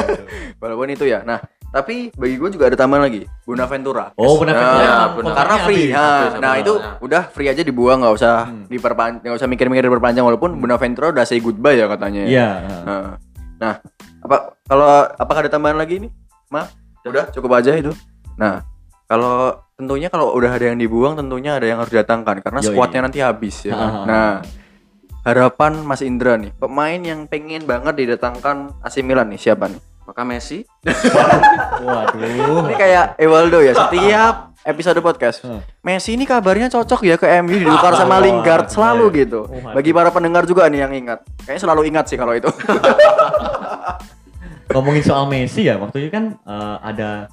[0.62, 1.24] Walaupun itu ya.
[1.24, 1.40] Nah,
[1.72, 4.12] tapi bagi gue juga ada tambahan lagi, Bonaventura.
[4.14, 5.34] Oh, Bonaventura Nah, benar.
[5.34, 5.88] karena free.
[5.90, 6.08] ha.
[6.36, 7.00] Nah, itu ya.
[7.00, 8.68] udah free aja dibuang nggak usah Hmm.
[8.68, 12.22] diperpanjang, nggak usah mikir-mikir diperpanjang walaupun Bonaventura udah say goodbye ya katanya.
[12.24, 12.50] Iya.
[12.84, 13.02] Nah,
[13.58, 13.74] nah,
[14.20, 16.12] apa kalau apakah ada tambahan lagi nih?
[16.48, 16.68] Ma,
[17.02, 17.96] udah cukup aja itu.
[18.36, 18.68] Nah,
[19.06, 22.68] kalau tentunya kalau udah ada yang dibuang tentunya ada yang harus didatangkan karena Yoi.
[22.68, 23.74] squadnya nanti habis ya.
[23.74, 23.80] kan?
[23.82, 24.04] Ah.
[24.04, 24.32] Nah,
[25.22, 29.80] harapan Mas Indra nih, pemain yang pengen banget didatangkan AC Milan nih siapa nih?
[30.12, 30.68] Maka Messi
[31.88, 32.68] Waduh.
[32.68, 35.40] Ini kayak Ewaldo ya, setiap episode podcast.
[35.48, 35.64] Hmm.
[35.88, 39.20] Messi ini kabarnya cocok ya ke MU ditukar sama Lingard selalu iya.
[39.24, 39.48] gitu.
[39.48, 39.72] Oh.
[39.72, 41.24] Bagi para pendengar juga nih yang ingat.
[41.48, 42.52] Kayaknya selalu ingat sih kalau itu.
[44.76, 47.32] Ngomongin soal Messi ya, waktu itu kan eh, ada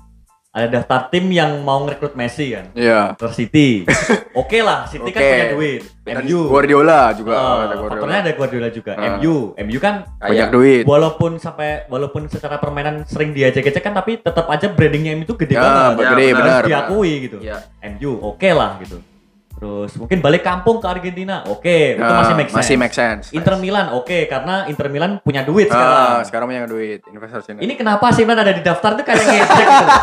[0.59, 2.75] ada daftar tim yang mau ngerekrut Messi kan.
[2.75, 3.15] Iya.
[3.15, 3.87] Ke City.
[4.41, 5.31] Oke lah, City kan Oke.
[5.31, 5.83] punya duit.
[6.03, 6.41] Dan MU.
[6.49, 7.31] Guardiola juga.
[7.31, 7.89] Eh, ada Guardiola.
[7.89, 8.93] faktornya ada Guardiola juga.
[8.93, 9.07] Ah.
[9.15, 10.83] MU, MU kan Banyak Kayak- duit.
[10.85, 15.55] walaupun sampai walaupun secara permainan sering diajak-ajak kan tapi tetap aja brandingnya MU itu gede
[15.55, 15.95] Ya, banget.
[16.11, 16.63] gede Ya, benar.
[16.65, 17.39] Diakui gitu.
[17.39, 17.57] ya
[17.87, 18.99] MU oke lah gitu.
[19.59, 22.59] Terus mungkin balik kampung ke Argentina, oke, itu Ya, masih make sense.
[22.59, 23.27] Masih make sense.
[23.31, 26.19] Inter Milan oke karena Inter Milan punya duit Ah, sekarang.
[26.25, 29.85] sekarang punya duit investasi Ini kenapa sih Milan ada di daftar tuh kayak ngejek gitu.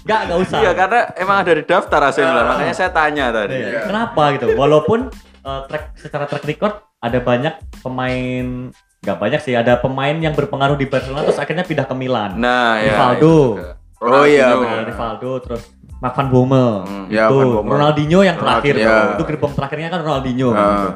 [0.00, 0.58] Gak, gak usah.
[0.58, 3.62] Iya karena emang ada di daftar AC Milan, makanya saya tanya tadi.
[3.62, 4.46] Iya, Kenapa gitu?
[4.52, 5.06] Walaupun
[5.40, 10.74] uh, track secara track record ada banyak pemain nggak banyak sih, ada pemain yang berpengaruh
[10.74, 12.36] di Barcelona terus akhirnya pindah ke Milan.
[12.36, 12.92] Nah, ya.
[12.92, 13.36] Rivaldo.
[13.54, 13.72] itu juga.
[14.00, 14.46] Oh iya,
[14.82, 15.62] Rivaldo terus
[16.00, 16.70] Mark van Bommel.
[16.82, 17.06] Hmm.
[17.06, 17.70] Ya, itu Van Bommel.
[17.70, 19.04] Ronaldinho yang terakhir Ronaldo, tuh.
[19.04, 19.14] ya.
[19.14, 20.56] Itu gerbong terakhirnya kan Ronaldinho Ah.
[20.56, 20.88] gitu.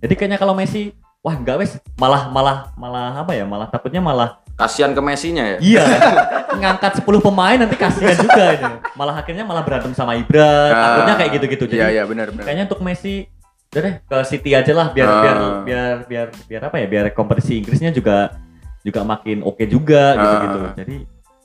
[0.00, 3.44] Jadi kayaknya kalau Messi wah enggak wes malah malah malah apa ya?
[3.44, 5.58] Malah takutnya malah Kasihan ke Messi-nya ya.
[5.58, 5.84] Iya,
[6.60, 8.68] ngangkat 10 pemain nanti kasihan juga ini.
[8.92, 11.64] Malah akhirnya malah berantem sama Ibra, Ah, takutnya kayak gitu-gitu.
[11.64, 12.44] Jadi Iya, iya benar benar.
[12.44, 13.24] kayaknya untuk Messi
[13.72, 15.16] udah deh ke City aja lah biar Ah.
[15.16, 16.86] biar biar biar biar apa ya?
[16.86, 18.36] Biar kompetisi Inggrisnya juga
[18.80, 20.20] juga makin oke juga Ah.
[20.20, 20.58] gitu-gitu.
[20.76, 20.96] Jadi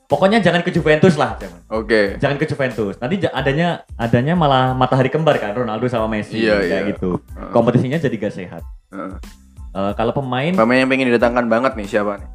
[0.06, 1.60] pokoknya jangan ke Juventus lah, jangan.
[1.70, 2.16] Oke.
[2.18, 2.95] Jangan ke Juventus.
[2.97, 6.89] Nanti adanya adanya malah matahari kembar kan Ronaldo sama Messi Iya, kayak iya.
[6.93, 7.18] gitu.
[7.49, 8.64] Kompetisinya jadi gak sehat.
[8.89, 9.18] Heeh.
[9.76, 12.30] Eh, kalau pemain Pemain yang pengen didatangkan banget nih siapa nih?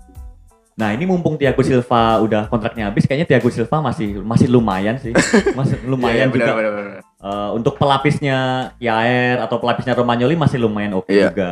[0.76, 5.12] Nah ini mumpung Thiago Silva udah kontraknya habis, kayaknya Thiago Silva masih masih lumayan sih,
[5.58, 6.44] masih lumayan Iya, iya, juga.
[6.52, 7.00] benar, benar, benar.
[7.20, 8.38] Eh, untuk pelapisnya
[8.76, 11.28] Yair atau pelapisnya Romagnoli masih lumayan oke Iya.
[11.32, 11.50] juga.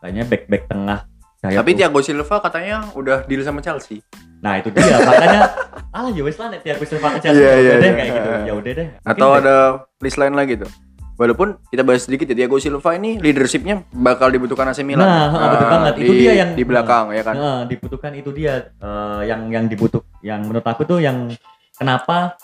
[0.00, 0.98] Kayaknya back back tengah.
[1.38, 1.70] Tapi.
[1.72, 4.00] Thiago Silva katanya udah deal sama Chelsea.
[4.38, 5.40] Nah itu dia makanya
[5.96, 7.96] ah ya wes lah nek Thiago Silva ke Chelsea Iya, ya iya, udah deh iya.
[7.96, 8.30] kayak gitu.
[8.30, 8.86] Ya udah deh.
[8.88, 9.54] Mungkin Atau back- ada
[9.98, 10.70] list lain lagi tuh.
[11.18, 15.02] Walaupun kita bahas sedikit ya Thiago Silva ini leadershipnya bakal dibutuhkan AC Milan.
[15.02, 15.94] Nah, Ah, betul banget.
[15.96, 17.34] Itu di- dia yang- di belakang ya kan.
[17.34, 21.26] Nah, dibutuhkan itu dia eh, yang yang dibutuh yang menurut aku tuh yang
[21.74, 22.38] kenapa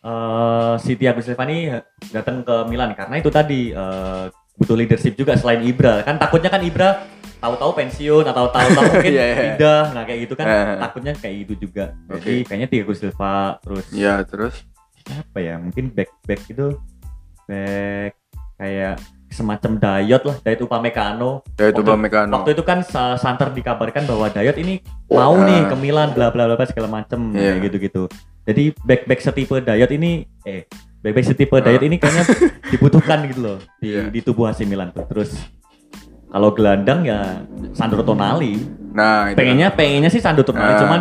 [0.00, 1.72] eh si Thiago Silva ini
[2.08, 4.24] datang ke Milan karena itu tadi eh,
[4.54, 6.02] butuh leadership juga selain Ibra.
[6.02, 6.88] Kan takutnya kan Ibra
[7.40, 9.36] tahu-tahu pensiun atau tahu-tahu mungkin Iya, iya.
[9.56, 9.82] pindah.
[9.90, 10.76] Nah, kayak gitu kan Eh.
[10.78, 11.84] takutnya kayak gitu juga.
[12.12, 14.54] Jadi kayaknya Thiago Silva terus Iya, terus
[15.08, 15.56] apa ya?
[15.56, 16.66] Mungkin back back itu
[17.44, 18.12] back
[18.56, 18.94] kayak
[19.30, 21.40] semacam Dayot lah, Dayot Upamecano.
[21.54, 22.32] ya itu Waktu- Upamecano.
[22.36, 25.46] Waktu itu kan Sa- Santer dikabarkan bahwa Dayot ini mau Ah.
[25.46, 27.54] nih ke Milan bla bla bla segala macem Iya.
[27.54, 28.02] kayak gitu-gitu.
[28.42, 30.66] Jadi back back setipe Dayot ini eh
[30.98, 32.24] back back setipe Dayot ini kayaknya
[32.70, 34.02] dibutuhkan gitu loh di Ah.
[34.02, 34.10] Iya.
[34.10, 35.06] di tubuh AC Milan tuh.
[35.06, 35.30] Terus
[36.30, 38.56] kalau gelandang ya Sandro Tonali.
[38.90, 40.80] Nah, itu Pengennya pengennya sih Sandro Tonali Ah.
[40.80, 41.00] cuman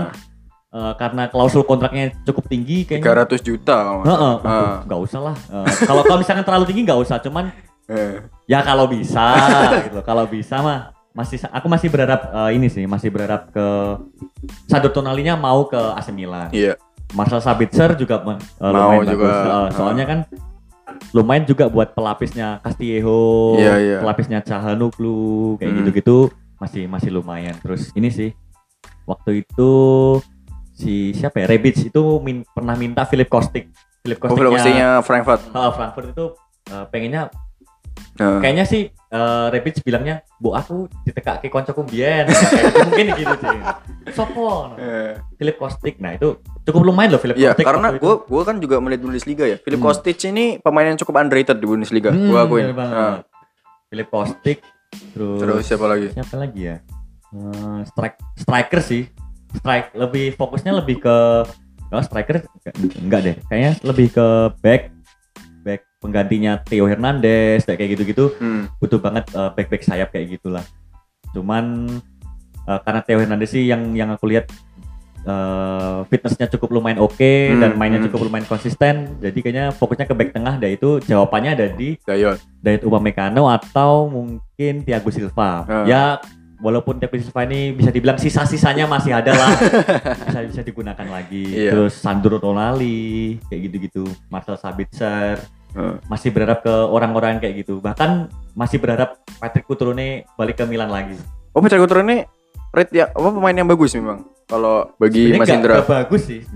[0.70, 4.36] eh, karena klausul kontraknya cukup tinggi kayaknya 300 juta kalau Heeh, salah.
[4.38, 4.78] aduh, Ah.
[4.86, 5.36] nggak usah lah.
[5.48, 7.46] Eh, kalau kalau misalkan terlalu tinggi nggak usah, cuman
[7.90, 9.34] Eh, Ya kalau bisa
[9.82, 9.98] gitu.
[10.02, 13.66] Kalau bisa mah masih aku masih berharap eh, ini sih, masih berharap ke
[14.66, 16.54] Sandro Tonalinya mau ke AC Milan.
[16.54, 16.78] Iya.
[17.10, 19.26] Marcel Sabitzer juga eh, Mau lumayan juga.
[19.26, 19.34] bagus.
[19.34, 20.20] Eh, soalnya kan
[21.12, 23.98] lumayan juga buat pelapisnya Castillejo, Iya, iya.
[24.00, 25.20] pelapisnya Cahanoglu
[25.56, 25.80] kayak Hmm.
[25.82, 26.18] gitu-gitu
[26.56, 27.56] masih masih lumayan.
[27.58, 28.30] Terus ini sih
[29.04, 29.72] waktu itu
[30.72, 33.68] si siapa ya Rebic itu min- pernah minta Philip Kostic.
[34.00, 35.42] Philip Oh, belum Kostiknya mestinya Frankfurt.
[35.46, 36.26] eh, Frankfurt itu
[36.70, 37.24] eh, pengennya
[38.16, 42.30] Nah, kayaknya sih uh, Rebic bilangnya bu aku ditekak ke koncoku Nah, kayak
[42.66, 43.60] gitu, mungkin gitu sih
[44.10, 45.18] sopo eh.
[45.36, 48.76] Philip Kostic nah itu cukup lumayan loh Philip Iya, Kostic karena gue gue kan juga
[48.78, 49.58] melihat Bundesliga ya.
[49.58, 49.88] Philip Hmm.
[49.88, 52.10] Kostic ini pemain yang cukup underrated di Bundesliga.
[52.10, 52.66] Hmm, Gue akuin.
[52.72, 53.22] Nah,
[53.88, 54.58] Philip Kostic
[55.14, 56.08] terus, terus siapa lagi?
[56.10, 56.78] siapa lagi ya
[57.30, 59.06] Eh, strike striker sih
[59.52, 61.18] strike lebih fokusnya lebih ke
[61.90, 62.42] oh, striker
[62.98, 64.26] enggak- deh kayaknya lebih ke
[64.60, 64.90] back
[66.00, 68.72] penggantinya Theo Hernandez kayak gitu-gitu Hmm.
[68.80, 70.64] butuh banget uh, back back sayap kayak gitulah.
[71.36, 71.88] Cuman
[72.66, 74.48] uh, karena Theo Hernandez sih yang yang aku lihat
[75.28, 78.08] uh, fitnessnya cukup lumayan oke Hmm, dan mainnya hmm.
[78.08, 79.20] cukup lumayan konsisten.
[79.20, 80.56] Jadi kayaknya fokusnya ke back tengah.
[80.56, 82.40] Dan itu jawabannya ada di Dayot.
[82.64, 85.68] Dayot Upamecano atau mungkin Thiago Silva.
[85.68, 85.84] Ah.
[85.84, 86.04] Ya
[86.60, 89.52] walaupun Thiago Silva ini bisa dibilang sisa-sisanya masih ada lah.
[90.28, 91.68] bisa bisa digunakan lagi.
[91.68, 91.76] Iya.
[91.76, 94.08] Terus Sandro Tonali kayak gitu-gitu.
[94.32, 95.59] Marcel Sabitzer
[96.06, 97.78] Masih berharap ke orang-orang kayak gitu.
[97.78, 101.16] Bahkan masih berharap Patrick Cutrone balik ke Milan lagi.
[101.52, 102.26] Oh, Patrick Couture ini
[102.70, 104.26] rate ya apa pemain yang bagus memang.
[104.46, 105.74] Kalau bagi Sebenarnya Mas Indra.
[105.78, 106.42] nggak bagus sih.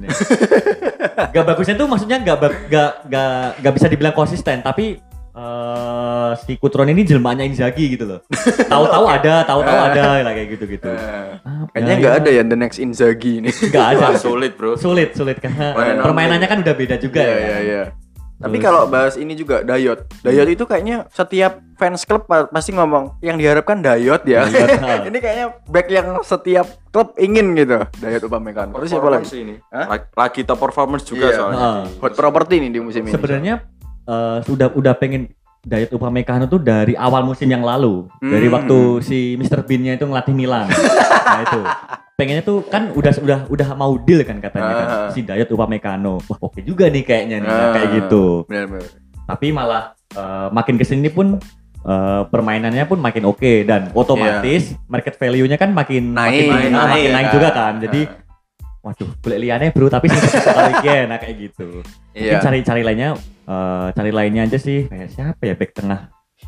[1.14, 2.38] Gak bagusnya tuh maksudnya gak,
[2.70, 4.61] gak, gak, gak bisa dibilang konsisten.
[4.61, 4.97] Tapi
[5.34, 8.20] eh si Cutrone ini jelmaannya Inzaghi gitu loh.
[8.70, 10.89] Tahu-tahu ada, tahu-tahu ada lah kayak gitu-gitu.
[10.89, 12.20] Eh, Ah, kayaknya ya, nggak ya.
[12.22, 13.49] ada ya the next Inzaghi ini.
[13.49, 14.05] Nggak ada.
[14.09, 14.78] Wah, sulit bro.
[14.78, 17.38] Sulit, sulit karena Permainan permainannya kan udah beda juga Iya, ya.
[17.39, 17.84] iya, iya.
[18.43, 20.03] Tapi kalau bahas ini juga Dayot.
[20.19, 24.43] Dayot itu kayaknya setiap fans klub pa- pasti ngomong yang diharapkan Dayot ya.
[24.43, 24.93] Dayot, ha.
[25.07, 27.79] ini kayaknya back yang setiap klub ingin gitu.
[27.97, 28.75] Dayot Upamecano.
[28.75, 29.31] Terus siapa lagi?
[29.33, 29.55] Ini.
[29.69, 29.87] Hah?
[30.13, 31.35] Lagi, top performance juga Iya.
[31.35, 31.57] soalnya.
[31.57, 31.83] Ah.
[31.99, 33.11] Hot property nih di musim ini.
[33.11, 33.63] Sebenarnya
[34.03, 35.31] eh, sudah udah pengen
[35.63, 38.55] Dayot Upamecano tuh dari awal musim yang lalu, dari Hmm.
[38.59, 40.67] waktu si Mr Bean-nya itu ngelatih Milan.
[41.23, 41.61] nah itu.
[42.24, 45.09] Pengennya tuh kan udah udah udah mau deal kan katanya kan Ah.
[45.11, 46.24] si Dayot Upamecano.
[46.24, 47.71] Wah, oke juga nih kayaknya nih Ah.
[47.76, 48.47] kayak gitu.
[48.47, 48.88] Benar, benar.
[49.28, 51.36] Tapi malah eh, makin ke sini pun
[51.84, 56.15] eh, permainannya pun makin oke dan otomatis market value-nya kan makin.
[56.15, 57.34] Naik, makin, naik, makin naik kan.
[57.36, 57.74] juga kan.
[57.84, 58.01] Jadi
[58.80, 60.74] waduh, boleh liane bro, tapi sih kali
[61.11, 61.84] nah kayak gitu.
[62.15, 62.39] Mungkin Iya.
[62.39, 66.07] cari-cari lainnya eh, cari lainnya aja sih kayak siapa ya back tengah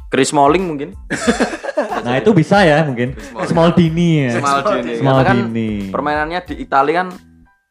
[0.10, 0.90] Chris Smalling mungkin.
[2.06, 3.18] nah itu bisa ya mungkin
[3.50, 4.94] small dini ya Small Dini.
[5.02, 7.08] small kan dini permainannya di Italia kan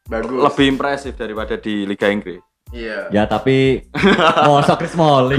[0.04, 0.42] Bagus.
[0.44, 2.42] lebih impresif daripada di Liga Inggris.
[2.74, 3.08] Iya.
[3.14, 3.86] ya tapi
[4.50, 5.38] mosok Chris Smalling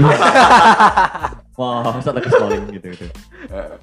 [1.60, 3.06] mosok Chris Smalling gitu gitu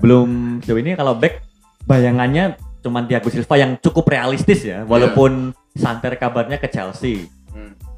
[0.01, 1.45] belum jauh ini kalau back
[1.85, 7.29] bayangannya cuman Thiago Silva yang cukup realistis ya walaupun santer kabarnya ke Chelsea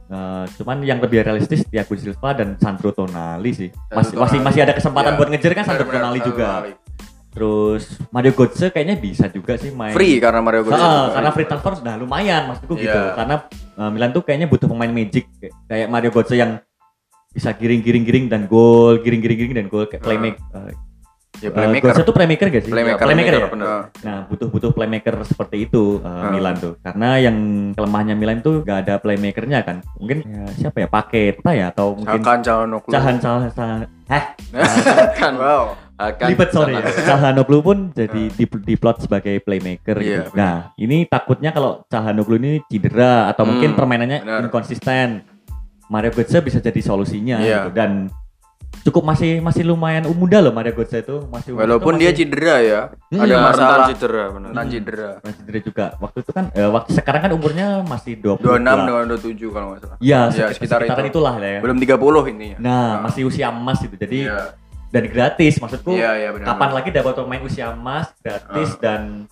[0.06, 4.46] Eh, cuman yang lebih realistis Thiago Silva dan Sandro Tonali sih Sandro masih masih Tonali.
[4.46, 5.18] masih ada kesempatan Ya.
[5.18, 6.72] buat ngejar kan Sandro Tonali juga Tonali.
[7.36, 7.84] Terus
[8.14, 9.92] Mario Götze kayaknya bisa juga sih main.
[9.92, 10.80] Free karena Mario Götze.
[10.80, 12.94] Ah, karena free transfer sudah lumayan maksudku gitu.
[12.94, 13.12] Iya.
[13.12, 13.36] Karena
[13.76, 15.26] uh, Milan tuh kayaknya butuh pemain magic
[15.68, 16.62] kayak- Mario Götze yang
[17.34, 20.40] bisa giring-giring-giring dan gol, giring-giring-giring dan gol kayak playmaker.
[20.54, 20.72] Uh,
[21.46, 22.72] Ya, uh, Götze tuh playmaker gak sih?
[22.72, 23.48] Playmaker, playmaker ya.
[23.48, 23.66] bener.
[23.66, 23.84] Ah.
[24.02, 26.32] Nah, butuh-butuh playmaker seperti itu uh, Ah.
[26.32, 26.74] Milan tuh.
[26.80, 27.38] Karena yang
[27.72, 29.86] kelemahannya Milan tuh gak ada playmakernya kan.
[29.96, 30.88] Mungkin ya, siapa ya?
[30.88, 32.90] Paketa ya atau mungkin Calhanoglu.
[32.90, 34.24] Cahan Cahan Cahan Heh,
[35.14, 35.74] Kan Wow.
[35.96, 36.84] akan Libet sorry ya.
[36.84, 38.34] Calhanoglu pun jadi Ah.
[38.34, 40.30] di, diplot sebagai playmaker Iya, gitu.
[40.34, 44.42] Nah, ini takutnya kalau Calhanoglu ini cedera atau mungkin Hmm, permainannya benar.
[44.44, 45.24] inkonsisten.
[45.86, 47.58] Mario Götze bisa jadi solusinya Iya.
[47.64, 47.70] gitu.
[47.72, 47.92] Dan
[48.86, 52.56] cukup masih masih lumayan muda loh Mario Götze itu masih Walaupun itu dia masih- cedera
[52.62, 54.50] ya, Hmm, ada masalah rentan cedera benar.
[54.54, 55.10] rentan cedera.
[55.20, 59.06] masih cedera juga waktu itu kan eh, waktu sekarang kan umurnya masih 20 26 dengan
[59.10, 59.98] 27 kalau nggak salah.
[59.98, 61.12] Iya, Ya, sek- sekitar sekitaran itu.
[61.12, 61.60] itulah ya.
[61.60, 61.98] Belum 30
[62.30, 62.58] ini ya.
[62.60, 63.96] Nah, masih usia emas itu.
[63.96, 64.54] Jadi Iya.
[64.88, 65.92] dan gratis maksudku.
[65.92, 66.46] Iya, iya benar.
[66.48, 69.26] kapan lagi dapat pemain usia emas gratis dan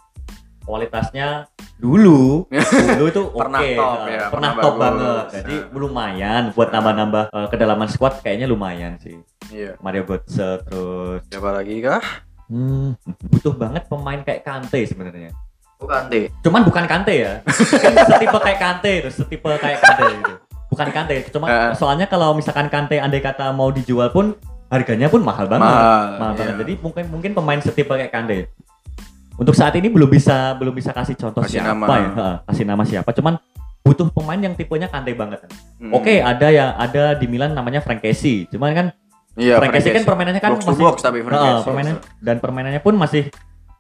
[0.64, 1.28] kualitasnya
[1.76, 2.47] dulu
[2.89, 4.82] dulu itu oke Pernah top eh, ya, pernah pernah top bagus.
[4.82, 5.78] banget jadi Nah.
[5.78, 9.76] lumayan buat nambah-nambah eh, kedalaman squad kayaknya lumayan sih Iya.
[9.80, 12.01] Mario Götze terus Siapa lagi kah?
[12.45, 12.95] hmm,
[13.30, 15.32] butuh banget pemain kayak Kante sebenarnya
[15.76, 16.32] Bukan T.
[16.39, 17.34] cuman bukan Kante ya
[17.99, 20.34] setipe kayak Kante terus setipe kayak Kante gitu
[20.70, 21.72] bukan Kante cuma Eh.
[21.74, 24.32] soalnya kalau misalkan Kante andai kata mau dijual pun
[24.68, 26.39] harganya pun mahal banget Mahal, mahal iya.
[26.39, 28.47] banget jadi mungkin mungkin pemain setipe kayak Kante
[29.36, 31.96] untuk saat ini belum bisa belum bisa kasih contoh Kasih siapa nama.
[31.96, 33.34] ya kasih nama siapa cuman
[33.82, 35.44] butuh pemain yang tipenya Kante banget
[35.76, 35.92] Hmm.
[35.92, 38.88] oke ada yang ada di Milan namanya Frank Kessie cuman kan
[39.34, 41.66] Iya, Frank Kessie kan permainannya kan box masih box tapi Frank Kessie.
[41.66, 43.28] permainan dan permainannya pun masih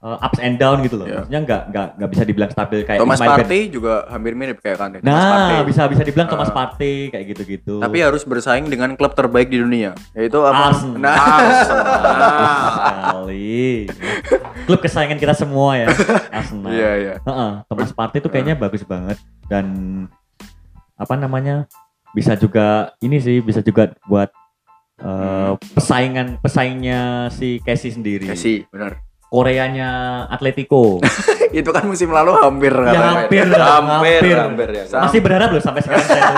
[0.03, 1.07] uh, ups and down gitu loh.
[1.07, 1.23] Iya.
[1.23, 4.75] Maksudnya nggak nggak nggak bisa dibilang stabil kayak Thomas Partey juga hampir mirip kayak.
[4.75, 5.59] Thomas Nah, Partey.
[5.65, 6.55] bisa bisa dibilang Thomas Ah.
[6.55, 7.79] Partey kayak gitu-gitu.
[7.79, 10.69] Tapi harus bersaing dengan klub terbaik di dunia, yaitu apa?
[10.69, 10.99] Arsenal.
[10.99, 11.15] Nah,
[12.93, 13.87] sekali.
[14.63, 15.87] Klub kesayangan kita semua ya,
[16.37, 16.69] Arsenal.
[16.69, 17.13] iya iya.
[17.19, 19.65] Heeh, Thomas Partey itu kayaknya bagus banget dan
[20.93, 21.67] apa namanya?
[22.11, 24.29] Bisa juga ini sih bisa juga buat
[25.01, 28.29] uh, pesaingan pesaingnya si Casey sendiri.
[28.29, 29.01] Messi, benar.
[29.33, 29.89] Koreanya
[30.29, 31.01] Atletico.
[31.57, 33.09] Itu kan musim lalu hampir ya katanya.
[33.25, 33.57] hampir, Hampir,
[34.21, 34.83] hampir, hampir ya.
[35.01, 36.37] Masih berharap loh sampai sekarang saya tuh.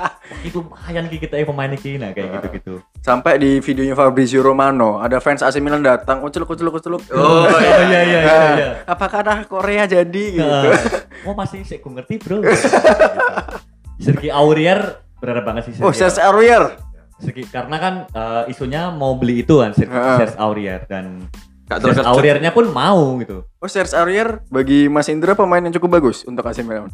[0.48, 2.74] Itu lumayan Ki, kita ya pemain ini nah kayak gitu-gitu.
[3.00, 7.00] Sampai di videonya Fabrizio Romano, ada fans AC Milan datang, uceluk uceluk uceluk.
[7.12, 8.20] Oh, iya iya iya iya.
[8.52, 8.68] iya.
[8.84, 10.44] Apakah ada Korea jadi gitu?
[10.44, 10.76] Nah,
[11.24, 12.44] oh masih saya ngerti bro.
[12.44, 12.60] Gitu.
[14.04, 16.20] Sergi Aurier berharap banget sih Oh, Sergi.
[16.20, 16.76] Aurier.
[17.16, 19.92] Sergi- karena kan eh, isunya mau beli itu kan Sergi.
[19.92, 21.24] Serge Aurier dan
[21.80, 22.10] Serge terkejut.
[22.10, 23.46] Auriernya pun mau gitu.
[23.58, 26.90] Oh, Serge Aurier bagi Mas Indra pemain yang cukup bagus untuk AC Milan.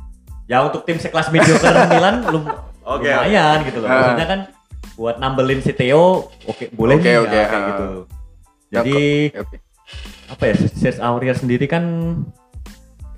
[0.51, 2.45] Ya untuk tim sekelas mediocre Milan lum
[2.85, 3.89] Oke, lumayan gitu loh.
[3.89, 3.97] Ah.
[4.03, 4.41] Maksudnya kan
[4.97, 7.69] buat nambelin si Theo oke boleh Oke, nih oke, ya, kayak ah.
[7.69, 7.89] gitu.
[8.71, 8.99] Jadi
[9.39, 9.57] Oke.
[10.31, 11.85] apa ya Serge Aurier sendiri kan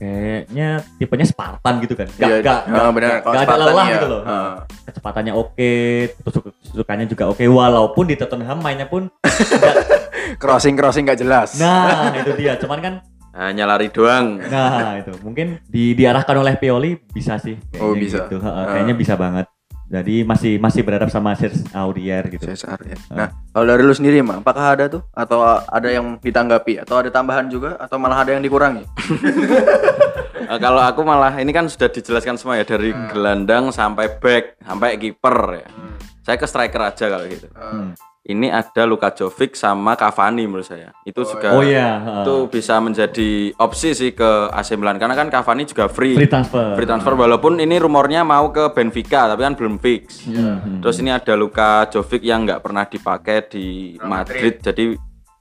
[0.02, 2.10] kayaknya tipenya Spartan gitu kan.
[2.10, 3.10] Gak, Iya, gak, ah, gak, benar.
[3.12, 4.20] gak, gak ada lelah ya, gitu loh.
[4.24, 4.52] ah.
[4.82, 5.72] Kecepatannya oke,
[6.10, 6.34] terus
[6.66, 9.78] sukanya juga oke walaupun di Tottenham mainnya pun nggak-
[10.42, 11.54] Crossing crossing gak jelas.
[11.56, 12.58] nah itu dia.
[12.58, 12.94] Cuman kan
[13.32, 14.36] Hanya lari doang.
[14.42, 17.56] Nah itu mungkin di, diarahkan oleh Pioli bisa sih.
[17.70, 18.18] kayaknya Oh, bisa.
[18.26, 18.36] gitu.
[18.38, 18.64] Ha, Ah.
[18.68, 19.46] Kayaknya bisa banget.
[19.92, 21.36] Jadi masih masih berharap sama
[21.76, 22.48] Aurier gitu.
[22.48, 22.96] Serge Aurier.
[23.12, 27.12] Nah, kalau dari lu sendiri mah, apakah ada tuh atau ada yang ditanggapi atau ada
[27.12, 28.88] tambahan juga atau malah ada yang dikurangi?
[30.42, 33.08] Eh, kalau aku malah ini kan sudah dijelaskan semua ya dari Hmm.
[33.08, 35.66] gelandang sampai back sampai kiper ya.
[36.26, 37.46] Saya ke striker aja kalau gitu.
[37.54, 37.94] Hmm.
[38.22, 40.94] Ini ada Luka Jovic sama Cavani menurut saya.
[41.02, 42.22] Itu juga Oh iya.
[42.22, 46.14] itu bisa menjadi opsi sih ke AC Milan karena kan Cavani juga free.
[46.14, 46.78] Free transfer.
[46.78, 50.22] Free transfer walaupun ini rumornya mau ke Benfica tapi kan belum fix.
[50.24, 50.78] Hmm.
[50.78, 53.66] Terus ini ada Luka Jovic yang nggak pernah dipakai di
[53.98, 54.94] Madrid, jadi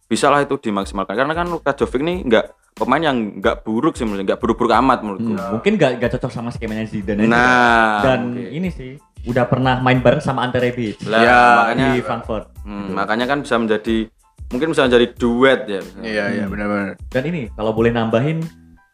[0.10, 4.26] bisalah itu dimaksimalkan karena kan Luka Jovic nih nggak pemain yang nggak buruk sih menurut
[4.26, 5.30] nggak buruk-buruk amat menurutku.
[5.30, 7.24] Hmm, Mungkin gak, gak cocok sama skemanya Zidane.
[7.24, 7.30] aja.
[7.30, 8.44] Nah, Dan oke.
[8.50, 12.46] ini sih udah pernah main bareng sama Ante Rebic Lah, Ya, makanya di Frankfurt.
[12.62, 14.10] hmm, makanya kan bisa menjadi
[14.48, 15.82] mungkin bisa menjadi duet ya.
[15.98, 17.00] Iya, iya benar-benar.
[17.06, 18.44] Dan ini kalau boleh nambahin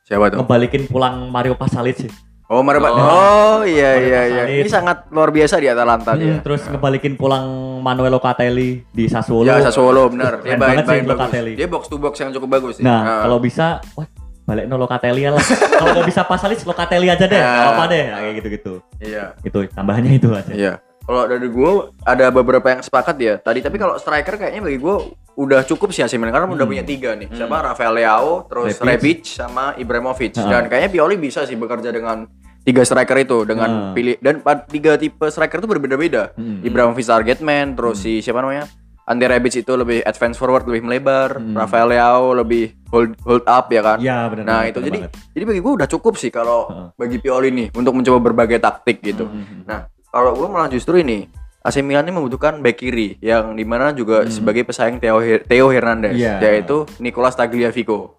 [0.04, 0.40] Siapa tuh?
[0.40, 2.12] ngebalikin pulang Mario Pasalic sih.
[2.48, 2.88] Oh, Mara Oh.
[2.88, 4.42] Oh, iya Mario iya iya.
[4.42, 4.62] Pasalic.
[4.62, 6.36] Ini sangat luar biasa di Atalanta Hmm, dia.
[6.40, 7.44] terus ngebalikin pulang
[7.78, 9.44] Manuel Locatelli di Sassuolo.
[9.46, 10.40] Ya, Sassuolo benar.
[10.40, 11.12] Dia Keren banget sih baik-baik bagus.
[11.18, 11.52] Locatelli.
[11.54, 12.84] Dia box to box yang cukup bagus sih.
[12.84, 14.08] Nah, kalau bisa, wah
[14.46, 15.44] balik no Locatelli lah.
[15.74, 17.36] kalau nggak bisa Pasalic, Locatelli aja deh.
[17.36, 17.74] Nah.
[17.74, 18.74] apa deh, Nah, kayak gitu-gitu.
[19.00, 19.34] Iya.
[19.42, 20.54] Itu tambahannya itu aja.
[20.54, 20.74] Iya.
[21.08, 21.72] Kalau dari gue
[22.04, 24.96] ada beberapa yang sepakat ya tadi tapi kalau striker kayaknya bagi gue
[25.40, 28.84] udah cukup sih AC Milan karena udah punya tiga nih siapa Rafael Leao terus Rebic.
[28.84, 32.28] Rebic sama Ibrahimovic dan kayaknya Pioli bisa sih bekerja dengan
[32.68, 36.60] tiga striker itu dengan pilih dan tiga tipe striker itu berbeda-beda Hmm.
[36.60, 38.68] Ibrahimovic target man terus si siapa namanya
[39.08, 41.56] Ante Rebic itu lebih advance forward lebih melebar Hmm.
[41.56, 44.44] Rafael Leao lebih hold hold up ya kan Iya benar.
[44.44, 45.12] Nah itu jadi banget.
[45.32, 46.88] jadi bagi gue udah cukup sih kalau Heeh.
[46.94, 49.24] bagi Pioli nih untuk mencoba berbagai taktik gitu.
[49.24, 49.64] Hmm.
[49.64, 51.24] Nah kalau gue malah justru ini
[51.60, 56.12] AC Milan ini membutuhkan back kiri yang di mana juga sebagai pesaing Theo, Theo Hernandez
[56.12, 56.20] Hmm.
[56.20, 56.36] Iya.
[56.42, 58.16] yaitu Nicolas Tagliafico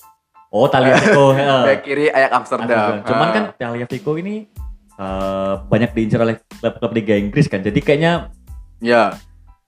[0.48, 1.36] Oh Tagliafico.
[1.68, 3.04] back kiri Ajax Amsterdam.
[3.04, 3.32] Cuman Ah.
[3.34, 4.48] kan Tagliafico ini
[4.94, 7.60] eh, banyak diincar oleh klub-klub Liga Inggris kan.
[7.60, 8.32] Jadi kayaknya
[8.78, 9.12] ya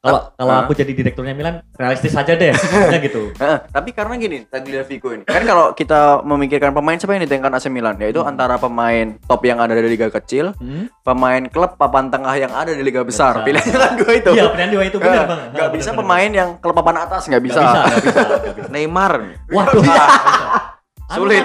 [0.00, 0.64] Kalau kalau Ah.
[0.64, 3.36] aku jadi direkturnya Milan, realistis aja deh, maksudnya gitu.
[3.68, 5.24] Tapi karena gini, Tagliafico ini.
[5.24, 9.60] Kan kalau kita memikirkan pemain siapa yang ditengkan AC Milan, yaitu antara pemain top yang
[9.60, 10.88] ada dari liga kecil, Hmm?
[11.04, 13.36] pemain klub papan tengah yang ada di liga besar.
[13.36, 13.44] Besar.
[13.44, 14.30] Pilihannya kan dua itu.
[14.32, 15.40] Iya, pilihan dua itu benar, Bang.
[15.52, 17.60] nggak Ah, bisa pemain yang klub papan atas nggak bisa.
[17.60, 18.68] Nggak bisa, nggak bisa, nggak bisa.
[18.72, 19.12] Neymar.
[19.52, 19.82] Waduh,
[21.10, 21.44] Sulit.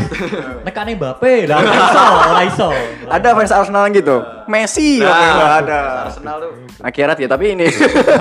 [0.62, 2.70] Nekane Mbappe, lah iso, nggak iso.
[3.10, 4.18] Ada fans Arsenal gitu.
[4.46, 5.80] Messi Nah, oke, nggak ada.
[6.06, 6.52] Arsenal tuh.
[6.86, 7.66] Akhirat ya, tapi ini.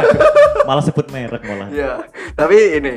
[0.68, 1.68] malah sebut merek malah.
[1.68, 2.08] Iya.
[2.32, 2.94] Tapi ini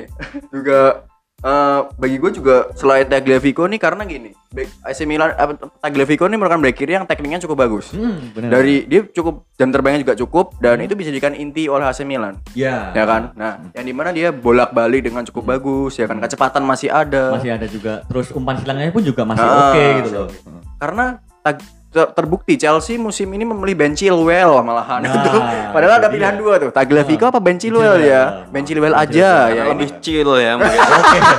[0.49, 1.03] juga
[1.39, 5.47] eh, bagi gue juga selain Tagliafico nih karena gini, back AC Milan eh,
[5.79, 7.93] Tagliafico ini merupakan back kiri yang tekniknya cukup bagus.
[7.93, 8.49] Hmm, benar.
[8.51, 12.41] Dari dia cukup jam terbangnya juga cukup dan itu bisa dijadikan inti oleh AC Milan.
[12.51, 13.33] ya, Ya kan?
[13.33, 17.29] Nah, yang di mana dia bolak-balik dengan cukup bagus ya kan, kecepatan masih ada.
[17.29, 18.01] masih ada juga.
[18.07, 20.27] Terus umpan silangnya pun juga masih Ah, oke gitu loh.
[20.77, 21.05] Karena
[21.41, 21.61] tag-
[22.07, 25.39] terbukti Chelsea musim ini memilih Ben Chilwell malahan Nah, itu.
[25.71, 26.39] Padahal ada pilihan dia.
[26.39, 28.45] dua tuh, Tagliafico apa Ben Chilwell ya?
[28.45, 29.63] Ben Chilwell aja ya.
[29.67, 31.21] Lebih chill ya mungkin.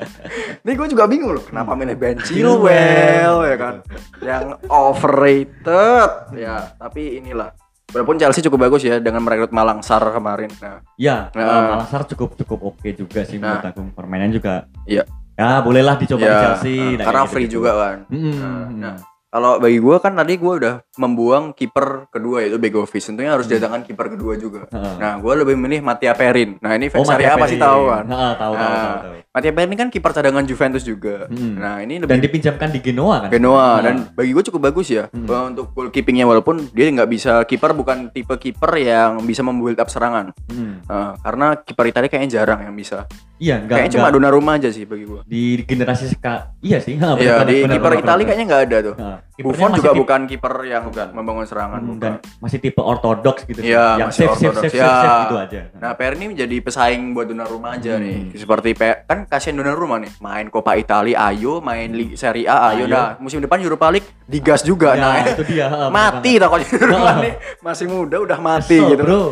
[0.62, 3.74] Ini gue juga bingung loh, kenapa milih Ben Chilwell ya kan?
[4.18, 7.52] Yang overrated ya, tapi inilah.
[7.90, 10.46] Walaupun Chelsea cukup bagus ya dengan merekrut Malang Sar kemarin.
[10.56, 11.42] Nah, Ya, Nah.
[11.42, 13.68] uh, Malasar cukup cukup oke juga sih menurut Nah.
[13.68, 13.82] aku.
[13.92, 14.70] Permainan juga.
[14.86, 15.02] Iya.
[15.34, 16.76] Ya, bolehlah dicoba di ya, Chelsea.
[16.76, 17.56] nah, nah, karena free gitu-gitu.
[17.58, 17.96] juga kan.
[18.06, 18.34] Mm-mm.
[18.36, 18.94] Nah, nah,
[19.30, 22.98] kalau bagi gue kan tadi gue udah membuang kiper kedua yaitu Begovic.
[23.00, 24.66] Tentunya harus datangkan kiper kedua juga.
[24.74, 26.58] Nah, gue lebih milih Mattia Perin.
[26.58, 27.62] Nah, ini fans Oh, Serie A Mattia pasti Perin.
[27.64, 28.04] tahu kan.
[28.04, 29.14] Heeh, tahu, tahu, Nah, tahu, tahu.
[29.30, 31.30] Mattia Perin ini kan kiper cadangan Juventus juga.
[31.30, 31.54] Hmm.
[31.54, 33.30] Nah, ini Dan lebih dipinjamkan di Genoa kan?
[33.30, 33.78] Genoa Nah.
[33.80, 35.22] dan bagi gue cukup bagus ya Hmm.
[35.24, 39.86] uh, untuk goalkeepingnya walaupun dia nggak bisa kiper bukan tipe kiper yang bisa membuild up
[39.86, 40.82] serangan Hmm.
[40.82, 43.06] Uh, karena kiper Italia kayaknya jarang yang bisa
[43.38, 43.76] Iya, enggak.
[43.78, 47.92] kayaknya cuma Donnarumma aja sih bagi gue di generasi seka iya sih Iya di kiper
[47.96, 51.90] Italia kayaknya nggak ada tuh Nah, Buffon juga tipe- bukan kiper yang membangun serangan hmm,
[51.90, 52.00] bukan.
[52.00, 53.60] dan masih tipe ortodoks gitu.
[53.60, 54.62] Iya, yang masih save, ortodoks.
[54.62, 54.84] save, Ya.
[54.84, 58.02] save, save gitu aja Nah, Per ini menjadi pesaing buat Donnarumma aja Hmm.
[58.02, 58.18] nih.
[58.34, 62.84] Seperti Pe- kan kasihan Donnarumma nih, main Coppa Italia ayo, main Liga Serie A ayo.
[62.84, 62.84] Ayo.
[62.88, 64.92] Nah, musim depan Europa League digas juga.
[64.92, 69.02] Nah, nah, itu dia, mati takutnya Donnarumma nih masih muda udah mati Kesel, gitu.
[69.02, 69.22] bro.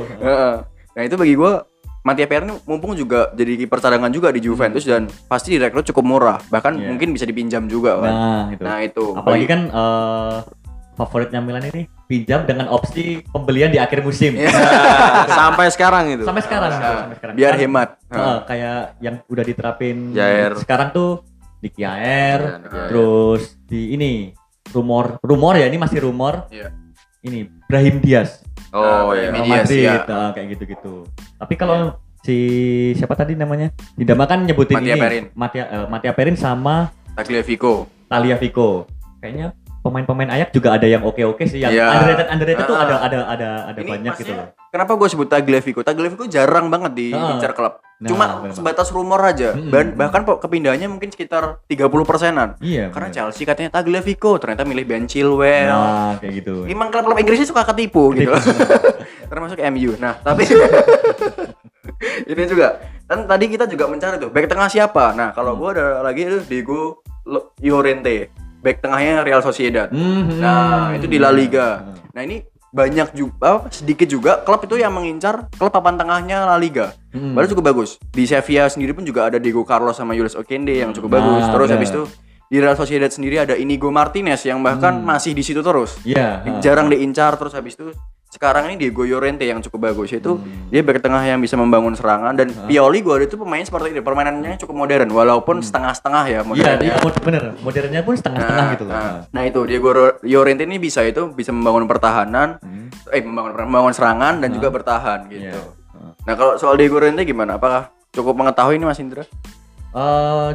[0.90, 1.62] Nah, itu bagi gua
[2.08, 6.38] Mattia Perni mumpung juga jadi kiper cadangan juga di Juventus dan pasti direkrut cukup murah.
[6.42, 6.88] Bahkan Iya.
[6.88, 8.12] mungkin bisa dipinjam juga kan.
[8.12, 9.04] nah itu Nah, itu.
[9.12, 10.36] apalagi Bagi- kan eh,
[10.94, 14.34] favoritnya Milan ini pinjam dengan opsi pembelian di akhir musim.
[14.34, 16.24] Nah, sampai sekarang itu.
[16.24, 17.88] sampai sekarang Nah, sampai sekarang biar Kan, hemat.
[18.08, 20.56] eh, kayak yang udah diterapin Jair.
[20.56, 21.22] sekarang tuh
[21.58, 22.88] di Kiaer Jair.
[22.88, 24.30] terus di ini
[24.68, 26.70] rumor rumor ya ini masih rumor Iya.
[27.20, 28.46] ini Brahim Diaz
[28.78, 29.30] Oh Nah, iya.
[29.34, 29.94] Madrid ya.
[30.04, 30.94] nah, kayak gitu-gitu
[31.34, 32.36] tapi kalau si
[32.92, 35.24] siapa tadi namanya Didama kan nyebutin Mattia ini Perin.
[35.32, 37.86] Mattia eh, Mattia Perin sama Tagliafico.
[38.06, 38.86] Tagliafico
[39.18, 41.86] kayaknya pemain-pemain Ayak juga ada yang oke-oke sih yang Iya.
[41.88, 42.82] underrated underrated tuh Ah.
[42.82, 44.46] ada ada ada ada Ini banyak gitu loh
[44.78, 45.82] Kenapa gue sebut Tagliafico?
[45.82, 47.34] Tagliafico jarang banget di Ah.
[47.34, 47.82] incar klub.
[47.98, 49.58] Nah, Cuma bener sebatas rumor aja.
[49.58, 52.54] Ban- bahkan kepindahannya mungkin sekitar 30 persenan.
[52.60, 53.16] iya Karena bener.
[53.26, 55.66] Chelsea katanya Tagliafico, ternyata milih Ben Chilwell.
[55.66, 58.30] nah kayak gitu Emang klub-klub Inggrisnya suka ketipu gitu.
[59.34, 59.98] Termasuk MU.
[59.98, 60.46] Nah, tapi
[62.30, 62.78] ini juga.
[63.02, 65.10] Kan tadi kita juga mencari tuh back tengah siapa.
[65.12, 65.60] Nah, kalau Hmm.
[65.60, 68.30] gua ada lagi itu Diego Lo- Llorente.
[68.58, 69.88] Back tengahnya Real Sociedad.
[69.88, 70.38] Mhm.
[70.38, 71.78] Nah, itu di La Liga.
[71.80, 71.94] Hmm.
[72.10, 72.42] Nah, ini
[72.78, 76.94] banyak juga sedikit juga klub itu yang mengincar klub papan tengahnya La Liga.
[77.10, 77.34] Hmm.
[77.34, 77.98] Baru cukup bagus.
[78.14, 81.44] Di Sevilla sendiri pun juga ada Diego Carlos sama Jules Okende yang cukup Nah, bagus.
[81.50, 81.76] Terus benar.
[81.82, 82.02] habis itu
[82.48, 85.98] di Real Sociedad sendiri ada Inigo Martinez yang bahkan masih di situ terus.
[86.06, 86.46] Iya.
[86.46, 86.60] ha.
[86.62, 87.90] Jarang diincar terus habis itu
[88.28, 90.68] sekarang ini Diego Llorente yang cukup bagus itu Hmm.
[90.68, 94.54] dia back tengah yang bisa membangun serangan dan Pioli gua itu pemain seperti ini permainannya
[94.58, 96.52] cukup modern walaupun setengah-setengah ya Hmm.
[96.52, 96.84] Iya, modernnya.
[96.84, 97.42] iya mod- bener.
[97.58, 98.92] Modernnya pun setengah-setengah gitu loh.
[98.92, 99.90] Nah, nah itu Diego
[100.22, 102.92] Llorente ini bisa itu bisa membangun pertahanan, Hmm.
[103.08, 105.48] eh membangun membangun serangan dan juga bertahan gitu.
[105.48, 105.56] Iya.
[105.56, 106.12] Heeh.
[106.22, 107.56] Nah kalau soal Diego Llorente gimana?
[107.56, 109.24] Apakah cukup mengetahui ini Mas Indra?
[109.88, 110.50] Eh,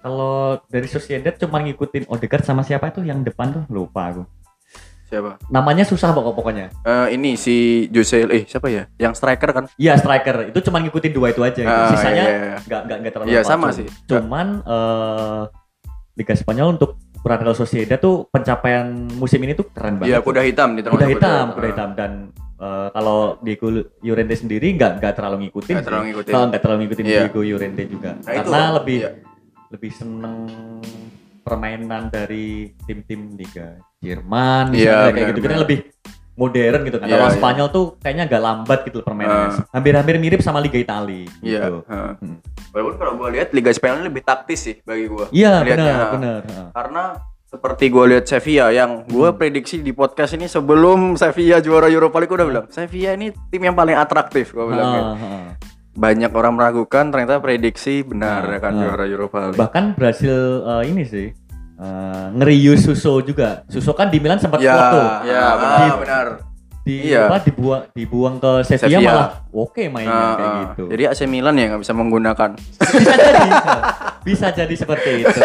[0.00, 4.22] kalau dari Sociedad cuma ngikutin Odegaard sama siapa itu yang depan tuh lupa aku.
[5.06, 5.38] Siapa?
[5.48, 6.66] Namanya susah pokok pokoknya.
[6.82, 7.56] Eh, ini si
[7.88, 8.90] Jose eh siapa ya?
[8.96, 9.64] Yang striker kan?
[9.74, 11.54] Iya striker itu cuma ngikutin dua itu aja.
[11.56, 11.70] gitu.
[11.70, 12.56] Ah, Sisanya iya, iya.
[12.60, 13.28] nggak nggak nggak terlalu.
[13.30, 13.86] Iya, sama sih.
[14.04, 15.42] Cuman eh
[16.16, 20.10] Liga Spanyol untuk ukuran Real Sociedad tuh pencapaian musim ini tuh keren banget.
[20.10, 21.70] Iya, kuda hitam di kuda hitam, kuda Ah.
[21.70, 22.12] hitam dan
[22.56, 23.68] eh, kalau Diego
[24.00, 25.74] Llorente sendiri nggak nggak terlalu ngikutin.
[25.76, 26.32] Nggak terlalu ngikutin.
[26.34, 27.20] Nggak terlalu ngikutin Iya.
[27.22, 28.10] Diego Llorente juga.
[28.16, 29.10] Nah, itu, Karena lebih iya.
[29.68, 30.36] lebih seneng
[31.46, 35.40] permainan dari tim-tim Liga Jerman, Iya, misalnya kayak gitu.
[35.40, 35.60] Benar.
[35.62, 35.78] lebih
[36.36, 37.06] modern gitu kan.
[37.06, 37.36] Iya, Kalau iya.
[37.38, 39.48] Spanyol tuh kayaknya agak lambat gitu permainannya.
[39.48, 39.64] Ah.
[39.72, 41.60] Hampir-hampir mirip sama Liga Italia Iya.
[41.64, 41.78] gitu.
[41.86, 42.12] heeh.
[42.18, 42.36] Hmm.
[42.74, 45.30] Walaupun kalau gua lihat Liga Spanyol lebih taktis sih bagi gua.
[45.30, 46.10] Iya, benar, heeh.
[46.12, 46.40] benar.
[46.44, 46.68] heeh.
[46.74, 47.04] Karena
[47.46, 52.28] seperti gue lihat Sevilla yang gue prediksi di podcast ini sebelum Sevilla juara Europa League
[52.28, 55.06] gue udah bilang Sevilla ini tim yang paling atraktif gue bilang gitu.
[55.06, 55.46] Ah, ah.
[55.96, 58.80] Banyak orang meragukan ternyata prediksi benar ya kan ah.
[58.84, 61.26] juara Europa League bahkan berhasil eh, ini sih
[61.76, 63.64] eh, ngerius Suso juga.
[63.66, 66.26] Suso kan di Milan sempat ya foto ya Di- benar benar.
[66.86, 67.26] di Iya.
[67.26, 69.10] apa dibuang dibuang ke Sevilla, Sevilla.
[69.10, 70.60] malah oke mainnya Ah, kayak ah.
[70.62, 70.84] gitu.
[70.86, 72.50] Jadi AC Milan ya nggak bisa menggunakan.
[72.78, 73.50] Bisa jadi
[74.22, 75.40] bisa jadi seperti itu.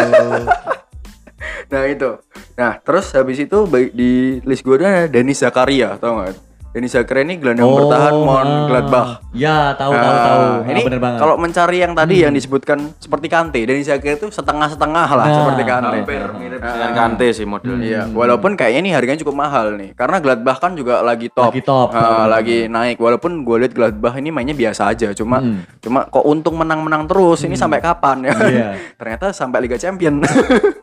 [1.66, 2.10] Nah itu.
[2.54, 4.12] Nah terus habis itu baik di
[4.44, 8.64] list gue ada Denis Zakaria tau nggak Denis Zakaria ini gelandang bertahan Mon ah.
[8.64, 11.22] Gladbach ya tahu tahu Nah, tahu Ah, Ini bener banget Hmm.
[11.22, 15.62] kalau mencari yang tadi yang disebutkan seperti Kante, Denis Zakaria itu setengah-setengah lah Nah, seperti
[15.62, 15.98] Kante.
[16.00, 17.84] Hampir mirip dengan Kante sih modelnya.
[17.84, 21.60] Iya, walaupun kayaknya ini harganya cukup mahal nih, karena Gladbach kan juga lagi top, Lagi
[21.60, 21.92] top.
[21.92, 22.96] Ah, lagi naik.
[22.96, 25.60] Walaupun gue lihat Gladbach ini mainnya biasa aja, cuma Hmm.
[25.84, 27.44] cuma kok untung menang-menang terus.
[27.44, 28.32] Ini sampai kapan ya?
[28.32, 28.68] Iya.
[29.00, 30.24] Ternyata sampai Liga Champion.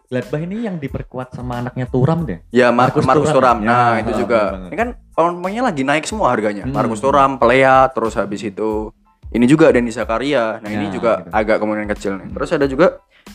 [0.09, 3.25] Gladbach ini yang diperkuat sama anaknya Turam deh ya Thuram.
[3.25, 3.57] Thuram.
[3.61, 4.41] Nah, Ya, itu ah, juga.
[4.69, 4.89] Ini kan
[5.19, 6.63] pemainnya lagi naik semua harganya.
[6.63, 6.73] Hmm.
[6.73, 8.93] Marcus Thuram, Pelea, terus habis itu
[9.29, 10.57] ini juga Denis Zakaria.
[10.63, 11.29] Nah, ini Ya, juga gitu.
[11.35, 12.27] agak kemungkinan kecil nih.
[12.33, 12.87] Terus ada juga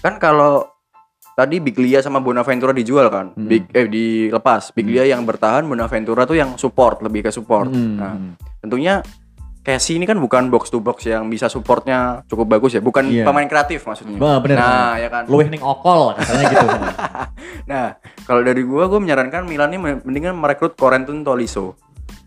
[0.02, 0.66] kan kalau
[1.34, 3.34] tadi Biglia sama Bonaventura dijual kan.
[3.34, 3.46] Hmm.
[3.46, 4.70] Big eh dilepas.
[4.72, 7.68] Biglia yang bertahan, Bonaventura tuh yang support, lebih ke support.
[7.70, 7.98] Hmm.
[7.98, 8.14] Nah,
[8.58, 9.02] tentunya
[9.64, 13.24] Casey ini kan bukan box to box yang bisa supportnya cukup bagus ya, bukan Iya.
[13.24, 14.16] pemain kreatif maksudnya.
[14.16, 14.54] Wah, bener.
[14.54, 15.24] Nah, ya kan.
[15.24, 16.66] luwih ning okol katanya gitu
[17.72, 21.80] Nah, kalau dari gua gua menyarankan Milan ini mendingan merekrut Corentin Tolisso.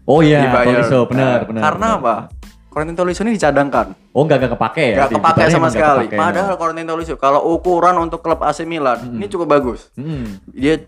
[0.04, 0.82] oh iya Dibayar.
[0.82, 2.02] Tolisso benar Nah, benar Karena benar.
[2.02, 2.16] apa?
[2.68, 3.88] Corentin Tolisso ini dicadangkan.
[4.12, 6.06] oh enggak enggak kepake ya Gak Di- kepake sama sekali.
[6.06, 6.18] kepake.
[6.18, 9.94] Padahal Corentin Tolisso kalau ukuran untuk klub AC Milan ini cukup bagus.
[9.94, 10.42] Hmm.
[10.50, 10.82] Dia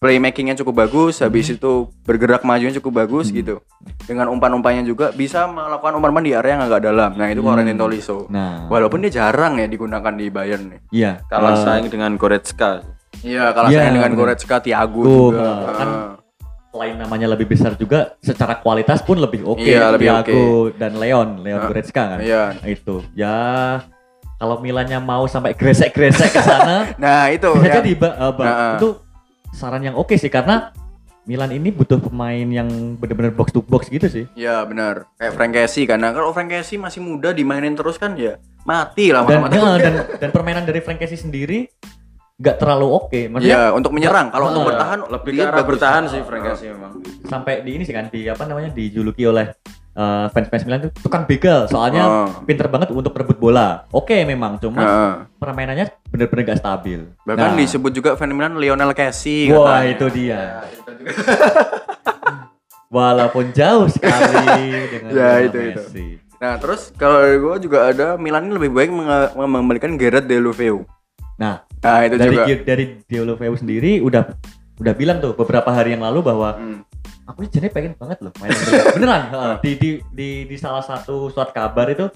[0.00, 1.72] playmakingnya cukup bagus, habis itu
[2.02, 3.60] bergerak majunya cukup bagus gitu.
[4.02, 7.10] Dengan umpan-umpannya juga bisa melakukan umpan-umpan di area yang agak dalam.
[7.14, 8.24] Nah itu Corentin Tolisso.
[8.26, 10.80] nah Walaupun dia jarang ya digunakan di Bayern nih.
[10.90, 12.80] iya Kalah Eh, saing dengan Goretzka.
[13.20, 14.20] Iya, kalau Iya, saya dengan bener.
[14.24, 15.48] Goretzka, Thiago Tuh, juga.
[15.70, 16.10] kan Ah.
[16.70, 21.28] selain namanya lebih besar juga secara kualitas pun lebih oke Iya, lebih Thiago dan Leon
[21.38, 22.56] Leon Ah, Goretzka kan Iya.
[22.64, 23.36] itu ya
[24.34, 27.74] kalau Milannya mau sampai gresek-gresek ke sana Nah itu bisa ya.
[27.76, 28.46] jadi Ba- Bang.
[28.46, 28.72] Nah.
[28.78, 28.88] itu
[29.50, 30.70] saran yang oke sih karena
[31.20, 32.66] Milan ini butuh pemain yang
[32.96, 35.04] benar-benar box to box gitu sih Ya benar.
[35.14, 39.22] Kayak Frank Casey karena kalau Frank Casey masih muda dimainin terus kan ya mati lah
[39.22, 41.68] dan ya, dan dan permainan dari Frank Casey sendiri
[42.40, 44.32] nggak terlalu oke maksudnya Ya untuk menyerang.
[44.32, 46.92] Kalau untuk Ah, bertahan Lebih dia bertahan sih Frank Casey memang.
[47.22, 49.52] sampai di ini sih kan di apa namanya dijuluki oleh
[49.92, 52.28] eh, fans-fans Milan itu tukang begal soalnya Oh.
[52.42, 55.12] pinter banget untuk rebut bola oke memang cuma Heeh.
[55.36, 59.90] permainannya bener-bener gak stabil Bahkan Nah, disebut juga fan Milan Lionel Casey wah katanya.
[59.90, 60.40] itu dia
[62.90, 64.58] walaupun jauh sekali
[64.92, 65.80] dengan Ya, Lionel itu, itu.
[65.80, 66.06] Messi.
[66.36, 70.82] Nah terus kalau dari gue juga ada Milan ini lebih baik menge- mengembalikan Gerard Deulofeu.
[71.36, 72.44] nah Nah itu dari juga.
[72.66, 74.36] dari Deulofeu sendiri udah
[74.76, 76.80] udah bilang tuh beberapa hari yang lalu bahwa Hmm.
[77.30, 78.50] Aku sih jadi pengen banget loh main
[78.94, 79.54] beneran heeh.
[79.60, 82.10] di, di di di salah satu surat kabar itu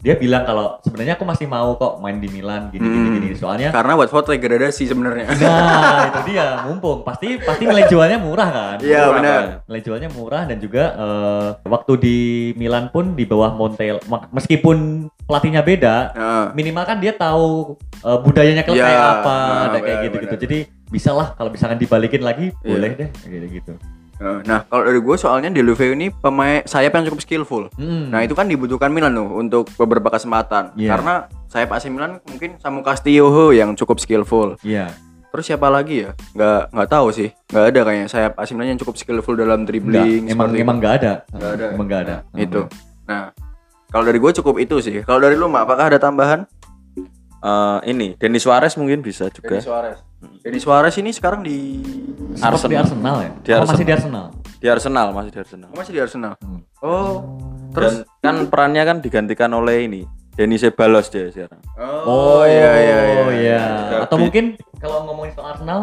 [0.00, 3.14] dia bilang kalau sebenarnya aku masih mau kok main di Milan gini gini Hmm.
[3.16, 5.28] gini soalnya Karena Watford degradasi sebenarnya.
[5.28, 9.42] nah itu dia mumpung pasti pasti nilai jualnya murah kan Iya benar.
[9.62, 12.16] nilai jualnya murah dan juga eh, waktu di
[12.56, 14.00] Milan pun di bawah Montel
[14.32, 14.76] meskipun
[15.22, 16.44] pelatihnya beda Heeh.
[16.54, 20.32] minimal kan dia tahu eh, budayanya klub Ya, kayak apa nah, ada kayak benar, gitu-gitu
[20.32, 20.42] benar.
[20.42, 22.66] jadi bisa lah kalau misalkan dibalikin lagi Iya.
[22.66, 23.99] boleh deh kayak gitu Heeh.
[24.20, 27.72] Nah kalau dari gue soalnya Deulofeu ini pemain sayap yang cukup skillful.
[27.80, 28.12] Hmm.
[28.12, 30.76] Nah itu kan dibutuhkan Milan tuh untuk beberapa kesempatan.
[30.76, 30.96] Iya.
[30.96, 31.14] Karena
[31.48, 34.60] sayap AC Milan mungkin Samu Castillo yang cukup skillful.
[34.60, 34.92] iya
[35.30, 36.10] Terus siapa lagi ya?
[36.34, 37.30] Nggak nggak tahu sih.
[37.54, 40.26] Nggak ada kayaknya sayap AC Milan yang cukup skillful dalam dribbling.
[40.28, 41.12] emang seperti emang nggak ada.
[41.30, 41.66] Nggak ada.
[41.72, 42.16] Emang nggak ada.
[42.34, 42.42] itu.
[42.44, 42.62] Itu.
[43.06, 43.30] Nah
[43.90, 45.02] kalau dari gue cukup itu sih.
[45.02, 46.46] Kalau dari lu Mak, apakah ada tambahan?
[47.40, 49.56] Eh, ini Denis Suarez mungkin bisa juga.
[49.56, 49.98] Denis Suarez.
[50.44, 51.80] Denis Suarez ini sekarang di
[52.36, 53.30] Sempat di Arsenal ya?
[53.40, 53.84] Di Oh, masih Arsenal.
[53.88, 54.26] di Arsenal.
[54.60, 55.68] Di Arsenal masih di Arsenal.
[55.72, 56.32] oh, masih di Arsenal.
[56.38, 56.60] Hmm.
[56.84, 57.14] Oh.
[57.72, 60.02] Terus Dan kan perannya kan digantikan oleh ini
[60.36, 61.60] Denis Ceballos dia sekarang.
[62.04, 63.18] Oh, iya iya iya.
[63.18, 63.62] Oh iya.
[63.88, 64.44] Juga Atau mungkin
[64.76, 65.80] kalau ngomongin soal Arsenal,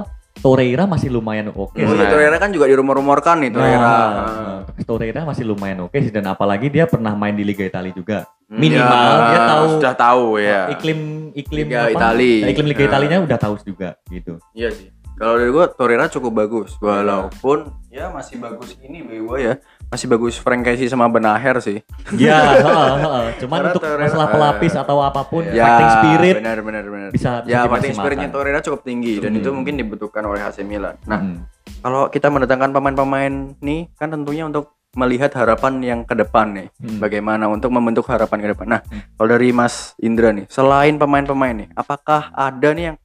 [0.47, 1.75] Torreira masih lumayan oke.
[1.75, 1.83] Sih.
[1.83, 3.83] iya, Torreira kan juga dirumor-rumorkan nih Torreira.
[3.83, 8.23] Nah, Torreira masih lumayan oke sih dan apalagi dia pernah main di Liga Italia juga.
[8.47, 10.61] Hmm, Minimal ya, dia tahu Sudah tahu ya.
[10.71, 10.99] iklim
[11.35, 11.91] iklim Liga apa?
[11.91, 12.33] Itali.
[12.39, 12.89] Nah, iklim Liga Nah.
[12.95, 14.39] Italinya udah tahu juga gitu.
[14.55, 14.87] Iya sih.
[15.19, 19.53] Kalau dari gua Torreira cukup bagus walaupun ya masih bagus ini bagi gua ya.
[19.87, 21.79] Masih bagus Frank Casey sama Benaher sih.
[22.13, 23.25] Ya, heeh, heeh.
[23.39, 27.09] cuman Karena untuk Torreira- masalah pelapis atau apa pun Ya, fighting spirit benar benar benar.
[27.09, 29.39] bisa Ya, fighting spiritnya Torreira cukup tinggi dan Hmm.
[29.39, 30.99] itu mungkin dibutuhkan oleh AC Milan.
[31.03, 31.47] Nah, Hmm.
[31.79, 36.67] kalau kita mendatangkan pemain-pemain nih kan tentunya untuk melihat harapan yang ke depan nih.
[36.75, 36.99] Hmm.
[36.99, 38.67] Bagaimana untuk membentuk harapan ke depan.
[38.67, 38.81] Nah,
[39.13, 42.97] kalau dari Mas Indra nih, selain pemain-pemain nih, apakah ada nih yang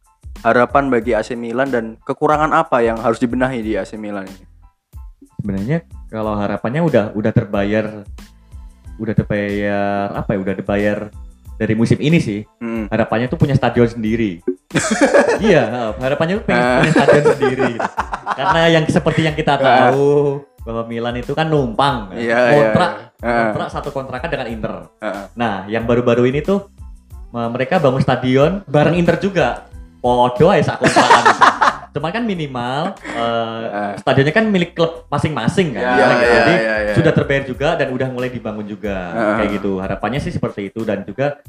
[0.42, 4.50] harapan bagi AC Milan dan kekurangan apa yang harus dibenahi di AC Milan ini?
[5.34, 5.82] sebenarnya
[6.12, 8.04] kalau harapannya udah udah terbayar
[9.00, 10.98] udah terbayar apa ya udah terbayar
[11.56, 12.86] dari musim ini sih Hmm.
[12.92, 14.44] harapannya tuh punya stadion sendiri
[15.48, 16.76] iya harapannya tuh pengen Ah.
[16.84, 17.88] punya stadion sendiri gitu.
[18.36, 23.26] karena yang seperti yang kita tahu bahwa Milan itu kan numpang iya, kontrak iya.
[23.26, 23.36] Ah.
[23.50, 24.74] kontrak satu kontrakan dengan Inter
[25.32, 26.68] nah yang baru-baru ini tuh
[27.32, 29.64] me- mereka bangun stadion bareng Inter juga
[30.04, 30.84] podo aja itu.
[31.92, 33.92] Cuman kan minimal eh, Ah.
[33.96, 35.82] stadionnya kan milik klub masing-masing kan.
[35.82, 36.92] Iya, Nah, iya, Jadi iya, iya.
[36.96, 39.36] sudah terbayar juga dan udah mulai dibangun juga Ah.
[39.36, 39.76] kayak gitu.
[39.76, 41.40] Harapannya sih seperti itu dan juga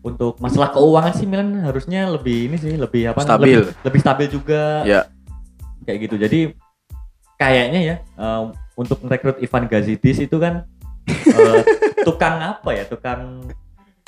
[0.00, 3.54] untuk masalah keuangan sih Milan harusnya lebih ini sih lebih apa Stabil.
[3.56, 5.06] lebih, lebih stabil juga Ya.
[5.82, 6.16] kayak gitu.
[6.18, 6.40] Jadi
[7.34, 8.42] kayaknya ya eh,
[8.74, 10.66] untuk merekrut Ivan Gazidis itu kan
[11.08, 11.62] eh,
[12.02, 12.84] tukang apa ya?
[12.84, 13.46] Tukang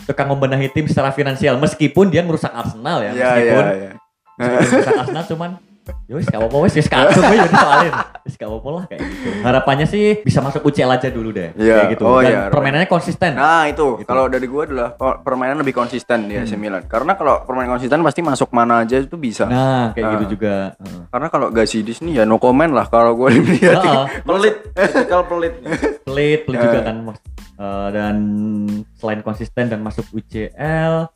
[0.03, 3.73] tukang membenahi tim secara finansial meskipun dia merusak Arsenal ya, Iya, iya, meskipun iya.
[3.75, 4.06] meskipun merusak
[4.39, 5.51] Arsenal cuman
[6.05, 9.07] ya wis gak apa-apa wis wis kacau gue jadi soalin wis gak apa-apa lah kayak
[9.07, 11.75] gitu harapannya sih bisa masuk UCL aja dulu deh Iya.
[11.79, 14.03] kayak gitu Oh, dan iya, permainannya konsisten Nah itu Gitu.
[14.05, 16.83] kalau dari gua adalah oh, permainan lebih konsisten di AC Milan.
[16.85, 19.47] Karena kalau permainan konsisten pasti masuk mana aja itu bisa.
[19.47, 20.13] nah kayak Ah.
[20.19, 21.03] gitu juga Heeh.
[21.07, 23.79] Karena kalau Gazidis nih ya no comment lah kalau gua lihat.
[23.79, 24.05] Heeh.
[24.21, 25.55] Pelit, tipikal pelit.
[26.03, 26.85] pelit pelit juga Eh.
[26.85, 27.19] kan Mas.
[27.57, 28.15] Eh, dan
[28.93, 31.07] selain konsisten dan masuk UCL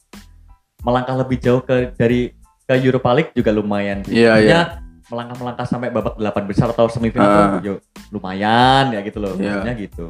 [0.80, 2.38] melangkah lebih jauh ke dari
[2.70, 4.14] ke Europa League juga lumayan sih.
[4.16, 4.62] Iya, Maksudnya
[5.04, 7.34] melangkah-melangkah sampai babak delapan besar atau semifinal Ah.
[7.34, 7.74] tuh yo,
[8.10, 9.58] lumayan ya gitu loh Iya.
[9.58, 10.06] maksudnya gitu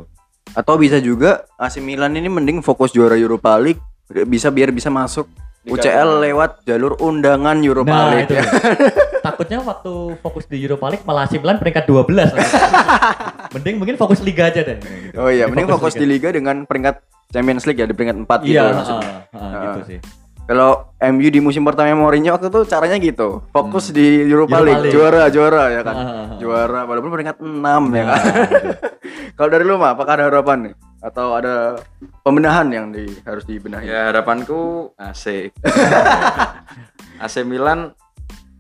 [0.51, 3.81] Atau bisa juga AC Milan ini mending fokus juara Europa League
[4.27, 5.25] bisa biar bisa masuk
[5.63, 8.27] Liga UCL lewat jalur undangan Europa nah League.
[8.27, 8.45] itu ya.
[9.23, 12.41] takutnya waktu fokus di Europa League malah AC Milan peringkat 12 nanti.
[13.55, 15.17] mending mungkin fokus Liga aja deh gitu.
[15.17, 18.53] Oh iya, mending fokus di liga dengan peringkat Champions League ya di peringkat 4 gitu
[18.53, 19.13] iya maksudnya.
[19.29, 19.87] ah, ah, gitu Ah.
[19.87, 19.99] sih
[20.51, 23.47] Kalau MU di musim pertama Mourinho waktu itu caranya gitu.
[23.55, 24.95] Fokus di Europa, Europa League, League.
[24.99, 25.95] juara, juara ya kan.
[25.95, 26.39] Ah, ah, ah.
[26.43, 27.63] Juara walaupun peringkat 6
[27.95, 28.23] ya Nah, kan.
[29.39, 31.79] Kalau dari lu mah apakah ada harapan nih atau ada
[32.21, 33.87] pembenahan yang di, harus dibenahi?
[33.87, 35.55] Ya harapanku AC.
[37.17, 37.95] AC Milan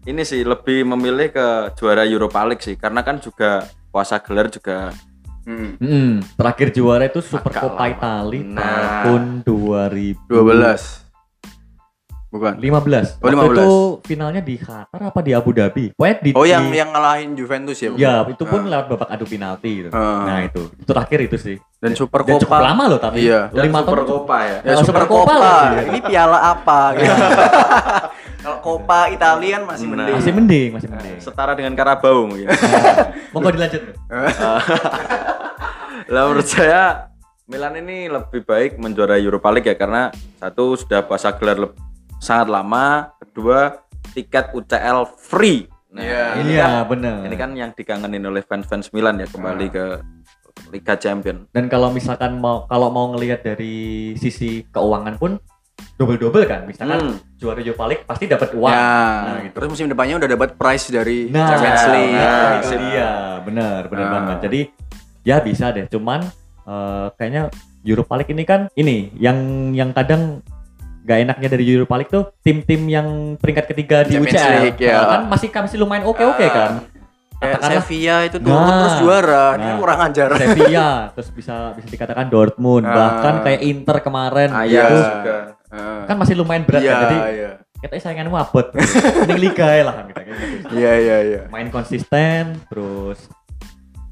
[0.06, 4.94] ini sih lebih memilih ke juara Europa League sih karena kan juga puasa gelar juga
[5.40, 5.72] Hmm.
[5.80, 7.88] Hmm, terakhir juara itu Super lama.
[7.88, 9.02] Italia Nah.
[9.02, 11.09] tahun 2015.
[12.30, 12.32] 12.
[12.32, 12.52] Bukan.
[12.56, 13.18] 15.
[13.18, 13.50] Oh, Waktu 15.
[13.50, 13.70] itu
[14.06, 15.90] finalnya di Qatar apa di Abu Dhabi?
[15.90, 17.90] Pokoknya di Oh yang di- yang ngalahin Juventus ya?
[17.90, 17.98] bukan?
[18.00, 19.88] Ya, itu pun lewat babak adu penalti gitu.
[19.90, 20.22] Ah.
[20.24, 20.62] Nah, itu.
[20.70, 21.56] Itu terakhir itu sih.
[21.76, 23.26] Dan Super Dan cukup lama loh tapi.
[23.26, 23.50] Iya.
[23.50, 24.06] Lima tahun.
[24.06, 24.58] Copa ya.
[24.62, 25.54] Ya, Super Super Coppa Copa.
[25.82, 26.78] Ini piala apa?
[26.94, 27.10] gitu.
[28.40, 29.92] Kalau Copa Italia kan masih Nah.
[29.92, 30.14] mending.
[30.16, 31.16] Masih mending, masih mending.
[31.18, 32.46] Setara dengan Karabau ya.
[33.32, 33.82] Monggo dilanjut.
[36.08, 37.10] Lah menurut saya
[37.44, 40.08] Milan ini lebih baik menjuarai Europa League ya karena
[40.38, 41.58] satu sudah puasa gelar
[42.20, 43.80] sangat lama, kedua
[44.12, 45.66] tiket UCL free.
[45.90, 46.24] Nah, Iya.
[46.38, 47.16] ini Iya, kan benar.
[47.24, 49.84] ini kan yang dikangenin oleh fans-fans Milan ya kembali ke
[50.70, 51.50] Liga Champion.
[51.50, 53.74] Dan kalau misalkan mau kalau mau ngelihat dari
[54.14, 55.40] sisi keuangan pun
[55.96, 56.62] double-double kan.
[56.64, 57.16] Misalkan Hmm.
[57.34, 58.70] juara Europa League pasti dapat uang.
[58.70, 58.86] Ya.
[59.26, 59.54] Nah, gitu.
[59.56, 62.14] Terus musim depannya udah dapat prize dari Nah, Champions League.
[62.14, 63.10] Nah, Nah, itu dia,
[63.42, 64.12] benar, benar Nah.
[64.14, 64.36] banget.
[64.46, 64.60] Jadi
[65.22, 66.20] ya bisa deh, cuman
[66.62, 67.50] eh, kayaknya
[67.82, 69.36] Europa League ini kan ini yang
[69.74, 70.38] yang kadang
[71.00, 74.94] gak enaknya dari Europa League tuh tim-tim yang peringkat ketiga di Champions UCL League, ya.
[74.94, 76.52] Nah, kan masih masih lumayan oke-oke Ah.
[76.52, 76.72] kan.
[77.40, 78.78] Katakanlah Sevilla itu turun Nah.
[78.84, 79.44] terus juara.
[79.56, 79.78] Ini Nah.
[79.80, 80.28] kurang ajar.
[80.36, 82.92] Sevilla, terus bisa bisa dikatakan Dortmund, Ah.
[82.92, 85.36] bahkan kayak Inter kemarin Ajax itu juga.
[85.70, 86.04] Ah.
[86.04, 87.00] kan masih lumayan berat Iya, kan.
[87.00, 87.50] Jadi iya.
[87.80, 88.66] katanya sainganmu abot.
[89.24, 90.66] Mending liga ya lah kan kita gitu.
[90.76, 91.40] Iya, iya, iya.
[91.48, 93.24] main konsisten terus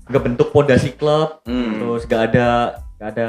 [0.09, 1.77] ngebentuk pondasi klub Hmm.
[1.77, 3.29] terus gak ada gak ada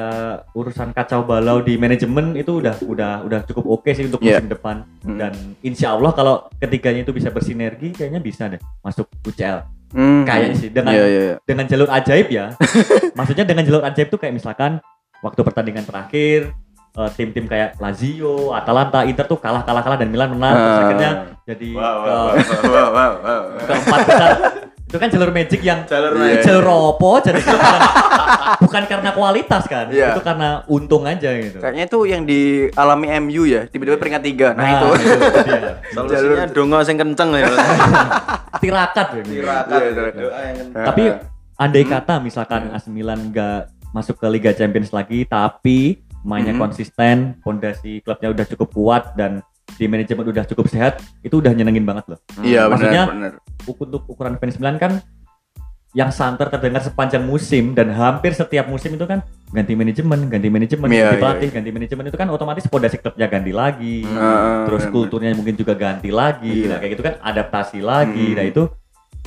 [0.51, 4.41] urusan kacau balau di manajemen itu udah udah udah cukup oke sih untuk Iya.
[4.41, 4.75] musim depan
[5.15, 5.29] dan
[5.61, 10.21] insya Allah kalau ketiganya itu bisa bersinergi kayaknya bisa deh masuk UCL Hmm.
[10.21, 11.35] kayaknya sih dengan Iya, iya, iya.
[11.43, 12.53] dengan jalur ajaib ya
[13.17, 14.81] maksudnya dengan jalur ajaib tuh kayak misalkan
[15.19, 16.49] waktu pertandingan terakhir
[16.91, 20.81] eh, tim-tim kayak Lazio, Atalanta, Inter tuh kalah kalah kalah dan Milan menang terus Ah.
[20.83, 21.11] akhirnya
[21.43, 22.25] jadi Wow, ke- wow,
[22.65, 23.41] wow, wow, wow.
[23.59, 24.31] keempat besar
[24.89, 26.21] itu kan jalur magic yang Jalur Iya.
[26.33, 26.37] naik.
[26.41, 27.81] jalur opo jadi itu bukan,
[28.59, 30.11] bukan karena kualitas kan Iya.
[30.11, 34.47] itu karena untung aja gitu Kayaknya itu yang dialami MU ya, tiba-tiba peringkat tiga.
[34.51, 34.87] Nah, itu.
[35.45, 35.77] dia.
[35.93, 37.45] Solusinya dongo sing kenceng ya.
[38.57, 39.33] tirakat ya gitu.
[39.39, 39.79] Tirakat.
[39.79, 40.19] Iya, tirakat.
[40.19, 40.85] Doa yang kenceng.
[40.85, 41.03] tapi
[41.55, 41.91] andai Hmm.
[41.91, 43.61] kata misalkan AC Milan nggak
[43.91, 46.61] masuk ke Liga Champions lagi tapi mainnya Hmm.
[46.61, 51.85] konsisten pondasi klubnya udah cukup kuat dan di manajemen udah cukup sehat itu udah nyenengin
[51.85, 53.48] banget loh Iya, Maksudnya- benar, benar.
[53.67, 55.01] Untuk ukuran fans Milan kan
[55.89, 60.85] yang santer terdengar sepanjang musim dan hampir setiap musim itu kan ganti manajemen, ganti manajemen,
[60.85, 64.05] Iya, ganti iya, pelatih, ganti manajemen itu kan otomatis pondasi klubnya ganti lagi.
[64.05, 66.69] Heeh, terus kulturnya mungkin juga ganti lagi.
[66.69, 66.69] Iya.
[66.69, 68.21] Nah, kayak gitu kan adaptasi lagi.
[68.21, 68.37] Hmm.
[68.37, 68.63] Nah, itu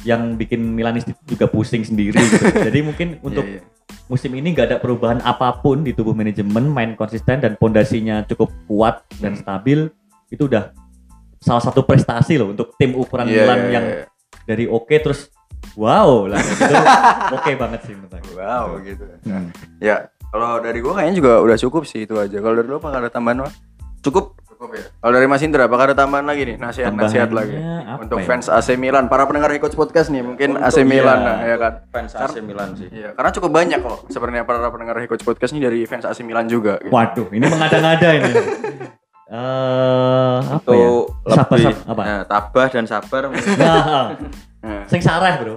[0.06, 2.46] yang bikin Milanis juga pusing sendiri gitu.
[2.70, 4.06] Jadi mungkin untuk Iya, iya.
[4.06, 8.54] musim ini nggak ada perubahan apa pun di tubuh manajemen, main konsisten dan pondasinya cukup
[8.70, 9.42] kuat dan Hmm.
[9.42, 9.78] stabil.
[10.30, 10.70] Itu udah
[11.42, 14.06] salah satu prestasi loh untuk tim ukuran Iya, Milan iya, yang iya.
[14.44, 15.30] Dari oke terus
[15.78, 16.74] wow lah gitu
[17.36, 18.30] oke banget sih menurut aku.
[18.36, 19.04] wow gitu.
[19.24, 19.48] Hmm.
[19.78, 22.36] Ya, kalau dari gua kayaknya juga udah cukup sih itu aja.
[22.40, 23.52] Kalau dari lu apakah ada tambahan, Pak?
[24.02, 24.86] Cukup Cukup ya.
[24.94, 26.54] Kalau dari Mas Indra, apakah ada tambahan lagi nih?
[26.54, 27.58] Nasihat-nasihat lagi.
[27.58, 28.26] Tambahannya apa Untuk ya?
[28.30, 31.26] fans AC Milan, para pendengar Coach Podcast nih, mungkin Untuk- AC Milan iya.
[31.26, 31.72] nah, ya kan.
[31.90, 32.86] fans AC Milan sih.
[32.94, 36.46] Iya, karena cukup banyak kok sebenarnya para pendengar Coach Podcast ini dari fans AC Milan
[36.46, 36.78] juga.
[36.78, 36.94] Gitu.
[36.94, 38.30] Waduh, ini mengada-ngada ini.
[39.26, 40.88] Eh apa ya?
[40.88, 42.02] Untuk Sabar, lebih sabar, apa?
[42.02, 43.22] nah, tabah dan sabar.
[43.30, 44.06] Nah,
[44.90, 45.54] sing sareh, Bro.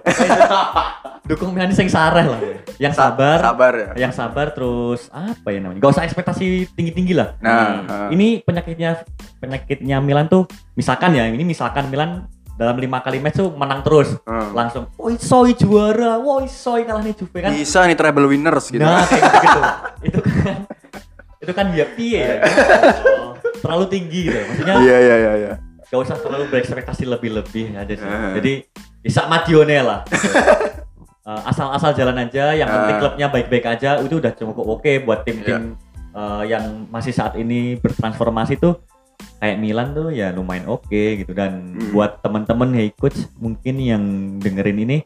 [1.26, 2.38] Dukung Milan sing sareh lah.
[2.78, 3.90] Yang sa- sabar, sabar ya.
[3.98, 5.80] yang sabar terus apa ya namanya?
[5.80, 7.34] Gak usah ekspektasi tinggi-tinggi lah.
[7.40, 7.90] Nah, Hmm.
[7.90, 8.08] ah.
[8.10, 9.02] Ini penyakitnya
[9.38, 14.16] penyakitnya Milan tuh misalkan ya, ini misalkan Milan dalam lima kali match tuh menang terus
[14.24, 14.56] Hmm.
[14.56, 18.80] langsung woi soy juara woi soy kalah nih Juve kan bisa nih treble winners gitu.
[18.80, 19.62] nah kayak gitu, gitu
[20.08, 20.58] itu kan
[21.36, 22.36] itu kan ya piye ya
[23.66, 25.54] terlalu tinggi gitu maksudnya Iya iya iya iya.
[25.84, 28.06] gak usah terlalu berekspektasi lebih-lebih aja sih.
[28.06, 28.32] Eh.
[28.36, 28.54] Jadi
[29.02, 30.00] bisa madione lah.
[31.26, 33.02] Eh, Asal-asal jalan aja, yang penting Eh.
[33.02, 35.74] klubnya baik-baik aja, itu udah cukup oke buat tim-tim
[36.14, 38.78] eh, yang masih saat ini bertransformasi tuh
[39.36, 40.86] kayak Milan tuh ya lumayan oke
[41.18, 41.92] gitu dan Hmm.
[41.92, 44.04] buat temen-temen hey coach mungkin yang
[44.38, 44.98] dengerin ini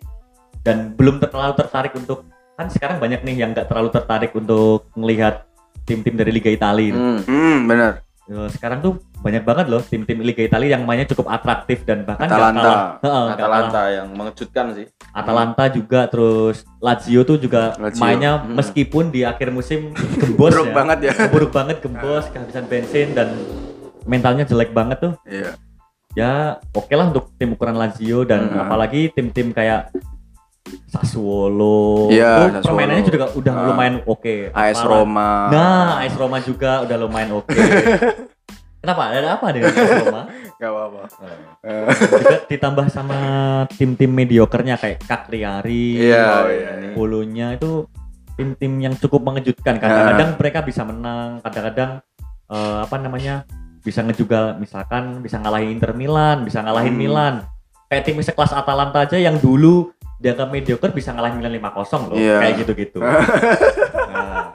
[0.60, 5.48] dan belum terlalu tertarik untuk kan sekarang banyak nih yang nggak terlalu tertarik untuk melihat
[5.84, 6.94] tim-tim dari Liga Italia.
[6.94, 7.24] Hmm.
[7.24, 8.04] Hmm, benar.
[8.50, 13.02] Sekarang tuh banyak banget loh tim-tim Liga Italia yang mainnya cukup atraktif dan bahkan Atalanta.
[13.02, 13.28] kalah.
[13.34, 14.86] Atalanta yang mengejutkan sih.
[15.10, 17.98] Atalanta juga terus Lazio tuh juga Lazio.
[17.98, 18.54] mainnya Hmm.
[18.54, 20.76] meskipun di akhir musim gembos Buruk ya.
[20.76, 21.14] banget ya.
[21.28, 23.34] Buruk banget gembos, kehabisan bensin dan
[24.06, 25.14] mentalnya jelek banget tuh.
[25.24, 25.58] Iya.
[26.12, 26.32] Ya
[26.72, 28.62] oke lah untuk tim ukuran Lazio dan Hmm.
[28.62, 29.90] apalagi tim-tim kayak
[30.88, 32.10] Sassuolo.
[32.10, 32.66] Iya, Tuh Sassuolo.
[32.66, 33.66] permainannya juga udah Ah.
[33.66, 34.36] lumayan oke.
[34.50, 34.90] AS Parah.
[34.92, 35.32] Roma.
[35.48, 37.54] Nah, AS Roma juga udah lumayan oke.
[38.80, 39.12] Kenapa?
[39.12, 40.22] Ada apa dengan AS Roma?
[40.56, 41.02] Gak apa-apa.
[41.62, 43.20] Eh, juga ditambah sama
[43.70, 46.72] tim-tim mediokernya kayak Cagliari, Iya, iya.
[46.92, 47.88] Bolonya itu
[48.34, 49.78] tim-tim yang cukup mengejutkan.
[49.78, 52.00] Kadang-kadang mereka bisa menang, kadang-kadang
[52.48, 53.44] eh, apa namanya
[53.80, 57.00] bisa ngejugal, misalkan bisa ngalahin Inter Milan, bisa ngalahin Hmm.
[57.00, 57.36] Milan.
[57.86, 61.72] Kayak tim sekelas Atalanta aja yang dulu dianggap mediocre bisa ngalahin Milan 5-0
[62.06, 62.38] loh, Iya.
[62.40, 63.00] kayak gitu-gitu.
[64.10, 64.52] Nah,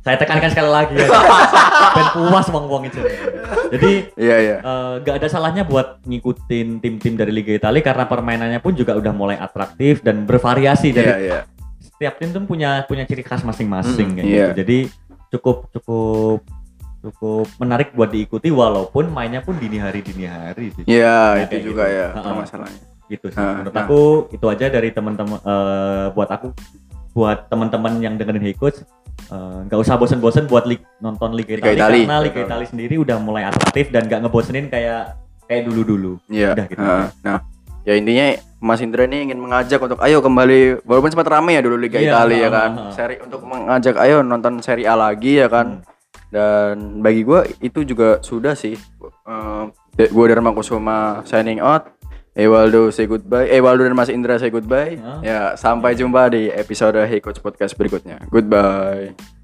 [0.00, 1.04] saya tekankan sekali lagi ya,
[1.96, 2.96] dan puas wong-wong itu.
[3.70, 4.56] Jadi Iya iya.
[4.58, 9.12] Eh, nggak ada salahnya buat ngikutin tim-tim dari Liga Italia karena permainannya pun juga udah
[9.12, 11.38] mulai atraktif dan bervariasi jadi iya.
[11.78, 14.50] setiap tim tuh punya punya ciri khas masing-masing Mm, kayak gitu.
[14.56, 14.78] Jadi
[15.30, 16.38] cukup cukup
[17.00, 20.84] cukup menarik buat diikuti walaupun mainnya pun dini hari dini hari sih.
[20.88, 21.66] Iya, Kayak itu gitu.
[21.72, 22.24] juga ya Ha-ha.
[22.24, 22.84] permasalahannya.
[23.10, 23.36] Gitu sih.
[23.36, 23.84] Ah, Menurut nah.
[23.84, 24.00] aku
[24.30, 26.54] itu aja dari teman-teman eh, buat aku
[27.10, 28.86] buat teman-teman yang dengerin Hey Coach
[29.26, 32.06] eh, nggak usah bosen-bosen buat lig- nonton Liga Liga Italia Italia.
[32.06, 35.18] karena Liga Italia sendiri udah mulai atraktif dan nggak ngebosenin kayak
[35.50, 36.22] kayak dulu-dulu.
[36.30, 36.54] Iya.
[36.54, 36.78] Udah gitu.
[36.78, 37.38] Ha, Nah,
[37.82, 41.74] ya intinya Mas Indra ini ingin mengajak untuk ayo kembali walaupun sempat rame ya dulu
[41.80, 42.70] Liga Iya, Italia ya ha, kan.
[42.70, 42.84] ha.
[42.94, 45.82] Seri untuk mengajak ayo nonton seri A lagi ya kan.
[45.82, 45.88] Hmm.
[46.30, 48.78] Dan bagi gua itu juga sudah sih.
[48.78, 51.90] Eh, gua dari Kusuma signing out.
[52.34, 53.50] Ewaldo say goodbye.
[53.50, 54.96] Ewaldo dan Mas Indra say goodbye.
[55.02, 55.12] Ha.
[55.22, 58.22] Ya, sampai jumpa di episode Hey Coach Podcast berikutnya.
[58.30, 59.39] Goodbye.